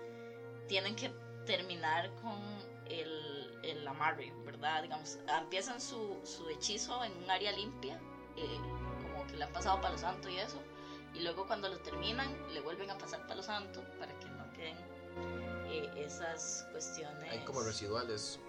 tienen 0.67 0.95
que 0.95 1.09
terminar 1.45 2.13
con 2.21 2.39
el, 2.87 3.59
el 3.63 3.87
amarre, 3.87 4.33
¿verdad? 4.45 4.83
Digamos, 4.83 5.19
empiezan 5.27 5.79
su, 5.79 6.19
su 6.23 6.49
hechizo 6.49 7.03
en 7.03 7.15
un 7.23 7.29
área 7.29 7.51
limpia, 7.51 7.99
eh, 8.35 8.59
como 9.01 9.25
que 9.27 9.37
le 9.37 9.43
han 9.45 9.53
pasado 9.53 9.79
palo 9.81 9.97
santo 9.97 10.29
y 10.29 10.37
eso 10.37 10.59
y 11.13 11.21
luego 11.21 11.45
cuando 11.47 11.69
lo 11.69 11.79
terminan 11.79 12.27
le 12.53 12.61
vuelven 12.61 12.89
a 12.91 12.97
pasar 12.97 13.25
palo 13.27 13.41
santo 13.41 13.81
para 13.97 14.17
que 14.19 14.27
no 14.27 14.51
queden 14.53 14.77
eh, 15.67 15.89
esas 16.05 16.67
cuestiones 16.71 17.31
Hay 17.31 17.43
como 17.45 17.61
residuales, 17.61 18.39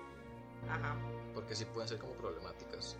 ajá 0.68 0.96
porque 1.34 1.54
sí 1.54 1.64
pueden 1.64 1.88
ser 1.88 1.98
como 1.98 2.12
problemáticas. 2.14 2.96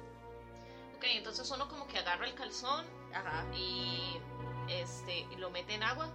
Ok, 1.00 1.06
entonces 1.16 1.50
uno 1.50 1.66
como 1.66 1.86
que 1.86 1.96
agarra 1.98 2.26
el 2.26 2.34
calzón 2.34 2.84
ajá 3.14 3.46
y 3.56 4.18
este 4.68 5.20
y 5.32 5.36
lo 5.36 5.50
mete 5.50 5.72
en 5.74 5.82
agua 5.82 6.10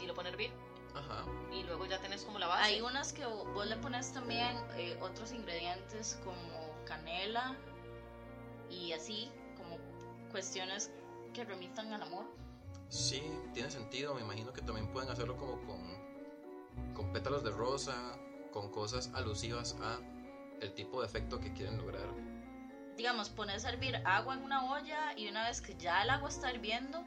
y 0.00 0.06
lo 0.06 0.14
pone 0.14 0.30
a 0.30 0.32
hervir 0.32 0.50
Ajá. 0.94 1.26
y 1.52 1.62
luego 1.64 1.84
ya 1.84 2.00
tenés 2.00 2.24
como 2.24 2.38
la 2.38 2.46
base. 2.46 2.62
hay 2.64 2.80
unas 2.80 3.12
que 3.12 3.26
vos 3.26 3.66
le 3.66 3.76
pones 3.76 4.14
también 4.14 4.56
eh, 4.76 4.98
otros 5.02 5.32
ingredientes 5.32 6.18
como 6.24 6.74
canela 6.86 7.54
y 8.70 8.92
así 8.92 9.30
como 9.58 9.76
cuestiones 10.30 10.90
que 11.34 11.44
remitan 11.44 11.92
al 11.92 12.02
amor 12.02 12.24
Sí, 12.88 13.22
tiene 13.52 13.70
sentido. 13.70 14.14
Me 14.14 14.22
imagino 14.22 14.52
que 14.54 14.62
también 14.62 14.90
pueden 14.90 15.10
hacerlo 15.10 15.36
como 15.36 15.60
con, 15.64 16.94
con 16.94 17.12
pétalos 17.12 17.44
de 17.44 17.50
rosa, 17.50 18.18
con 18.52 18.70
cosas 18.72 19.12
alusivas 19.14 19.76
a 19.82 20.00
el 20.60 20.74
tipo 20.74 21.00
de 21.02 21.06
efecto 21.06 21.38
que 21.38 21.52
quieren 21.52 21.76
lograr. 21.76 22.08
Digamos, 22.96 23.30
pones 23.30 23.64
a 23.64 23.70
hervir 23.70 23.96
agua 24.04 24.34
en 24.34 24.42
una 24.42 24.72
olla 24.72 25.14
y 25.16 25.28
una 25.28 25.44
vez 25.44 25.60
que 25.60 25.76
ya 25.76 26.02
el 26.02 26.10
agua 26.10 26.28
está 26.28 26.52
hirviendo, 26.52 27.04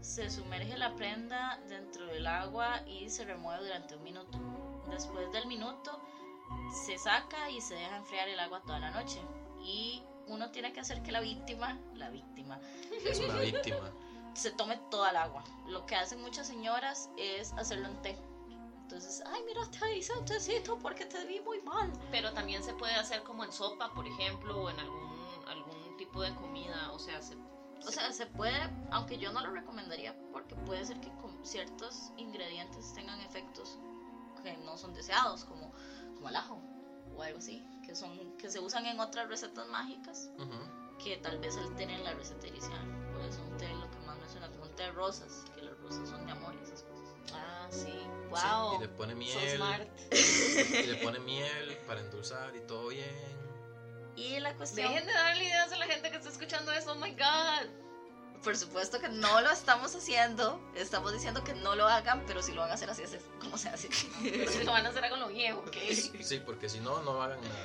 se 0.00 0.30
sumerge 0.30 0.76
la 0.78 0.94
prenda 0.96 1.60
dentro 1.68 2.06
del 2.06 2.26
agua 2.26 2.82
y 2.86 3.08
se 3.10 3.24
remueve 3.24 3.64
durante 3.64 3.96
un 3.96 4.02
minuto. 4.02 4.38
Después 4.90 5.30
del 5.32 5.46
minuto 5.46 6.00
se 6.86 6.98
saca 6.98 7.50
y 7.50 7.60
se 7.60 7.74
deja 7.74 7.96
enfriar 7.96 8.28
el 8.28 8.40
agua 8.40 8.62
toda 8.62 8.78
la 8.78 8.90
noche. 8.90 9.20
Y 9.62 10.02
uno 10.26 10.50
tiene 10.50 10.72
que 10.72 10.80
hacer 10.80 11.02
que 11.02 11.12
la 11.12 11.20
víctima, 11.20 11.78
la 11.94 12.08
víctima, 12.08 12.58
Es 13.04 13.20
una 13.20 13.40
víctima. 13.40 13.92
se 14.34 14.50
tome 14.52 14.78
toda 14.90 15.10
el 15.10 15.16
agua. 15.16 15.44
Lo 15.66 15.86
que 15.86 15.96
hacen 15.96 16.20
muchas 16.20 16.46
señoras 16.46 17.10
es 17.16 17.52
hacerlo 17.52 17.88
en 17.88 18.02
té. 18.02 18.16
Entonces, 18.82 19.22
ay, 19.26 19.42
mira, 19.46 19.60
te 19.70 19.96
hice 19.96 20.12
un 20.18 20.24
tecito 20.24 20.78
porque 20.78 21.04
te 21.04 21.24
vi 21.26 21.40
muy 21.40 21.60
mal. 21.62 21.92
Pero 22.10 22.32
también 22.32 22.64
se 22.64 22.72
puede 22.74 22.94
hacer 22.94 23.22
como 23.22 23.44
en 23.44 23.52
sopa, 23.52 23.92
por 23.92 24.06
ejemplo, 24.06 24.62
o 24.62 24.70
en 24.70 24.80
algún 24.80 25.09
algún 25.09 25.09
tipo 26.10 26.22
de 26.22 26.34
comida, 26.34 26.90
o 26.92 26.98
sea, 26.98 27.22
se, 27.22 27.36
O 27.86 27.90
sea, 27.90 28.12
se 28.12 28.26
puede, 28.26 28.58
aunque 28.90 29.16
yo 29.16 29.32
no 29.32 29.40
lo 29.40 29.52
recomendaría 29.52 30.14
porque 30.32 30.54
puede 30.56 30.84
ser 30.84 31.00
que 31.00 31.08
con 31.20 31.44
ciertos 31.46 32.10
ingredientes 32.16 32.92
tengan 32.94 33.20
efectos 33.20 33.78
que 34.42 34.56
no 34.58 34.76
son 34.76 34.92
deseados, 34.92 35.44
como, 35.44 35.72
como 36.14 36.28
el 36.28 36.36
ajo 36.36 36.60
o 37.14 37.22
algo 37.22 37.38
así, 37.38 37.64
que 37.86 37.94
son 37.94 38.36
que 38.38 38.50
se 38.50 38.58
usan 38.58 38.86
en 38.86 38.98
otras 39.00 39.28
recetas 39.28 39.66
mágicas 39.68 40.30
que 41.02 41.16
tal 41.18 41.38
vez 41.38 41.56
el 41.56 41.74
té 41.76 41.84
en 41.84 42.02
la 42.04 42.12
receta 42.12 42.46
inicial. 42.48 42.84
Por 43.12 43.22
eso 43.22 43.40
un 43.42 43.56
té 43.56 43.68
lo 43.74 43.88
que 43.90 43.98
más 44.00 44.18
me 44.18 44.26
es 44.26 44.34
una 44.34 44.48
pregunta 44.50 44.82
de 44.82 44.90
rosas, 44.92 45.44
que 45.54 45.62
las 45.62 45.78
rosas 45.78 46.08
son 46.08 46.26
de 46.26 46.32
amor 46.32 46.54
y 46.54 46.62
esas 46.62 46.82
cosas. 46.82 47.14
Ah, 47.32 47.68
sí. 47.70 47.86
Sí, 47.86 48.06
Wow. 48.30 48.76
y 48.76 48.78
le 48.80 48.88
pone 48.88 49.12
So 49.12 49.18
miel. 49.18 49.56
smart. 49.56 49.88
y 50.12 50.86
le 50.86 50.96
pone 51.02 51.18
miel 51.20 51.78
para 51.86 52.00
endulzar 52.00 52.54
y 52.54 52.60
todo 52.66 52.88
bien. 52.88 53.39
Y 54.20 54.38
la 54.38 54.54
cuestión, 54.54 54.92
Dejen 54.92 55.06
de 55.06 55.12
darle 55.14 55.44
ideas 55.44 55.72
a 55.72 55.76
la 55.78 55.86
gente 55.86 56.10
que 56.10 56.16
está 56.18 56.28
escuchando 56.28 56.72
eso. 56.72 56.92
Oh 56.92 56.96
my 56.96 57.10
god. 57.12 57.70
por 58.44 58.54
supuesto 58.56 59.00
que 59.00 59.08
no 59.08 59.40
lo 59.40 59.50
estamos 59.50 59.94
haciendo, 59.94 60.60
estamos 60.74 61.12
diciendo 61.12 61.42
que 61.42 61.54
no 61.54 61.74
lo 61.74 61.86
hagan, 61.86 62.22
pero 62.26 62.42
si 62.42 62.52
lo 62.52 62.60
van 62.60 62.70
a 62.70 62.74
hacer 62.74 62.90
así 62.90 63.02
es 63.02 63.16
como 63.40 63.56
se 63.56 63.70
hace. 63.70 63.88
Pero 64.22 64.50
si 64.50 64.64
lo 64.64 64.72
van 64.72 64.84
a 64.84 64.90
hacer, 64.90 65.04
háganlo 65.04 65.28
bien, 65.28 65.54
¿ok? 65.54 65.76
Sí, 66.22 66.40
porque 66.44 66.68
si 66.68 66.80
no, 66.80 67.02
no 67.02 67.22
hagan 67.22 67.40
nada. 67.40 67.64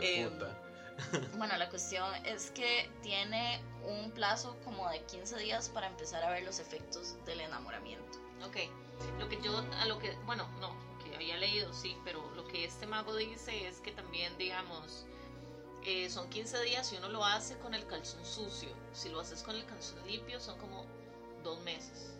Eh, 0.00 0.28
puta. 0.28 0.62
Bueno, 1.36 1.56
la 1.56 1.68
cuestión 1.68 2.12
es 2.24 2.50
que 2.50 2.90
tiene 3.02 3.60
un 3.84 4.10
plazo 4.12 4.56
como 4.64 4.88
de 4.90 5.02
15 5.04 5.36
días 5.36 5.68
para 5.68 5.86
empezar 5.86 6.22
a 6.24 6.30
ver 6.30 6.42
los 6.42 6.58
efectos 6.58 7.14
del 7.26 7.40
enamoramiento. 7.42 8.18
Ok, 8.44 8.56
lo 9.18 9.28
que 9.28 9.40
yo, 9.42 9.58
a 9.58 9.84
lo 9.86 9.98
que, 9.98 10.16
bueno, 10.24 10.48
no, 10.60 10.74
que 11.04 11.14
había 11.14 11.36
leído, 11.36 11.72
sí, 11.74 11.96
pero 12.04 12.28
lo 12.34 12.46
que 12.46 12.64
este 12.64 12.86
mago 12.86 13.14
dice 13.14 13.68
es 13.68 13.80
que 13.80 13.92
también, 13.92 14.36
digamos, 14.38 15.06
eh, 15.86 16.10
son 16.10 16.28
15 16.28 16.60
días 16.64 16.92
y 16.92 16.96
uno 16.96 17.08
lo 17.08 17.24
hace 17.24 17.56
con 17.58 17.72
el 17.74 17.86
calzón 17.86 18.24
sucio. 18.24 18.68
Si 18.92 19.08
lo 19.08 19.20
haces 19.20 19.42
con 19.42 19.54
el 19.56 19.64
calzón 19.66 20.04
limpio, 20.06 20.40
son 20.40 20.58
como 20.58 20.84
dos 21.42 21.60
meses. 21.62 22.12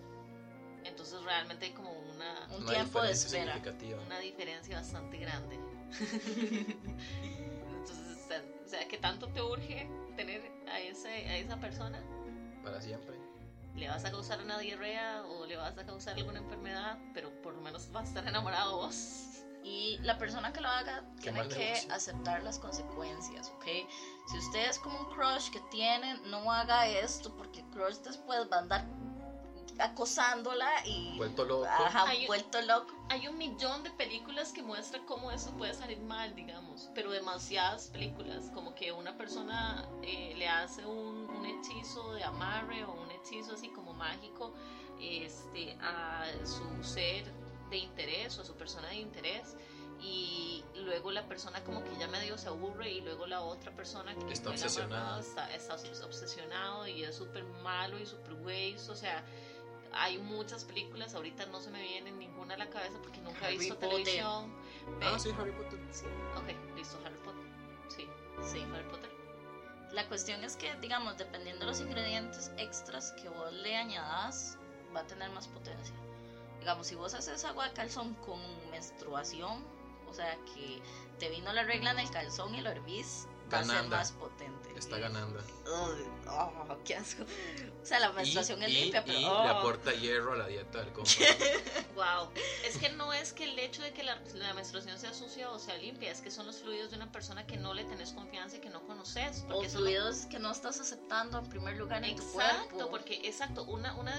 Entonces 0.84 1.20
realmente 1.24 1.66
hay 1.66 1.72
como 1.72 1.90
una, 1.92 2.46
Un 2.50 2.62
Una 2.62 2.72
tiempo 2.74 3.02
de 3.02 3.08
diferencia 3.08 3.26
espera. 3.26 3.54
significativa. 3.54 4.02
una 4.02 4.18
diferencia 4.20 4.76
bastante 4.76 5.18
grande. 5.18 5.58
Entonces, 7.22 8.18
o 8.24 8.28
sea, 8.28 8.42
o 8.64 8.68
sea, 8.68 8.88
que 8.88 8.98
tanto 8.98 9.28
te 9.28 9.42
urge 9.42 9.88
tener 10.16 10.42
a, 10.68 10.80
ese, 10.80 11.08
a 11.08 11.36
esa 11.38 11.56
persona 11.58 12.00
Para 12.62 12.80
siempre. 12.80 13.16
le 13.74 13.88
vas 13.88 14.04
a 14.04 14.10
causar 14.10 14.40
una 14.42 14.58
diarrea 14.58 15.24
o 15.24 15.44
le 15.46 15.56
vas 15.56 15.76
a 15.76 15.84
causar 15.84 16.14
alguna 16.16 16.38
enfermedad, 16.38 16.98
pero 17.14 17.30
por 17.42 17.54
lo 17.54 17.60
menos 17.62 17.90
vas 17.92 18.04
a 18.04 18.08
estar 18.08 18.28
enamorado 18.28 18.76
vos. 18.76 19.44
Y 19.68 19.98
la 20.02 20.16
persona 20.16 20.52
que 20.52 20.60
lo 20.60 20.68
haga 20.68 21.02
tiene 21.20 21.42
que 21.48 21.56
negocio. 21.58 21.92
aceptar 21.92 22.40
las 22.44 22.60
consecuencias, 22.60 23.50
¿ok? 23.56 23.64
Si 24.30 24.38
usted 24.38 24.68
es 24.70 24.78
como 24.78 24.96
un 25.00 25.06
crush 25.06 25.50
que 25.50 25.58
tiene, 25.72 26.14
no 26.26 26.52
haga 26.52 26.86
esto 26.86 27.34
porque 27.36 27.60
el 27.60 27.66
crush 27.70 27.96
después 28.04 28.38
va 28.50 28.56
a 28.56 28.60
andar 28.60 28.84
acosándola 29.78 30.86
y 30.86 31.16
Vuelto 31.18 31.44
loco. 31.44 31.66
ajá, 31.66 32.04
Hay- 32.08 32.26
vuelto 32.26 32.60
loco. 32.62 32.94
Hay 33.10 33.28
un 33.28 33.36
millón 33.38 33.82
de 33.82 33.90
películas 33.90 34.52
que 34.52 34.62
muestran 34.62 35.04
cómo 35.04 35.30
eso 35.30 35.50
puede 35.56 35.74
salir 35.74 35.98
mal, 35.98 36.34
digamos, 36.34 36.88
pero 36.94 37.10
demasiadas 37.10 37.88
películas, 37.88 38.50
como 38.54 38.74
que 38.74 38.92
una 38.92 39.16
persona 39.16 39.86
eh, 40.02 40.32
le 40.36 40.48
hace 40.48 40.86
un, 40.86 41.28
un 41.28 41.44
hechizo 41.44 42.12
de 42.14 42.24
amarre 42.24 42.84
o 42.84 42.92
un 42.92 43.10
hechizo 43.10 43.54
así 43.54 43.68
como 43.68 43.92
mágico 43.92 44.54
este, 45.00 45.76
a 45.80 46.24
su 46.44 46.82
ser 46.82 47.30
de 47.70 47.78
interés 47.78 48.38
o 48.38 48.42
a 48.42 48.44
su 48.44 48.54
persona 48.54 48.88
de 48.88 48.96
interés 48.96 49.56
y 50.00 50.62
luego 50.74 51.10
la 51.10 51.26
persona 51.26 51.64
como 51.64 51.82
que 51.82 51.96
ya 51.98 52.06
medio 52.08 52.36
se 52.38 52.48
aburre 52.48 52.90
y 52.92 53.00
luego 53.00 53.26
la 53.26 53.40
otra 53.40 53.72
persona 53.74 54.14
que 54.14 54.32
Está 54.32 54.50
obsesionada. 54.50 55.18
está, 55.20 55.52
está 55.54 55.76
obs- 55.76 56.04
obsesionado 56.04 56.86
y 56.86 57.02
es 57.04 57.14
súper 57.16 57.44
malo 57.44 57.98
y 57.98 58.06
súper 58.06 58.34
güey, 58.34 58.74
o 58.74 58.94
sea, 58.94 59.24
hay 59.92 60.18
muchas 60.18 60.64
películas, 60.64 61.14
ahorita 61.14 61.46
no 61.46 61.60
se 61.60 61.70
me 61.70 61.80
viene 61.80 62.12
ninguna 62.12 62.54
a 62.54 62.58
la 62.58 62.68
cabeza 62.68 62.98
porque 63.02 63.20
nunca 63.20 63.40
he 63.42 63.46
Harry 63.46 63.58
visto 63.58 63.74
Potter. 63.74 63.88
televisión. 63.90 64.54
Ah, 65.02 65.18
sí, 65.18 65.30
Harry 65.38 65.52
Potter. 65.52 65.78
sí, 65.90 66.04
ok, 66.36 66.76
listo, 66.76 66.98
Harry 67.04 67.18
Potter. 67.24 67.46
Sí, 67.88 68.06
Sí. 68.42 68.60
Harry 68.74 68.84
Potter. 68.90 69.10
La 69.92 70.06
cuestión 70.08 70.44
es 70.44 70.56
que, 70.56 70.74
digamos, 70.76 71.16
dependiendo 71.16 71.60
de 71.60 71.66
los 71.66 71.80
ingredientes 71.80 72.52
extras 72.58 73.12
que 73.12 73.28
vos 73.30 73.50
le 73.52 73.76
añadas, 73.76 74.58
va 74.94 75.00
a 75.00 75.06
tener 75.06 75.30
más 75.30 75.48
potencia. 75.48 75.94
Digamos, 76.66 76.88
si 76.88 76.96
vos 76.96 77.14
haces 77.14 77.44
agua 77.44 77.68
de 77.68 77.74
calzón 77.74 78.14
con 78.14 78.40
menstruación, 78.72 79.64
o 80.08 80.12
sea 80.12 80.36
que 80.52 80.82
te 81.16 81.28
vino 81.30 81.52
la 81.52 81.62
regla 81.62 81.92
en 81.92 82.00
el 82.00 82.10
calzón 82.10 82.56
y 82.56 82.60
lo 82.60 82.70
hervís, 82.70 83.28
va 83.54 83.60
a 83.60 83.62
ser 83.62 83.74
Gananda. 83.76 83.98
más 83.98 84.10
potente. 84.10 84.70
Está 84.76 84.98
ganando. 84.98 85.38
Oh, 86.28 86.76
qué 86.84 86.96
asco. 86.96 87.22
O 87.80 87.86
sea, 87.86 88.00
la 88.00 88.10
menstruación 88.10 88.60
y, 88.62 88.64
es 88.64 88.70
y- 88.70 88.74
limpia, 88.80 89.04
pero. 89.04 89.16
y 89.16 89.24
oh. 89.24 89.44
le 89.44 89.48
aporta 89.50 89.92
hierro 89.92 90.32
a 90.32 90.36
la 90.38 90.48
dieta 90.48 90.80
del 90.80 90.92
compa. 90.92 91.10
Wow. 91.94 92.30
Es 92.64 92.76
que 92.76 92.90
no 92.90 93.12
es 93.14 93.32
que 93.32 93.44
el 93.44 93.58
hecho 93.58 93.80
de 93.80 93.92
que 93.94 94.02
la, 94.02 94.20
la 94.34 94.52
menstruación 94.52 94.98
sea 94.98 95.14
sucia 95.14 95.50
o 95.50 95.58
sea 95.58 95.78
limpia, 95.78 96.10
es 96.10 96.20
que 96.20 96.30
son 96.30 96.44
los 96.46 96.56
fluidos 96.60 96.90
de 96.90 96.96
una 96.96 97.10
persona 97.10 97.46
que 97.46 97.56
no 97.56 97.72
le 97.72 97.84
tenés 97.84 98.12
confianza 98.12 98.56
y 98.56 98.60
que 98.60 98.68
no 98.68 98.82
conoces. 98.86 99.46
O 99.48 99.62
fluidos 99.62 100.26
que 100.26 100.38
no 100.38 100.50
estás 100.50 100.78
aceptando 100.80 101.38
en 101.38 101.46
primer 101.48 101.76
lugar 101.78 102.04
en 102.04 102.16
tu 102.16 102.22
Exacto, 102.22 102.74
cuerpo. 102.74 102.90
porque 102.90 103.14
exacto, 103.24 103.64
una, 103.64 103.94
una, 103.94 104.14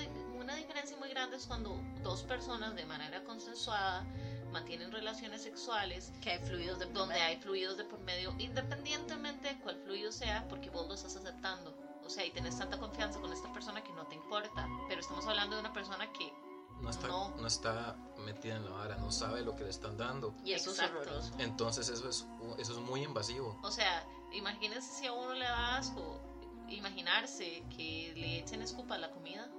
una 0.47 0.55
diferencia 0.55 0.95
muy 0.95 1.09
grande 1.09 1.35
es 1.35 1.45
cuando 1.45 1.77
dos 2.03 2.23
personas 2.23 2.73
de 2.73 2.85
manera 2.85 3.21
consensuada 3.25 4.05
mantienen 4.53 4.93
relaciones 4.93 5.41
sexuales 5.41 6.13
Que 6.21 6.31
hay 6.31 6.39
fluidos 6.39 6.79
de 6.79 6.85
por 6.85 6.93
donde 6.95 7.15
medio. 7.15 7.27
hay 7.27 7.35
fluidos 7.41 7.75
de 7.77 7.83
por 7.83 7.99
medio, 7.99 8.33
independientemente 8.39 9.49
de 9.49 9.59
cuál 9.59 9.75
fluido 9.83 10.09
sea, 10.09 10.47
porque 10.47 10.69
vos 10.69 10.87
lo 10.87 10.93
estás 10.93 11.17
aceptando. 11.17 11.75
O 12.05 12.09
sea, 12.09 12.23
y 12.25 12.31
tenés 12.31 12.57
tanta 12.57 12.79
confianza 12.79 13.19
con 13.19 13.33
esta 13.33 13.51
persona 13.51 13.83
que 13.83 13.91
no 13.91 14.07
te 14.07 14.15
importa. 14.15 14.65
Pero 14.87 15.01
estamos 15.01 15.27
hablando 15.27 15.57
de 15.57 15.59
una 15.63 15.73
persona 15.73 16.09
que 16.13 16.31
No 16.79 16.91
está, 16.91 17.07
No. 17.09 17.29
no 17.35 17.47
está 17.47 17.97
metida 18.19 18.55
en 18.55 18.63
la 18.63 18.71
vara, 18.71 18.95
no 18.97 19.11
sabe 19.11 19.41
lo 19.41 19.53
que 19.55 19.63
le 19.65 19.69
están 19.71 19.97
dando. 19.97 20.33
Y 20.45 20.53
eso 20.53 20.69
Exacto. 20.69 21.01
es 21.01 21.07
horroroso. 21.07 21.33
Entonces 21.39 21.89
eso 21.89 22.07
es, 22.07 22.25
eso 22.57 22.71
es 22.73 22.79
muy 22.79 23.03
invasivo. 23.03 23.59
O 23.63 23.71
sea, 23.71 24.07
imagínense 24.31 24.89
si 24.93 25.07
a 25.07 25.11
uno 25.11 25.33
le 25.33 25.43
da 25.43 25.75
asco 25.77 26.21
imaginarse 26.69 27.63
que 27.75 28.13
le 28.15 28.39
echen 28.39 28.61
escupa 28.61 28.95
a 28.95 28.97
la 28.99 29.11
comida. 29.11 29.49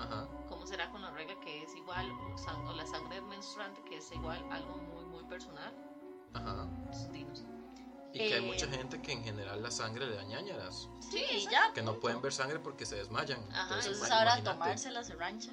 Ajá. 0.00 0.26
¿Cómo 0.48 0.66
será 0.66 0.90
con 0.90 1.02
la 1.02 1.10
regla 1.10 1.38
que 1.40 1.62
es 1.62 1.74
igual, 1.74 2.10
o, 2.10 2.36
sang- 2.38 2.66
o 2.68 2.72
la 2.72 2.86
sangre 2.86 3.20
menstruante 3.22 3.82
que 3.84 3.98
es 3.98 4.12
igual, 4.12 4.44
algo 4.50 4.76
muy, 4.78 5.04
muy 5.06 5.24
personal? 5.24 5.72
Ajá. 6.34 6.66
Entonces, 6.78 7.12
dinos. 7.12 7.44
Y 8.14 8.18
que 8.18 8.34
hay 8.34 8.44
Eh, 8.44 8.46
mucha 8.46 8.66
gente 8.68 9.00
que 9.00 9.12
en 9.12 9.24
general 9.24 9.62
la 9.62 9.70
sangre 9.70 10.06
le 10.06 10.16
da 10.16 10.24
ñañaras. 10.24 10.88
Sí, 11.00 11.18
exacto. 11.18 11.50
ya. 11.50 11.72
Que 11.72 11.82
no 11.82 11.98
pueden 11.98 12.20
ver 12.20 12.32
sangre 12.32 12.58
porque 12.58 12.84
se 12.84 12.96
desmayan. 12.96 13.40
Ajá, 13.52 13.62
Entonces 13.76 13.98
ima- 14.02 14.04
ahora 14.14 14.24
imagínate. 14.38 14.58
tomársela 14.58 15.02
se 15.04 15.14
rancha. 15.14 15.50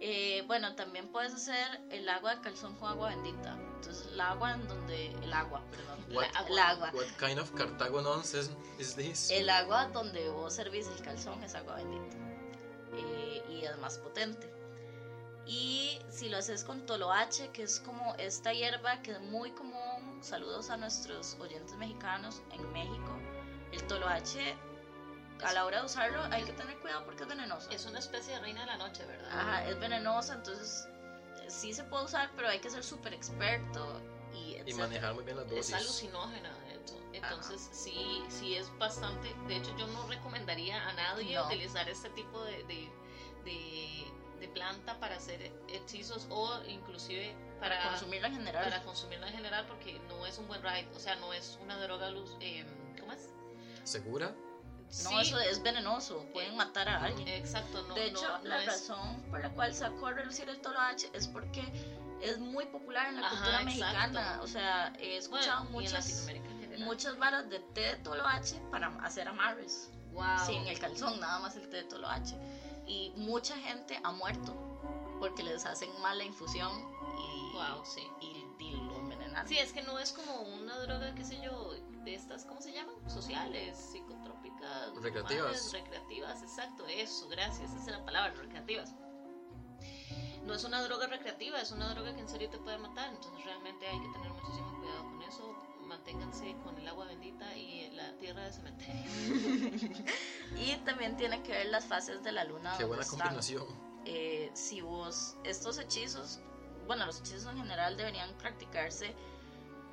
Eh, 0.00 0.44
bueno, 0.46 0.74
también 0.74 1.08
puedes 1.10 1.32
hacer 1.34 1.80
el 1.90 2.08
agua 2.08 2.34
de 2.36 2.40
calzón 2.42 2.74
con 2.76 2.90
agua 2.90 3.08
bendita. 3.10 3.56
Entonces 3.76 4.06
el 4.12 4.20
agua 4.20 4.52
en 4.52 4.68
donde... 4.68 5.12
El 5.22 5.32
agua, 5.32 5.62
perdón. 5.70 5.98
What? 6.14 6.26
La- 6.32 6.40
el 6.48 6.58
agua. 6.58 6.90
What 6.94 7.06
kind 7.18 7.38
of 7.38 7.50
Cartago 7.52 8.02
nonsense 8.02 8.50
is 8.78 8.94
this? 8.94 9.30
El 9.30 9.48
agua 9.48 9.86
donde 9.88 10.28
vos 10.28 10.54
servís 10.54 10.86
el 10.88 11.00
calzón 11.02 11.42
es 11.42 11.54
agua 11.54 11.76
bendita. 11.76 12.16
Es 13.72 13.78
más 13.78 13.98
potente. 13.98 14.50
Y 15.46 15.98
si 16.08 16.28
lo 16.30 16.38
haces 16.38 16.64
con 16.64 16.86
toloache, 16.86 17.50
que 17.50 17.62
es 17.64 17.80
como 17.80 18.14
esta 18.16 18.52
hierba 18.52 19.02
que 19.02 19.12
es 19.12 19.20
muy 19.20 19.50
común, 19.52 20.18
saludos 20.22 20.70
a 20.70 20.76
nuestros 20.78 21.34
oyentes 21.38 21.74
mexicanos 21.76 22.40
en 22.52 22.72
México. 22.72 23.18
El 23.72 23.82
toloache, 23.86 24.56
a 25.44 25.52
la 25.52 25.66
hora 25.66 25.80
de 25.80 25.86
usarlo 25.86 26.22
hay 26.30 26.44
que 26.44 26.52
tener 26.52 26.78
cuidado 26.78 27.04
porque 27.04 27.24
es 27.24 27.28
venenoso. 27.28 27.68
Es 27.70 27.84
una 27.84 27.98
especie 27.98 28.34
de 28.34 28.40
reina 28.40 28.60
de 28.60 28.66
la 28.68 28.76
noche, 28.78 29.04
¿verdad? 29.04 29.28
Ajá, 29.38 29.68
es 29.68 29.78
venenosa, 29.78 30.34
entonces 30.34 30.88
eh, 31.42 31.50
sí 31.50 31.74
se 31.74 31.84
puede 31.84 32.04
usar, 32.04 32.30
pero 32.36 32.48
hay 32.48 32.60
que 32.60 32.70
ser 32.70 32.82
súper 32.82 33.12
experto 33.12 34.00
y, 34.32 34.56
Y 34.64 34.74
manejar 34.74 35.12
muy 35.14 35.24
bien 35.24 35.36
las 35.36 35.46
Es 35.46 35.56
dosis. 35.56 35.74
alucinógena, 35.74 36.56
de 36.60 36.74
hecho. 36.76 36.94
Entonces, 37.12 37.68
sí, 37.70 38.24
sí 38.30 38.54
es 38.56 38.66
bastante. 38.78 39.34
De 39.46 39.56
hecho, 39.56 39.76
yo 39.76 39.86
no 39.88 40.06
recomendaría 40.08 40.88
a 40.88 40.92
nadie 40.94 41.34
No. 41.36 41.46
utilizar 41.46 41.86
este 41.88 42.08
tipo 42.10 42.42
de, 42.44 42.64
de, 42.64 42.90
de- 43.44 44.04
de 44.40 44.48
planta 44.48 44.98
para 45.00 45.16
hacer 45.16 45.52
hechizos 45.68 46.26
o 46.30 46.60
inclusive 46.68 47.34
para, 47.60 47.78
para, 47.78 47.90
consumirla 47.90 48.28
en 48.28 48.34
general. 48.34 48.64
para 48.64 48.82
consumirla 48.82 49.28
en 49.28 49.34
general 49.34 49.64
porque 49.66 49.98
no 50.08 50.26
es 50.26 50.36
un 50.38 50.46
buen 50.48 50.62
ride. 50.62 50.88
O 50.94 50.98
sea, 50.98 51.14
no 51.16 51.32
es 51.32 51.58
una 51.62 51.78
droga 51.78 52.10
luz. 52.10 52.36
eh, 52.40 52.64
¿Cómo 53.00 53.12
es? 53.12 53.30
¿Segura? 53.84 54.28
No, 54.30 55.10
Sí, 55.10 55.14
eso 55.22 55.38
es 55.40 55.62
venenoso, 55.62 56.24
pueden 56.32 56.56
matar 56.56 56.88
a 56.88 57.02
alguien. 57.04 57.26
Exacto, 57.26 57.82
no. 57.88 57.94
de 57.94 58.06
hecho, 58.06 58.22
no- 58.28 58.38
no 58.38 58.44
la 58.44 58.60
es- 58.60 58.66
razón 58.66 59.22
por 59.30 59.40
la 59.40 59.50
cual 59.50 59.74
sacó 59.74 60.06
a 60.08 60.12
relucir 60.12 60.48
el 60.48 60.60
toloache 60.60 61.10
es 61.14 61.26
porque 61.26 61.62
es 62.20 62.38
muy 62.38 62.66
popular 62.66 63.08
en 63.08 63.16
la 63.20 63.26
Ajá, 63.26 63.30
cultura 63.36 63.62
exacto. 63.62 63.66
mexicana. 63.80 64.40
O 64.42 64.46
sea, 64.46 64.92
he 65.00 65.16
escuchado 65.16 65.64
bueno, 65.64 65.70
muchas, 65.80 66.28
muchas 66.78 67.18
varas 67.18 67.48
de 67.50 67.58
té 67.60 67.80
de 67.80 67.96
toloache 67.96 68.56
para 68.70 68.88
hacer 69.04 69.26
amarres. 69.26 69.90
Wow. 70.12 70.24
Sin 70.46 70.66
el 70.68 70.78
calzón, 70.78 71.18
nada 71.18 71.40
más 71.40 71.56
el 71.56 71.68
té 71.68 71.78
de 71.78 71.84
toloache. 71.84 72.36
Y 72.86 73.12
mucha 73.16 73.56
gente 73.56 73.98
ha 74.02 74.12
muerto 74.12 74.54
porque 75.18 75.42
les 75.42 75.64
hacen 75.64 75.88
mal 76.02 76.18
la 76.18 76.24
infusión 76.24 76.70
y, 77.18 77.52
Wow, 77.54 77.84
sí. 77.84 78.02
y, 78.20 78.44
y 78.62 78.72
lo 78.76 78.96
envenenan. 78.96 79.46
Sí, 79.48 79.56
es 79.58 79.72
que 79.72 79.82
no 79.82 79.98
es 79.98 80.12
como 80.12 80.40
una 80.42 80.78
droga, 80.80 81.14
qué 81.14 81.24
sé 81.24 81.40
yo, 81.42 81.72
de 82.04 82.14
estas, 82.14 82.44
¿cómo 82.44 82.60
se 82.60 82.72
llaman? 82.72 82.94
Sociales, 83.08 83.78
psicotrópicas, 83.92 84.94
Recreativas. 84.96 85.30
normales, 85.30 85.72
recreativas, 85.72 86.42
exacto, 86.42 86.86
eso, 86.86 87.28
gracias, 87.28 87.70
esa 87.72 87.80
es 87.80 87.86
la 87.98 88.04
palabra, 88.04 88.34
recreativas. 88.34 88.92
No 90.44 90.52
es 90.52 90.64
una 90.64 90.82
droga 90.82 91.06
recreativa, 91.06 91.58
es 91.60 91.72
una 91.72 91.88
droga 91.94 92.12
que 92.14 92.20
en 92.20 92.28
serio 92.28 92.50
te 92.50 92.58
puede 92.58 92.76
matar, 92.76 93.08
entonces 93.14 93.42
realmente 93.46 93.86
hay 93.86 93.98
que 93.98 94.08
tener 94.08 94.30
muchísimo 94.30 94.78
cuidado 94.78 95.04
con 95.04 95.22
eso, 95.22 95.56
manténganse 95.84 96.56
con 96.62 96.78
el 96.78 96.88
agua 96.88 97.06
bendita 97.06 97.56
y 97.56 97.90
la 97.92 98.16
tierra 98.18 98.44
de 98.44 98.52
cementerio. 98.52 98.94
Y 100.56 100.76
también 100.84 101.16
tiene 101.16 101.42
que 101.42 101.52
ver 101.52 101.66
las 101.66 101.84
fases 101.84 102.22
de 102.22 102.32
la 102.32 102.44
luna. 102.44 102.74
Qué 102.76 102.84
buena 102.84 103.04
combinación. 103.04 103.66
Eh, 104.04 104.50
si 104.54 104.80
vos, 104.80 105.36
estos 105.44 105.78
hechizos, 105.78 106.40
bueno, 106.86 107.06
los 107.06 107.20
hechizos 107.20 107.46
en 107.46 107.58
general 107.58 107.96
deberían 107.96 108.36
practicarse 108.38 109.14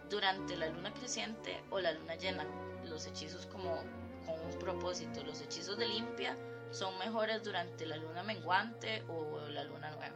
durante 0.10 0.56
la 0.58 0.68
luna 0.68 0.94
creciente 0.94 1.64
o 1.70 1.80
la 1.80 1.94
luna 1.94 2.16
llena. 2.16 2.46
Los 2.86 3.06
hechizos 3.08 3.46
como 3.48 3.78
con 4.26 4.40
un 4.42 4.60
propósito. 4.60 5.24
Los 5.24 5.42
hechizos 5.42 5.78
de 5.78 5.88
limpia 5.88 6.38
son 6.72 6.98
mejores 7.00 7.44
durante 7.44 7.86
la 7.86 7.98
luna 7.98 8.24
menguante 8.24 9.04
o 9.08 9.40
la 9.48 9.64
luna 9.64 9.92
nueva. 9.92 10.16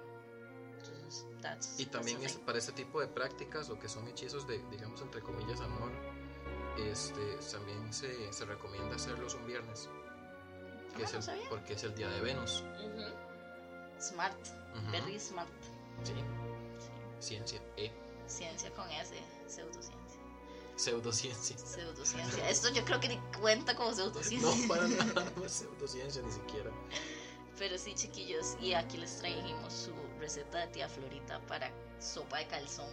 Entonces, 1.21 1.41
that's, 1.41 1.79
Y 1.79 1.85
también 1.85 2.19
that's 2.21 2.33
es, 2.33 2.39
para 2.39 2.57
este 2.57 2.71
tipo 2.73 2.99
de 2.99 3.07
prácticas, 3.07 3.69
lo 3.69 3.79
que 3.79 3.87
son 3.89 4.07
hechizos 4.07 4.47
de, 4.47 4.57
digamos, 4.69 5.01
entre 5.01 5.21
comillas, 5.21 5.59
amor, 5.61 5.91
este, 6.77 7.37
también 7.51 7.93
se, 7.93 8.31
se 8.33 8.45
recomienda 8.45 8.95
hacerlos 8.95 9.33
un 9.35 9.45
viernes. 9.47 9.89
Que 10.97 11.03
Ah, 11.03 11.09
es 11.19 11.27
el- 11.27 11.39
porque 11.49 11.73
es 11.73 11.83
el 11.83 11.93
día 11.95 12.09
de 12.09 12.21
Venus. 12.21 12.63
Smart, 13.99 14.35
Ujú. 14.75 14.91
very 14.91 15.19
smart. 15.19 15.49
Sí, 16.03 16.13
Sí. 16.13 17.27
ciencia, 17.27 17.61
E, 17.77 17.91
Ciencia 18.27 18.71
con 18.71 18.89
S, 18.91 19.13
pseudociencia. 19.47 20.19
pseudociencia. 20.75 21.57
Pseudociencia. 21.57 22.49
Esto 22.49 22.69
yo 22.73 22.83
creo 22.83 22.99
que 22.99 23.07
ni 23.09 23.17
cuenta 23.39 23.75
como 23.75 23.93
pseudociencia. 23.93 24.49
No, 24.49 24.67
para 24.67 24.87
nada, 24.87 25.31
no 25.35 25.45
es 25.45 25.51
pseudociencia 25.51 26.21
ni 26.21 26.31
siquiera. 26.31 26.71
Pero 27.57 27.77
sí, 27.77 27.93
chiquillos, 27.95 28.57
y 28.61 28.73
aquí 28.73 28.97
les 28.97 29.17
trajimos 29.19 29.71
su 29.73 29.91
receta 30.19 30.59
de 30.59 30.67
tía 30.67 30.89
Florita 30.89 31.39
para 31.47 31.71
sopa 31.99 32.39
de 32.39 32.47
calzón. 32.47 32.89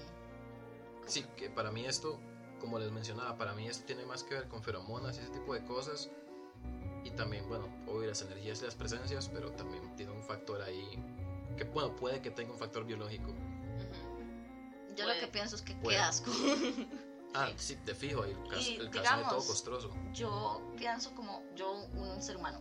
Sí, 1.07 1.25
que 1.37 1.51
para 1.51 1.73
mí 1.73 1.85
esto, 1.85 2.21
como 2.61 2.79
les 2.79 2.93
mencionaba, 2.93 3.37
para 3.37 3.55
mí 3.55 3.67
esto 3.67 3.85
tiene 3.85 4.05
más 4.07 4.23
que 4.23 4.35
ver 4.35 4.49
con 4.49 4.63
feromonas 4.63 5.17
y 5.17 5.21
ese 5.21 5.31
tipo 5.31 5.53
de 5.55 5.65
cosas. 5.65 6.11
Y 7.05 7.11
también, 7.11 7.49
bueno, 7.49 7.67
obvio 7.89 8.09
las 8.09 8.23
energías 8.23 8.63
y 8.63 8.67
las 8.67 8.77
presencias, 8.77 9.29
pero 9.29 9.51
también 9.53 9.97
tiene 9.97 10.13
un 10.13 10.23
factor 10.23 10.63
ahí 10.63 10.87
que, 11.57 11.65
bueno, 11.65 11.97
puede 11.97 12.23
que 12.23 12.31
tenga 12.31 12.53
un 12.53 12.59
factor 12.59 12.85
biológico. 12.85 13.35
Yo 14.95 15.05
Puede. 15.05 15.15
lo 15.15 15.21
que 15.21 15.27
pienso 15.33 15.57
es 15.57 15.63
que 15.63 15.75
Puede. 15.75 15.97
qué 15.97 16.03
asco. 16.03 16.31
Ah, 17.35 17.49
sí, 17.57 17.77
te 17.77 17.95
fijo, 17.95 18.25
el, 18.25 18.37
cas- 18.47 18.69
Y 18.69 18.75
el 18.77 18.91
calzón 18.91 19.05
es 19.05 19.09
todo 19.09 19.17
digamos- 19.25 19.47
costroso. 19.47 19.91
Yo 20.13 20.61
pienso 20.77 21.15
como 21.15 21.43
yo, 21.57 21.73
un 21.95 22.21
ser 22.23 22.37
humano. 22.37 22.61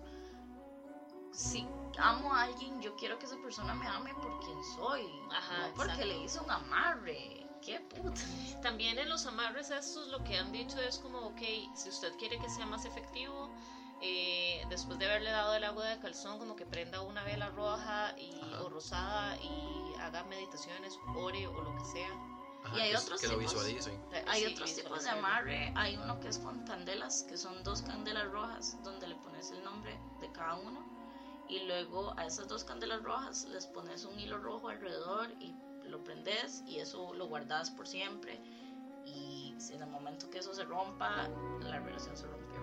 Si 1.31 1.67
amo 1.97 2.33
a 2.33 2.43
alguien, 2.43 2.81
yo 2.81 2.95
quiero 2.95 3.17
que 3.19 3.25
esa 3.25 3.37
persona 3.37 3.73
me 3.73 3.87
ame 3.87 4.13
por 4.15 4.39
quien 4.39 4.63
soy. 4.75 5.07
Ajá, 5.31 5.67
no 5.67 5.73
porque 5.75 6.05
le 6.05 6.17
hice 6.23 6.39
un 6.39 6.49
amarre. 6.51 7.47
Qué 7.61 7.79
puta. 7.79 8.21
También 8.61 8.97
en 8.97 9.07
los 9.07 9.25
amarres 9.27 9.69
estos 9.69 10.07
lo 10.07 10.23
que 10.23 10.37
han 10.37 10.51
dicho 10.51 10.79
es 10.81 10.97
como, 10.97 11.19
ok, 11.19 11.41
si 11.75 11.89
usted 11.89 12.13
quiere 12.17 12.39
que 12.39 12.49
sea 12.49 12.65
más 12.65 12.85
efectivo, 12.85 13.51
eh, 14.01 14.63
después 14.69 14.97
de 14.97 15.05
haberle 15.05 15.29
dado 15.29 15.53
el 15.55 15.63
agua 15.63 15.85
de 15.85 15.99
calzón, 15.99 16.39
como 16.39 16.55
que 16.55 16.65
prenda 16.65 17.01
una 17.01 17.23
vela 17.23 17.49
roja 17.49 18.15
y, 18.17 18.33
Ajá. 18.41 18.63
o 18.63 18.69
rosada 18.69 19.37
y 19.37 19.93
haga 19.99 20.23
meditaciones, 20.23 20.97
ore 21.15 21.45
o 21.47 21.61
lo 21.61 21.75
que 21.77 21.85
sea. 21.85 22.09
Ajá, 22.63 22.77
y 22.77 22.81
hay 22.81 22.91
que, 22.91 22.97
otros 22.97 23.21
que 23.21 23.27
lo 23.27 23.37
tipos. 23.37 23.53
visualicen. 23.53 24.03
Hay 24.27 24.45
Sí, 24.45 24.53
otros 24.53 24.75
tipos 24.75 25.03
de 25.03 25.09
amarre. 25.11 25.71
Hay 25.75 25.97
uno 25.97 26.19
que 26.19 26.29
es 26.29 26.39
con 26.39 26.63
candelas, 26.65 27.23
que 27.29 27.37
son 27.37 27.63
dos 27.63 27.83
candelas 27.83 28.25
rojas, 28.31 28.75
donde 28.83 29.07
le 29.07 29.15
pones 29.17 29.51
el 29.51 29.63
nombre 29.63 29.99
de 30.19 30.31
cada 30.31 30.55
uno. 30.55 30.83
Y 31.51 31.59
luego 31.67 32.13
a 32.17 32.25
esas 32.25 32.47
dos 32.47 32.63
candelas 32.63 33.03
rojas 33.03 33.45
les 33.49 33.67
pones 33.67 34.05
un 34.05 34.17
hilo 34.19 34.37
rojo 34.39 34.69
alrededor 34.69 35.29
y 35.39 35.53
lo 35.85 36.03
prendes 36.03 36.63
y 36.65 36.79
eso 36.79 37.13
lo 37.13 37.27
guardas 37.27 37.69
por 37.71 37.87
siempre. 37.87 38.41
Y 39.05 39.53
en 39.69 39.81
el 39.81 39.89
momento 39.89 40.29
que 40.29 40.39
eso 40.39 40.53
se 40.53 40.63
rompa, 40.63 41.27
la 41.59 41.79
relación 41.79 42.15
se 42.15 42.25
rompió. 42.25 42.61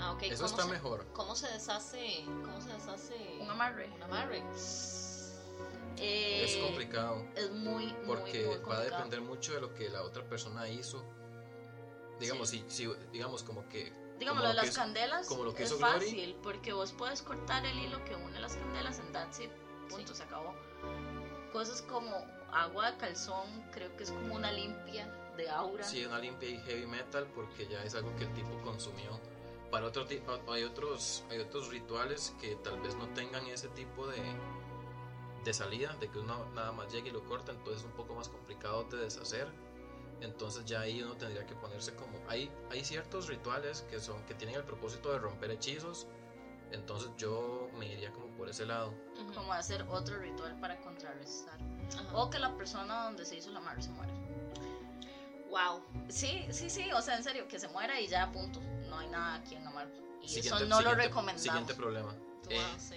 Ah, 0.00 0.12
ok. 0.12 0.22
Eso 0.22 0.44
¿Cómo 0.44 0.46
está 0.46 0.62
se- 0.62 0.70
mejor. 0.70 1.06
¿Cómo 1.12 1.34
se 1.34 1.48
deshace? 1.48 2.24
¿Cómo 2.44 2.60
se 2.60 2.72
deshace? 2.72 3.38
Un 3.40 3.50
amarre. 3.50 3.90
Un 3.96 4.02
amarre. 4.04 4.44
Eh, 5.96 6.44
Es 6.44 6.56
complicado. 6.64 7.24
Es 7.34 7.50
muy, 7.50 7.86
muy, 7.86 7.92
Porque 8.06 8.44
muy 8.46 8.54
va 8.54 8.54
a 8.54 8.62
complicado. 8.62 8.82
depender 8.84 9.20
mucho 9.22 9.54
de 9.54 9.60
lo 9.60 9.74
que 9.74 9.88
la 9.88 10.02
otra 10.02 10.22
persona 10.28 10.68
hizo. 10.68 11.04
Digamos, 12.20 12.50
si, 12.50 12.64
si- 12.68 12.88
digamos 13.12 13.42
como 13.42 13.68
que... 13.68 13.92
Digamos, 14.18 14.42
lo 14.42 14.48
de 14.48 14.54
las 14.54 14.76
candelas 14.76 15.26
como 15.28 15.44
lo 15.44 15.54
que 15.54 15.62
es 15.62 15.76
Glory. 15.76 16.00
fácil 16.00 16.36
porque 16.42 16.72
vos 16.72 16.92
puedes 16.92 17.22
cortar 17.22 17.64
el 17.64 17.78
hilo 17.78 18.04
que 18.04 18.16
une 18.16 18.40
las 18.40 18.56
candelas 18.56 18.98
en 18.98 19.12
That's 19.12 19.40
It. 19.40 19.50
Punto, 19.88 20.14
se 20.14 20.24
acabó. 20.24 20.54
Cosas 21.52 21.82
como 21.82 22.10
agua 22.52 22.92
de 22.92 22.98
calzón, 22.98 23.46
creo 23.72 23.94
que 23.96 24.04
es 24.04 24.10
como 24.10 24.34
una 24.34 24.52
limpia 24.52 25.06
de 25.36 25.48
aura. 25.48 25.84
Sí, 25.84 26.04
una 26.04 26.18
limpia 26.18 26.48
y 26.48 26.58
heavy 26.58 26.86
metal 26.86 27.26
porque 27.34 27.66
ya 27.68 27.82
es 27.84 27.94
algo 27.94 28.14
que 28.16 28.24
el 28.24 28.34
tipo 28.34 28.60
consumió. 28.62 29.18
Para 29.70 29.86
otro 29.86 30.06
tipo, 30.06 30.32
hay 30.50 30.64
otros, 30.64 31.24
hay 31.30 31.38
otros 31.38 31.68
rituales 31.68 32.34
que 32.40 32.56
tal 32.56 32.80
vez 32.80 32.94
no 32.96 33.06
tengan 33.10 33.46
ese 33.46 33.68
tipo 33.68 34.06
de, 34.06 34.20
de 35.44 35.54
salida, 35.54 35.94
de 36.00 36.08
que 36.08 36.18
uno 36.18 36.46
nada 36.54 36.72
más 36.72 36.92
llegue 36.92 37.10
y 37.10 37.12
lo 37.12 37.22
corta, 37.24 37.52
entonces 37.52 37.82
es 37.82 37.86
un 37.86 37.92
poco 37.92 38.14
más 38.14 38.28
complicado 38.28 38.84
de 38.84 38.96
deshacer. 38.96 39.48
Entonces 40.20 40.64
ya 40.64 40.80
ahí 40.80 41.00
uno 41.02 41.16
tendría 41.16 41.46
que 41.46 41.54
ponerse 41.54 41.94
como 41.94 42.18
hay 42.28 42.50
hay 42.70 42.84
ciertos 42.84 43.28
rituales 43.28 43.82
que 43.90 44.00
son 44.00 44.20
que 44.24 44.34
tienen 44.34 44.56
el 44.56 44.64
propósito 44.64 45.12
de 45.12 45.18
romper 45.18 45.50
hechizos. 45.52 46.06
Entonces 46.72 47.10
yo 47.16 47.70
me 47.78 47.86
iría 47.90 48.12
como 48.12 48.26
por 48.36 48.48
ese 48.48 48.66
lado. 48.66 48.92
Como 49.34 49.52
hacer 49.52 49.82
otro 49.88 50.18
ritual 50.18 50.58
para 50.60 50.78
contrarrestar. 50.80 51.58
Ajá. 51.96 52.16
O 52.18 52.28
que 52.28 52.38
la 52.38 52.54
persona 52.56 53.04
donde 53.04 53.24
se 53.24 53.36
hizo 53.36 53.50
la 53.52 53.60
amarre 53.60 53.80
se 53.82 53.90
muera. 53.90 54.12
Wow. 55.50 55.82
Sí, 56.08 56.46
sí, 56.50 56.68
sí, 56.68 56.90
o 56.92 57.00
sea, 57.00 57.16
en 57.16 57.24
serio, 57.24 57.48
que 57.48 57.58
se 57.58 57.68
muera 57.68 57.98
y 58.00 58.06
ya, 58.06 58.30
punto. 58.30 58.60
No 58.90 58.98
hay 58.98 59.08
nada 59.08 59.36
aquí 59.36 59.54
en 59.54 59.66
amar. 59.66 59.88
Y 60.20 60.26
eso 60.26 60.34
Siguiente- 60.34 60.64
no 60.66 60.76
lo 60.76 60.76
siguiente- 60.82 61.02
recomendamos. 61.04 61.42
Siguiente 61.42 61.74
problema. 61.74 62.12
Wow, 62.12 62.50
Eh, 62.50 62.76
sí. 62.78 62.96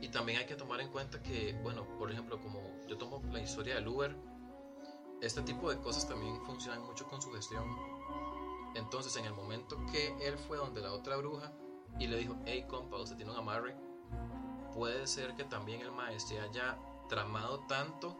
Y 0.00 0.08
también 0.08 0.38
hay 0.38 0.46
que 0.46 0.54
tomar 0.56 0.80
en 0.80 0.88
cuenta 0.90 1.20
que, 1.22 1.54
bueno, 1.62 1.84
por 1.98 2.10
ejemplo, 2.10 2.40
como 2.40 2.60
yo 2.86 2.96
tomo 2.98 3.20
la 3.32 3.40
historia 3.40 3.74
del 3.76 3.88
Uber, 3.88 4.14
este 5.22 5.40
tipo 5.42 5.70
de 5.70 5.78
cosas 5.80 6.06
también 6.08 6.38
funcionan 6.44 6.82
mucho 6.84 7.06
con 7.06 7.22
sugestión. 7.22 7.64
Entonces, 8.74 9.16
en 9.16 9.24
el 9.24 9.32
momento 9.32 9.78
que 9.90 10.08
él 10.26 10.36
fue 10.36 10.56
donde 10.56 10.80
la 10.80 10.92
otra 10.92 11.16
bruja 11.16 11.52
y 11.98 12.08
le 12.08 12.16
dijo, 12.16 12.36
hey 12.44 12.66
compa, 12.68 12.96
usted 12.96 13.16
tiene 13.16 13.30
un 13.30 13.38
amarre, 13.38 13.76
puede 14.74 15.06
ser 15.06 15.34
que 15.34 15.44
también 15.44 15.80
el 15.80 15.92
maestro 15.92 16.42
haya 16.42 16.76
tramado 17.08 17.60
tanto 17.68 18.16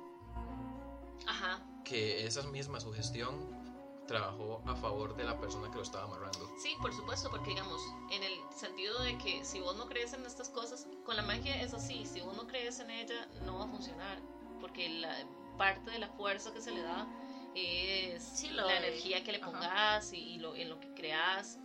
Ajá. 1.27 1.61
que 1.85 2.25
esa 2.25 2.43
misma 2.45 2.79
sugestión 2.79 3.61
trabajó 4.07 4.63
a 4.67 4.77
favor 4.77 5.17
de 5.17 5.25
la 5.25 5.41
persona 5.41 5.71
que 5.71 5.77
lo 5.77 5.83
estaba 5.83 6.05
amarrando. 6.05 6.53
Sí, 6.59 6.77
por 6.81 6.93
supuesto, 6.93 7.31
porque 7.31 7.51
digamos, 7.51 7.81
en 8.11 8.23
el 8.23 8.33
sentido 8.55 9.01
de 9.03 9.19
que 9.19 9.45
si 9.45 9.61
vos 9.61 9.77
no 9.77 9.89
crees 9.89 10.13
en 10.13 10.25
estas 10.25 10.51
cosas, 10.51 10.87
con 11.05 11.17
la 11.17 11.23
magia 11.23 11.61
es 11.63 11.75
así, 11.75 12.07
si 12.07 12.21
vos 12.21 12.37
no 12.37 12.47
crees 12.47 12.79
en 12.79 12.91
ella, 12.91 13.29
no 13.45 13.59
va 13.59 13.65
a 13.65 13.69
funcionar, 13.69 14.21
porque 14.61 14.89
la 14.89 15.17
parte 15.57 15.91
de 15.91 15.99
la 15.99 16.09
fuerza 16.09 16.53
que 16.53 16.61
se 16.61 16.71
le 16.71 16.83
da 16.83 17.07
es 17.55 18.23
Sí, 18.23 18.49
la 18.51 18.67
de- 18.67 18.77
energía 18.79 19.23
que 19.25 19.33
le 19.33 19.39
pongas 19.39 20.13
y, 20.13 20.19
y 20.19 20.39
lo, 20.39 20.55
en 20.57 20.69
lo 20.69 20.81
que 20.81 20.89
creas 20.95 21.59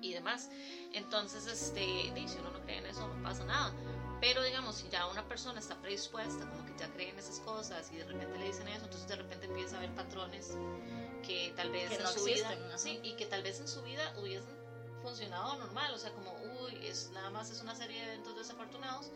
y 0.00 0.12
demás. 0.12 0.48
Entonces, 0.92 1.46
este, 1.46 1.80
si 2.26 2.38
uno 2.38 2.50
no 2.50 2.60
cree 2.62 2.78
en 2.78 2.86
eso, 2.86 3.06
no 3.08 3.22
pasa 3.22 3.44
nada. 3.44 3.72
Pero 4.20 4.42
digamos, 4.44 4.76
si 4.76 4.88
ya 4.88 5.06
una 5.08 5.26
persona 5.26 5.58
está 5.58 5.74
predispuesta, 5.80 6.48
como 6.48 6.64
que 6.64 6.76
ya 6.78 6.88
cree 6.92 7.10
en 7.10 7.18
esas 7.18 7.40
cosas 7.40 7.90
y 7.92 7.96
de 7.96 8.04
repente 8.04 8.38
le 8.38 8.46
dicen 8.46 8.68
eso, 8.68 8.84
entonces 8.84 9.08
de 9.08 9.16
repente 9.16 9.46
empieza 9.46 9.76
a 9.76 9.80
ver 9.80 9.90
patrones 9.94 10.56
que 11.26 11.52
tal 11.56 11.70
vez 11.70 11.88
Que 11.90 11.96
en 11.96 12.02
no 12.04 12.08
su 12.12 12.28
existen, 12.28 12.58
vida, 12.64 12.78
sí, 12.78 13.00
y 13.02 13.14
que 13.14 13.26
tal 13.26 13.42
vez 13.42 13.58
en 13.60 13.66
su 13.68 13.82
vida 13.82 14.12
hubiesen 14.18 14.56
funcionado 15.02 15.56
normal, 15.56 15.92
o 15.94 15.98
sea, 15.98 16.12
como, 16.12 16.32
uy, 16.62 16.86
es 16.86 17.10
nada 17.10 17.30
más 17.30 17.50
es 17.50 17.60
una 17.62 17.74
serie 17.74 17.98
de 18.00 18.12
eventos 18.12 18.36
desafortunados, 18.36 19.10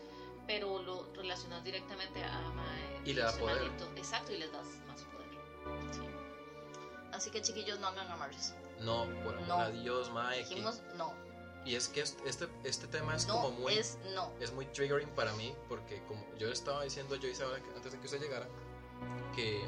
pero 0.47 0.81
lo 0.81 1.07
relacionas 1.13 1.63
directamente 1.63 2.23
a 2.23 2.39
mae, 2.51 3.01
Y 3.05 3.13
le 3.13 3.21
da 3.21 3.31
poder. 3.37 3.69
Exacto, 3.95 4.31
y 4.31 4.37
les 4.37 4.51
das 4.51 4.65
más 4.87 5.01
poder. 5.03 5.93
Sí. 5.93 6.01
Así 7.13 7.29
que 7.31 7.41
chiquillos, 7.41 7.79
no 7.79 7.87
hagan 7.87 8.09
amarres. 8.11 8.53
No, 8.79 9.05
por 9.23 9.35
amor 9.35 9.47
No. 9.47 9.57
a 9.59 9.69
Dios, 9.69 10.09
mae. 10.11 10.43
que- 10.43 10.49
Dijimos 10.49 10.81
no. 10.95 11.13
Y 11.65 11.75
es 11.75 11.89
que 11.89 11.99
este, 12.01 12.29
este, 12.29 12.47
este 12.63 12.87
tema 12.87 13.13
es 13.15 13.27
No 13.27 13.41
como 13.41 13.51
muy... 13.51 13.73
es 13.73 13.97
no. 14.15 14.31
es 14.39 14.53
muy 14.53 14.65
triggering 14.67 15.09
para 15.09 15.33
mí 15.33 15.53
porque 15.67 16.01
como 16.03 16.23
yo 16.37 16.49
estaba 16.49 16.83
diciendo 16.83 17.15
a 17.15 17.17
Joyce 17.17 17.43
ahora 17.43 17.57
antes 17.75 17.91
de 17.91 17.99
que 17.99 18.05
usted 18.05 18.21
llegara 18.21 18.47
que 19.35 19.65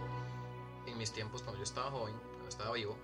en 0.86 0.98
mis 0.98 1.12
tiempos 1.12 1.42
cuando 1.44 1.58
yo 1.58 1.64
estaba 1.66 1.92
joven 1.92 2.16
cuando 2.18 2.48
estaba 2.48 2.72
vivo 2.72 2.96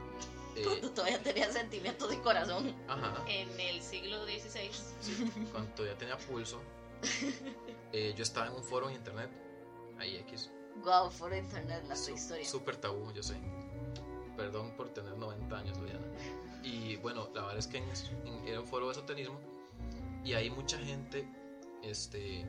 eh, 0.56 0.62
Cuando 0.64 0.90
todavía 0.92 1.22
tenía 1.22 1.52
sentimientos 1.52 2.08
de 2.08 2.22
corazón. 2.22 2.74
ajá 2.88 3.22
En 3.28 3.60
el 3.60 3.82
siglo 3.82 4.24
XVI, 4.24 4.70
sí, 5.02 5.30
cuando 5.52 5.70
todavía 5.74 5.98
tenía 5.98 6.16
pulso 6.16 6.58
eh, 7.92 8.14
yo 8.16 8.22
estaba 8.22 8.46
en 8.46 8.54
un 8.54 8.62
foro 8.62 8.88
en 8.88 8.96
internet 8.96 9.30
ahí 9.98 10.16
X 10.16 10.50
Wow, 10.84 11.10
por 11.18 11.34
internet 11.34 11.84
la 11.88 11.96
su- 11.96 12.12
historia. 12.14 12.44
súper 12.46 12.76
tabú 12.76 13.12
yo 13.12 13.22
sé 13.22 13.36
perdón 14.36 14.72
por 14.76 14.88
tener 14.90 15.16
90 15.16 15.58
años 15.58 15.78
Luciana 15.78 16.06
y 16.62 16.96
bueno 16.96 17.28
la 17.34 17.42
verdad 17.42 17.58
es 17.58 17.66
que 17.66 17.78
en- 17.78 17.88
en- 18.26 18.46
era 18.48 18.60
un 18.60 18.66
foro 18.66 18.86
de 18.86 18.92
esoterismo 18.92 19.38
y 20.24 20.34
ahí 20.34 20.50
mucha 20.50 20.78
gente 20.78 21.28
este 21.82 22.46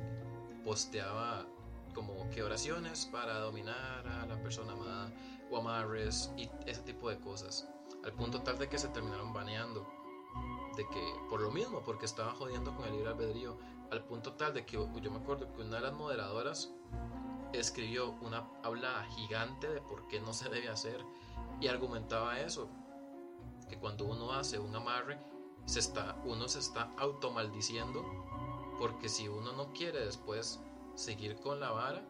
posteaba 0.63 1.45
como 1.93 2.29
que 2.29 2.43
oraciones 2.43 3.05
para 3.07 3.39
dominar 3.39 4.07
a 4.07 4.25
la 4.25 4.41
persona 4.41 4.73
amada 4.73 5.11
o 5.49 5.57
amarres 5.57 6.31
y 6.37 6.49
ese 6.67 6.81
tipo 6.81 7.09
de 7.09 7.19
cosas. 7.19 7.67
Al 8.03 8.13
punto 8.13 8.41
tal 8.41 8.57
de 8.59 8.69
que 8.69 8.77
se 8.77 8.87
terminaron 8.89 9.33
baneando. 9.33 9.87
De 10.75 10.87
que, 10.87 11.13
por 11.29 11.41
lo 11.41 11.51
mismo, 11.51 11.81
porque 11.81 12.05
estaba 12.05 12.31
jodiendo 12.31 12.73
con 12.75 12.85
el 12.85 12.93
libre 12.93 13.09
albedrío, 13.09 13.57
al 13.91 14.03
punto 14.03 14.33
tal 14.33 14.53
de 14.53 14.65
que 14.65 14.77
yo 14.77 15.11
me 15.11 15.17
acuerdo 15.17 15.51
que 15.53 15.61
una 15.61 15.77
de 15.77 15.81
las 15.81 15.93
moderadoras 15.93 16.71
escribió 17.53 18.11
una 18.21 18.47
habla 18.63 19.05
gigante 19.09 19.67
de 19.67 19.81
por 19.81 20.07
qué 20.07 20.19
no 20.19 20.33
se 20.33 20.49
debe 20.49 20.69
hacer 20.69 21.03
y 21.59 21.67
argumentaba 21.67 22.39
eso, 22.39 22.69
que 23.67 23.77
cuando 23.77 24.05
uno 24.05 24.31
hace 24.33 24.59
un 24.59 24.75
amarre, 24.75 25.19
se 25.65 25.79
está, 25.79 26.17
uno 26.25 26.47
se 26.47 26.59
está 26.59 26.91
automaldiciendo 26.97 28.03
porque 28.79 29.09
si 29.09 29.27
uno 29.27 29.51
no 29.53 29.71
quiere 29.73 30.05
después 30.05 30.59
seguir 30.95 31.39
con 31.39 31.59
la 31.59 31.71
vara, 31.71 32.03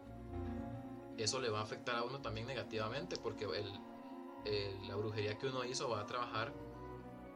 eso 1.17 1.39
le 1.41 1.49
va 1.49 1.59
a 1.59 1.63
afectar 1.63 1.95
a 1.95 2.03
uno 2.03 2.21
también 2.21 2.47
negativamente 2.47 3.17
porque 3.17 3.45
el, 3.45 4.87
la 4.87 4.95
brujería 4.95 5.37
que 5.37 5.47
uno 5.47 5.65
hizo 5.65 5.89
va 5.89 6.01
a 6.01 6.05
trabajar 6.05 6.53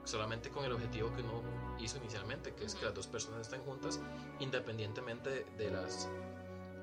solamente 0.05 0.49
con 0.49 0.65
el 0.65 0.71
objetivo 0.71 1.13
que 1.15 1.21
uno 1.21 1.41
hizo 1.79 1.97
inicialmente, 1.97 2.53
que 2.53 2.65
es 2.65 2.75
que 2.75 2.85
las 2.85 2.93
dos 2.93 3.07
personas 3.07 3.41
estén 3.41 3.61
juntas 3.61 3.99
independientemente 4.39 5.45
de 5.57 5.71
las 5.71 6.09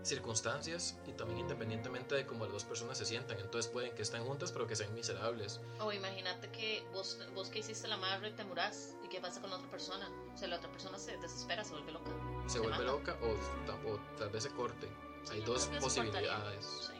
circunstancias 0.03 0.99
y 1.07 1.13
también 1.13 1.41
independientemente 1.41 2.15
de 2.15 2.27
cómo 2.27 2.45
las 2.45 2.53
dos 2.53 2.65
personas 2.65 2.99
se 2.99 3.05
sientan. 3.05 3.39
Entonces 3.39 3.71
pueden 3.71 3.95
que 3.95 4.03
estén 4.03 4.25
juntas 4.25 4.53
pero 4.53 4.67
que 4.67 4.77
sean 4.77 4.95
miserables. 4.95 5.61
O 5.81 5.93
imagínate 5.93 6.51
que 6.51 6.85
vos, 6.93 7.19
vos 7.35 7.49
que 7.49 7.61
hiciste 7.61 7.89
la 7.89 7.97
madre 7.97 8.31
te 8.33 8.45
murás 8.45 8.97
y 9.05 9.09
qué 9.09 9.21
pasa 9.21 9.41
con 9.41 9.51
la 9.51 9.57
otra 9.57 9.71
persona. 9.71 10.11
O 10.35 10.39
sea, 10.39 10.49
la 10.49 10.57
otra 10.57 10.71
persona 10.71 10.99
se 10.99 11.17
desespera, 11.19 11.65
se 11.65 11.73
vuelve 11.73 11.93
loca. 11.93 12.11
Se, 12.47 12.59
vuelve 12.61 12.85
loca 12.85 13.17
o, 13.23 14.01
tal 14.19 14.31
vez 14.31 14.45
se 14.45 14.51
corte. 14.51 14.89
hay 15.31 15.41
dos 15.43 15.67
posibilidades. 15.81 16.93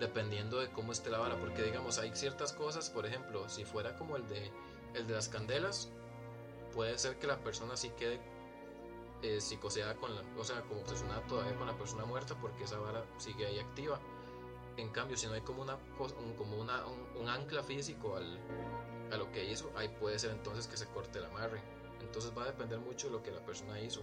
Dependiendo 0.00 0.58
de 0.58 0.70
cómo 0.70 0.92
esté 0.92 1.08
la 1.08 1.18
vara. 1.18 1.38
Porque 1.38 1.62
digamos, 1.62 1.98
hay 1.98 2.14
ciertas 2.14 2.52
cosas, 2.52 2.90
por 2.90 3.06
ejemplo, 3.06 3.48
si 3.48 3.64
fuera 3.64 3.96
como 3.96 4.16
el 4.16 4.28
de, 4.28 4.50
el 4.94 5.06
de 5.06 5.14
las 5.14 5.28
candelas, 5.28 5.90
puede 6.72 6.98
ser 6.98 7.18
que 7.18 7.26
la 7.26 7.38
persona 7.38 7.76
sí 7.76 7.90
quede 7.90 8.20
eh, 9.22 9.40
psicoseada 9.40 9.94
con 9.94 10.14
la, 10.14 10.22
o 10.38 10.44
sea, 10.44 10.60
como 10.62 10.80
obsesionada 10.80 11.22
todavía 11.26 11.56
con 11.56 11.66
la 11.66 11.76
persona 11.76 12.04
muerta 12.04 12.34
porque 12.40 12.64
esa 12.64 12.78
vara 12.78 13.04
sigue 13.16 13.46
ahí 13.46 13.58
activa. 13.58 14.00
En 14.76 14.90
cambio, 14.90 15.16
si 15.16 15.26
no 15.26 15.34
hay 15.34 15.40
como 15.40 15.62
una 15.62 15.76
un, 15.76 16.34
como 16.34 16.56
una, 16.56 16.84
un, 16.86 17.28
ancla 17.28 17.62
físico 17.62 18.16
al, 18.16 18.38
a 19.12 19.16
lo 19.16 19.30
que 19.30 19.44
hizo, 19.50 19.70
ahí 19.76 19.88
puede 19.88 20.18
ser 20.18 20.32
entonces 20.32 20.66
que 20.66 20.76
se 20.76 20.86
corte 20.88 21.18
el 21.18 21.24
amarre. 21.26 21.62
Entonces 22.00 22.32
va 22.36 22.42
a 22.42 22.46
depender 22.46 22.78
mucho 22.80 23.06
de 23.06 23.12
lo 23.14 23.22
que 23.22 23.30
la 23.30 23.44
persona 23.44 23.80
hizo. 23.80 24.02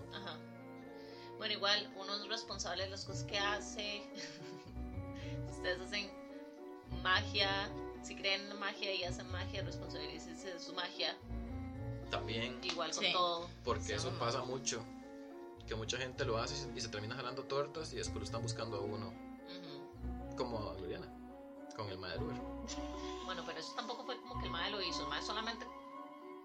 Bueno, 1.37 1.53
igual 1.53 1.93
uno 1.97 2.15
es 2.15 2.21
de 2.21 2.87
las 2.89 3.05
cosas 3.05 3.23
que 3.25 3.37
hace. 3.37 4.03
ustedes 5.51 5.79
hacen 5.81 6.20
magia, 7.03 7.69
si 8.01 8.15
creen 8.15 8.41
en 8.41 8.49
la 8.49 8.55
magia 8.55 8.93
y 8.93 9.03
hacen 9.03 9.29
magia, 9.31 9.63
responsabilícense 9.63 10.53
de 10.53 10.59
su 10.59 10.73
magia. 10.73 11.15
También. 12.09 12.59
Igual 12.63 12.91
con 12.91 13.11
todo. 13.11 13.49
Porque 13.63 13.95
eso 13.95 14.11
pasa 14.19 14.43
mucho 14.43 14.83
que 15.67 15.75
mucha 15.75 15.97
gente 15.97 16.25
lo 16.25 16.37
hace 16.37 16.67
y 16.75 16.81
se 16.81 16.89
termina 16.89 17.15
jalando 17.15 17.43
tortas 17.43 17.93
y 17.93 17.97
después 17.97 18.19
lo 18.19 18.25
están 18.25 18.41
buscando 18.41 18.77
a 18.77 18.81
uno. 18.81 19.13
Como 20.35 20.57
a 20.57 20.73
Gloriana, 20.75 21.07
con 21.75 21.89
el 21.89 21.97
madre 21.97 22.19
Bueno, 23.25 23.43
pero 23.45 23.59
eso 23.59 23.73
tampoco 23.75 24.03
fue 24.05 24.19
como 24.21 24.39
que 24.39 24.45
el 24.45 24.51
madre 24.51 24.71
lo 24.71 24.81
hizo, 24.81 25.03
el 25.03 25.09
madre 25.09 25.23
solamente... 25.23 25.65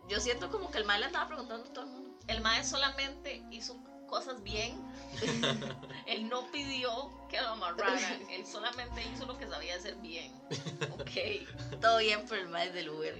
Yo 0.08 0.20
siento 0.20 0.50
como 0.50 0.70
que 0.70 0.78
el 0.78 0.84
madre 0.84 1.00
le 1.00 1.06
estaba 1.06 1.26
preguntando 1.26 1.68
a 1.68 1.72
todo 1.72 1.84
el 1.84 1.90
mundo. 1.90 2.18
El 2.28 2.40
madre 2.40 2.62
solamente 2.62 3.44
hizo 3.50 3.76
cosas 4.06 4.42
bien. 4.42 4.76
él 6.06 6.28
no 6.28 6.50
pidió 6.50 7.10
que 7.28 7.40
lo 7.40 7.48
amarraran. 7.48 8.22
él 8.30 8.46
solamente 8.46 9.02
hizo 9.12 9.26
lo 9.26 9.36
que 9.38 9.46
sabía 9.46 9.76
hacer 9.76 9.96
bien. 9.96 10.32
Ok. 10.92 11.80
Todo 11.80 11.98
bien 11.98 12.26
por 12.26 12.38
el 12.38 12.48
madre 12.48 12.72
del 12.72 12.90
Uber. 12.90 13.14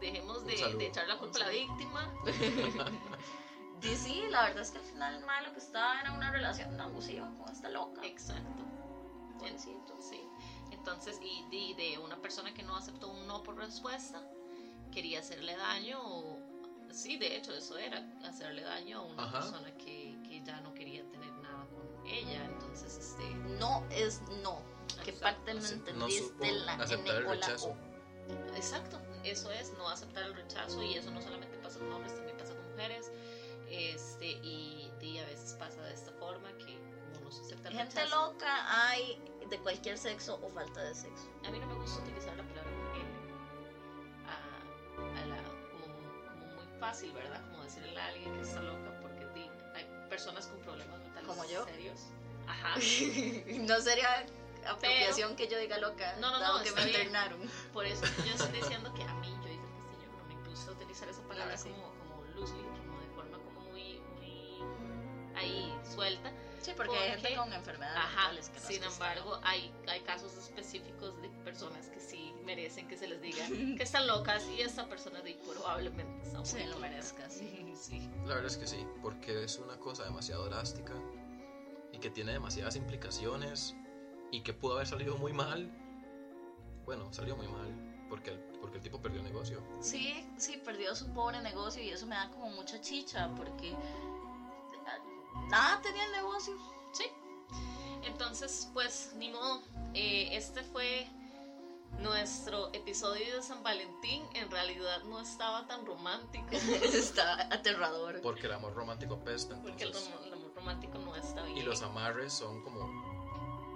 Dejemos 0.00 0.46
de, 0.46 0.56
de 0.76 0.86
echar 0.86 1.06
la 1.08 1.18
culpa 1.18 1.38
a 1.38 1.46
la 1.46 1.48
víctima. 1.50 2.12
Y 3.82 3.96
sí, 3.96 4.22
la 4.28 4.42
verdad 4.42 4.62
es 4.62 4.70
que 4.70 4.78
al 4.78 4.84
final 4.84 5.14
el 5.14 5.24
malo 5.24 5.52
que 5.52 5.58
estaba 5.58 6.00
era 6.00 6.12
una 6.12 6.30
relación 6.30 6.78
abusiva 6.78 7.32
con 7.38 7.50
esta 7.50 7.70
loca. 7.70 8.02
Exacto. 8.04 8.62
sí. 9.98 10.20
Entonces, 10.70 11.18
y, 11.22 11.74
de 11.74 11.98
una 11.98 12.16
persona 12.20 12.52
que 12.54 12.62
no 12.62 12.76
aceptó 12.76 13.08
un 13.08 13.26
no 13.26 13.42
por 13.42 13.56
respuesta, 13.56 14.22
quería 14.92 15.20
hacerle 15.20 15.56
daño, 15.56 15.98
o, 16.02 16.38
sí, 16.90 17.16
de 17.16 17.36
hecho, 17.36 17.54
eso 17.54 17.76
era, 17.76 18.02
hacerle 18.24 18.62
daño 18.62 18.98
a 18.98 19.02
una 19.02 19.32
persona 19.32 19.72
que, 19.76 20.09
ella. 22.18 22.44
Entonces, 22.44 22.96
este. 22.98 23.34
No 23.58 23.84
es 23.90 24.20
no. 24.42 24.62
¿Qué 25.04 25.12
parte 25.14 25.54
no 25.54 25.64
entendiste 25.66 26.52
la 26.52 26.74
aceptar 26.74 27.16
el 27.16 27.26
rechazo? 27.26 27.76
Exacto, 28.54 29.00
eso 29.24 29.50
es 29.50 29.72
no 29.78 29.88
aceptar 29.88 30.24
el 30.24 30.34
rechazo, 30.34 30.82
y 30.82 30.94
eso 30.94 31.10
no 31.10 31.20
solamente 31.20 31.56
pasa 31.58 31.78
con 31.78 31.92
hombres, 31.92 32.14
también 32.14 32.36
pasa 32.36 32.54
con 32.54 32.70
mujeres 32.70 33.10
este, 33.70 34.26
y, 34.26 34.90
a 35.18 35.24
veces 35.26 35.54
pasa 35.58 35.82
de 35.82 35.94
esta 35.94 36.12
forma 36.12 36.48
que 36.58 36.78
no 37.22 37.30
se 37.30 37.42
acepta 37.42 37.70
Gente 37.70 38.08
loca 38.08 38.88
hay 38.88 39.20
de 39.48 39.58
cualquier 39.58 39.98
sexo 39.98 40.38
o 40.42 40.48
falta 40.50 40.82
de 40.82 40.94
sexo. 40.94 41.28
A 41.44 41.50
mí 41.50 41.58
no 41.58 41.66
me 41.66 41.74
gusta 41.74 42.00
utilizar 42.00 42.36
la 42.36 42.42
palabra 42.44 42.70
mujer 42.70 43.06
a, 44.26 45.26
la, 45.26 45.42
como, 45.42 46.46
muy 46.54 46.78
fácil, 46.78 47.12
¿verdad? 47.12 47.42
Como 47.50 47.64
decirle 47.64 48.00
a 48.00 48.06
alguien 48.06 48.32
que 48.34 48.40
está 48.40 48.62
loca 48.62 48.99
personas 50.10 50.46
con 50.48 50.60
problemas 50.60 51.00
mentales 51.00 51.28
como 51.28 51.44
yo. 51.46 51.64
serios. 51.64 52.00
Ajá. 52.46 52.74
no 53.60 53.80
sería 53.80 54.26
apropiación 54.66 55.36
que 55.36 55.48
yo 55.48 55.58
diga 55.58 55.78
loca. 55.78 56.16
No, 56.20 56.30
no, 56.32 56.58
no. 56.58 56.62
que 56.62 56.72
me 56.72 56.82
internaron. 56.82 57.40
Por 57.72 57.86
eso 57.86 58.04
yo 58.26 58.34
estoy 58.34 58.60
diciendo 58.60 58.92
que 58.92 59.04
a 59.04 59.14
mí, 59.14 59.28
yo 59.28 59.48
digo 59.48 59.62
que 59.62 59.96
sí, 59.96 60.02
yo 60.02 60.18
no 60.18 60.42
me 60.42 60.48
gusta 60.48 60.72
utilizar 60.72 61.08
esa 61.08 61.22
palabra 61.22 61.56
como, 61.56 61.94
como 61.94 62.24
loosely 62.34 62.80
ahí 65.40 65.74
suelta. 65.94 66.32
Sí, 66.60 66.72
porque, 66.76 66.96
hay 66.96 67.10
gente 67.12 67.36
con 67.36 67.52
enfermedades 67.52 68.50
que 68.50 68.60
Sin 68.60 68.84
embargo, 68.84 69.40
hay, 69.42 69.72
hay 69.88 70.00
casos 70.00 70.36
específicos 70.36 71.20
de 71.22 71.28
personas 71.42 71.88
que 71.88 72.00
sí 72.00 72.19
merecen 72.44 72.88
que 72.88 72.96
se 72.96 73.06
les 73.06 73.20
diga 73.20 73.46
que 73.76 73.82
están 73.82 74.06
locas 74.06 74.46
y 74.56 74.60
esta 74.60 74.88
persona 74.88 75.20
de 75.22 75.34
probablemente 75.34 76.30
sí, 76.44 76.64
lo 76.68 76.78
merezca, 76.78 77.28
sí. 77.28 77.72
sí. 77.74 78.10
La 78.26 78.34
verdad 78.34 78.46
es 78.46 78.56
que 78.56 78.66
sí, 78.66 78.84
porque 79.02 79.44
es 79.44 79.58
una 79.58 79.78
cosa 79.78 80.04
demasiado 80.04 80.44
drástica 80.46 80.94
y 81.92 81.98
que 81.98 82.10
tiene 82.10 82.32
demasiadas 82.32 82.76
implicaciones 82.76 83.74
y 84.30 84.42
que 84.42 84.52
pudo 84.52 84.74
haber 84.74 84.86
salido 84.86 85.16
muy 85.16 85.32
mal. 85.32 85.70
Bueno, 86.84 87.12
salió 87.12 87.36
muy 87.36 87.48
mal 87.48 87.90
porque 88.08 88.30
el, 88.30 88.38
porque 88.60 88.78
el 88.78 88.82
tipo 88.82 89.00
perdió 89.00 89.22
negocio. 89.22 89.62
Sí, 89.80 90.28
sí, 90.36 90.60
perdió 90.64 90.94
su 90.94 91.12
pobre 91.12 91.40
negocio 91.40 91.82
y 91.82 91.90
eso 91.90 92.06
me 92.06 92.16
da 92.16 92.28
como 92.30 92.50
mucha 92.50 92.80
chicha 92.80 93.30
porque 93.36 93.74
nada 95.48 95.80
tenía 95.80 96.04
el 96.04 96.12
negocio. 96.12 96.54
Sí. 96.92 97.04
Entonces, 98.04 98.68
pues, 98.72 99.12
ni 99.16 99.30
modo. 99.30 99.62
Eh, 99.94 100.28
este 100.32 100.62
fue 100.62 101.06
nuestro 101.98 102.70
episodio 102.72 103.36
de 103.36 103.42
San 103.42 103.62
Valentín. 103.62 104.24
En 104.34 104.50
realidad 104.50 105.02
no 105.04 105.20
estaba 105.20 105.66
tan 105.66 105.84
romántico. 105.86 106.46
estaba 106.52 107.42
aterrador. 107.50 108.20
Porque 108.22 108.46
el 108.46 108.52
amor 108.52 108.74
romántico 108.74 109.18
pesta. 109.20 109.60
Porque 109.62 109.84
el, 109.84 109.94
amor 109.94 110.54
romántico 110.54 110.98
no 110.98 111.16
está 111.16 111.42
bien. 111.42 111.58
Y 111.58 111.62
los 111.62 111.82
amarres 111.82 112.32
son 112.32 112.62
como. 112.62 113.10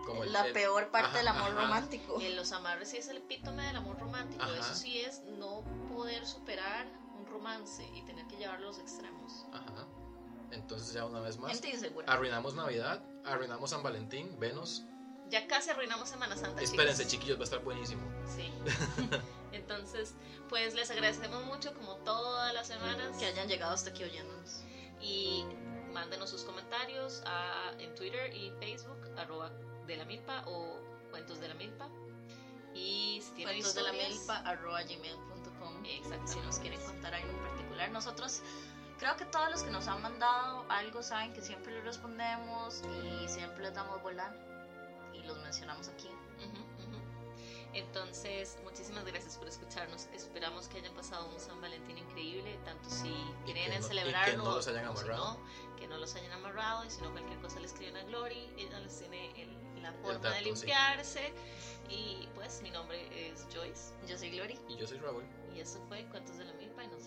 Como 0.07 0.25
la 0.25 0.45
peor 0.53 0.91
parte 0.91 1.19
del 1.19 1.29
amor 1.29 1.55
romántico. 1.55 2.21
Y 2.21 2.35
los 2.35 2.53
amarres 2.53 2.91
sí 2.91 2.99
es 2.99 3.09
el 3.09 3.19
epítome 3.19 3.67
del 3.67 3.77
amor 3.77 3.99
romántico. 3.99 4.45
Eso 4.45 4.75
sí 4.75 5.01
es 5.01 5.23
no 5.23 5.65
poder 5.89 6.27
superar 6.27 6.87
un 7.19 7.25
romance 7.27 7.89
y 7.95 8.03
tener 8.03 8.27
que 8.27 8.37
llevarlo 8.37 8.67
a 8.67 8.69
los 8.69 8.79
extremos. 8.79 9.47
Ajá. 9.53 9.87
Entonces 10.51 10.93
ya 10.93 11.05
una 11.05 11.21
vez 11.21 11.39
más, 11.39 11.61
arruinamos 12.07 12.55
Navidad, 12.55 13.03
arruinamos 13.25 13.71
San 13.71 13.83
Valentín, 13.83 14.39
Venus. 14.39 14.85
Ya 15.31 15.47
casi 15.47 15.70
arruinamos 15.70 16.09
Semana 16.09 16.37
Santa. 16.37 16.62
Espérense, 16.62 17.07
chiquillos, 17.07 17.39
va 17.39 17.43
a 17.43 17.45
estar 17.45 17.61
buenísimo. 17.61 18.03
Sí. 18.27 18.53
Entonces, 19.53 20.14
pues 20.49 20.75
les 20.75 20.91
agradecemos 20.91 21.45
mucho 21.45 21.72
como 21.75 21.97
todas 21.99 22.53
las 22.53 22.66
semanas. 22.66 23.16
Que 23.18 23.27
hayan 23.27 23.49
llegado 23.49 23.72
hasta 23.72 23.91
aquí 23.91 24.05
oyéndonos. 24.05 24.62
Y 25.01 25.45
mándenos 25.93 26.31
sus 26.31 26.45
comentarios 26.45 27.22
a, 27.27 27.72
en 27.79 27.95
Twitter 27.95 28.35
y 28.35 28.51
Facebook, 28.59 28.99
arroba 29.16 29.51
de 29.87 29.97
la 29.97 30.05
milpa 30.05 30.45
o 30.47 30.81
cuentos 31.11 31.41
de 31.41 31.49
la 31.49 31.55
milpa. 31.55 31.89
Y 32.75 33.20
si 33.22 33.31
tienen 33.33 33.55
cuentos 33.55 33.75
de 33.75 33.83
la 33.83 33.93
milpa, 33.93 34.39
arroba 34.39 34.83
gmail.com. 34.83 35.85
Exacto. 35.87 36.27
Si 36.27 36.41
nos 36.41 36.59
quieren 36.59 36.81
contar 36.81 37.14
algo 37.14 37.31
en 37.31 37.39
particular, 37.39 37.91
nosotros 37.91 38.43
creo 38.99 39.16
que 39.16 39.25
todos 39.27 39.51
los 39.51 39.62
que 39.62 39.70
nos 39.70 39.87
han 39.87 40.03
mandado 40.03 40.66
algo 40.68 41.03
saben 41.03 41.33
que 41.33 41.41
siempre 41.41 41.72
les 41.75 41.85
respondemos 41.85 42.83
y 42.83 43.29
siempre 43.29 43.64
les 43.64 43.75
damos 43.75 44.03
volar 44.03 44.54
los 45.25 45.39
mencionamos 45.39 45.89
aquí. 45.89 46.09
Entonces, 47.72 48.57
muchísimas 48.62 49.05
gracias 49.05 49.37
por 49.37 49.49
escucharnos. 49.49 50.07
Esperamos 50.12 50.68
que 50.68 50.79
hayan 50.79 50.95
pasado 50.95 51.29
un 51.29 51.41
San 51.41 51.61
Valentín 51.61 51.99
increíble, 51.99 52.57
tanto 52.64 52.89
si 52.89 53.12
quieren 53.45 53.72
en 53.72 53.83
celebrarlo, 53.83 54.33
que 54.33 54.37
no 54.37 54.55
los 54.55 54.68
hayan 54.68 54.85
amarrado. 54.87 55.39
que 55.77 55.89
no 55.89 55.99
los 55.99 56.14
hayan 56.14 56.33
amarrado, 56.33 56.85
y 56.85 56.91
si 56.91 57.03
no 57.03 57.11
cualquier 57.11 57.41
cosa 57.41 57.59
le 57.59 57.66
escriben 57.66 57.97
a 57.97 58.05
Glory, 58.05 58.49
ella 58.57 58.79
les 58.79 58.97
tiene 58.97 59.49
la 59.83 59.93
forma 59.95 60.31
de 60.31 60.43
limpiarse. 60.43 61.33
Y 61.89 62.29
pues 62.35 62.62
mi 62.62 62.70
nombre 62.70 63.31
es 63.31 63.47
Joy 63.53 63.68
Liz. 63.68 63.93
Yo 64.07 64.16
soy 64.16 64.31
Glory. 64.31 64.59
Y 64.68 64.77
yo 64.77 64.87
soy 64.87 64.99
Raúl. 64.99 65.25
Y 65.55 65.61
esto 65.61 65.81
fue 65.89 66.05
Cuentos 66.11 66.39
de 66.39 66.45
la 66.45 66.53
Milpa 66.55 66.85
y 66.85 66.89
nos 66.89 67.03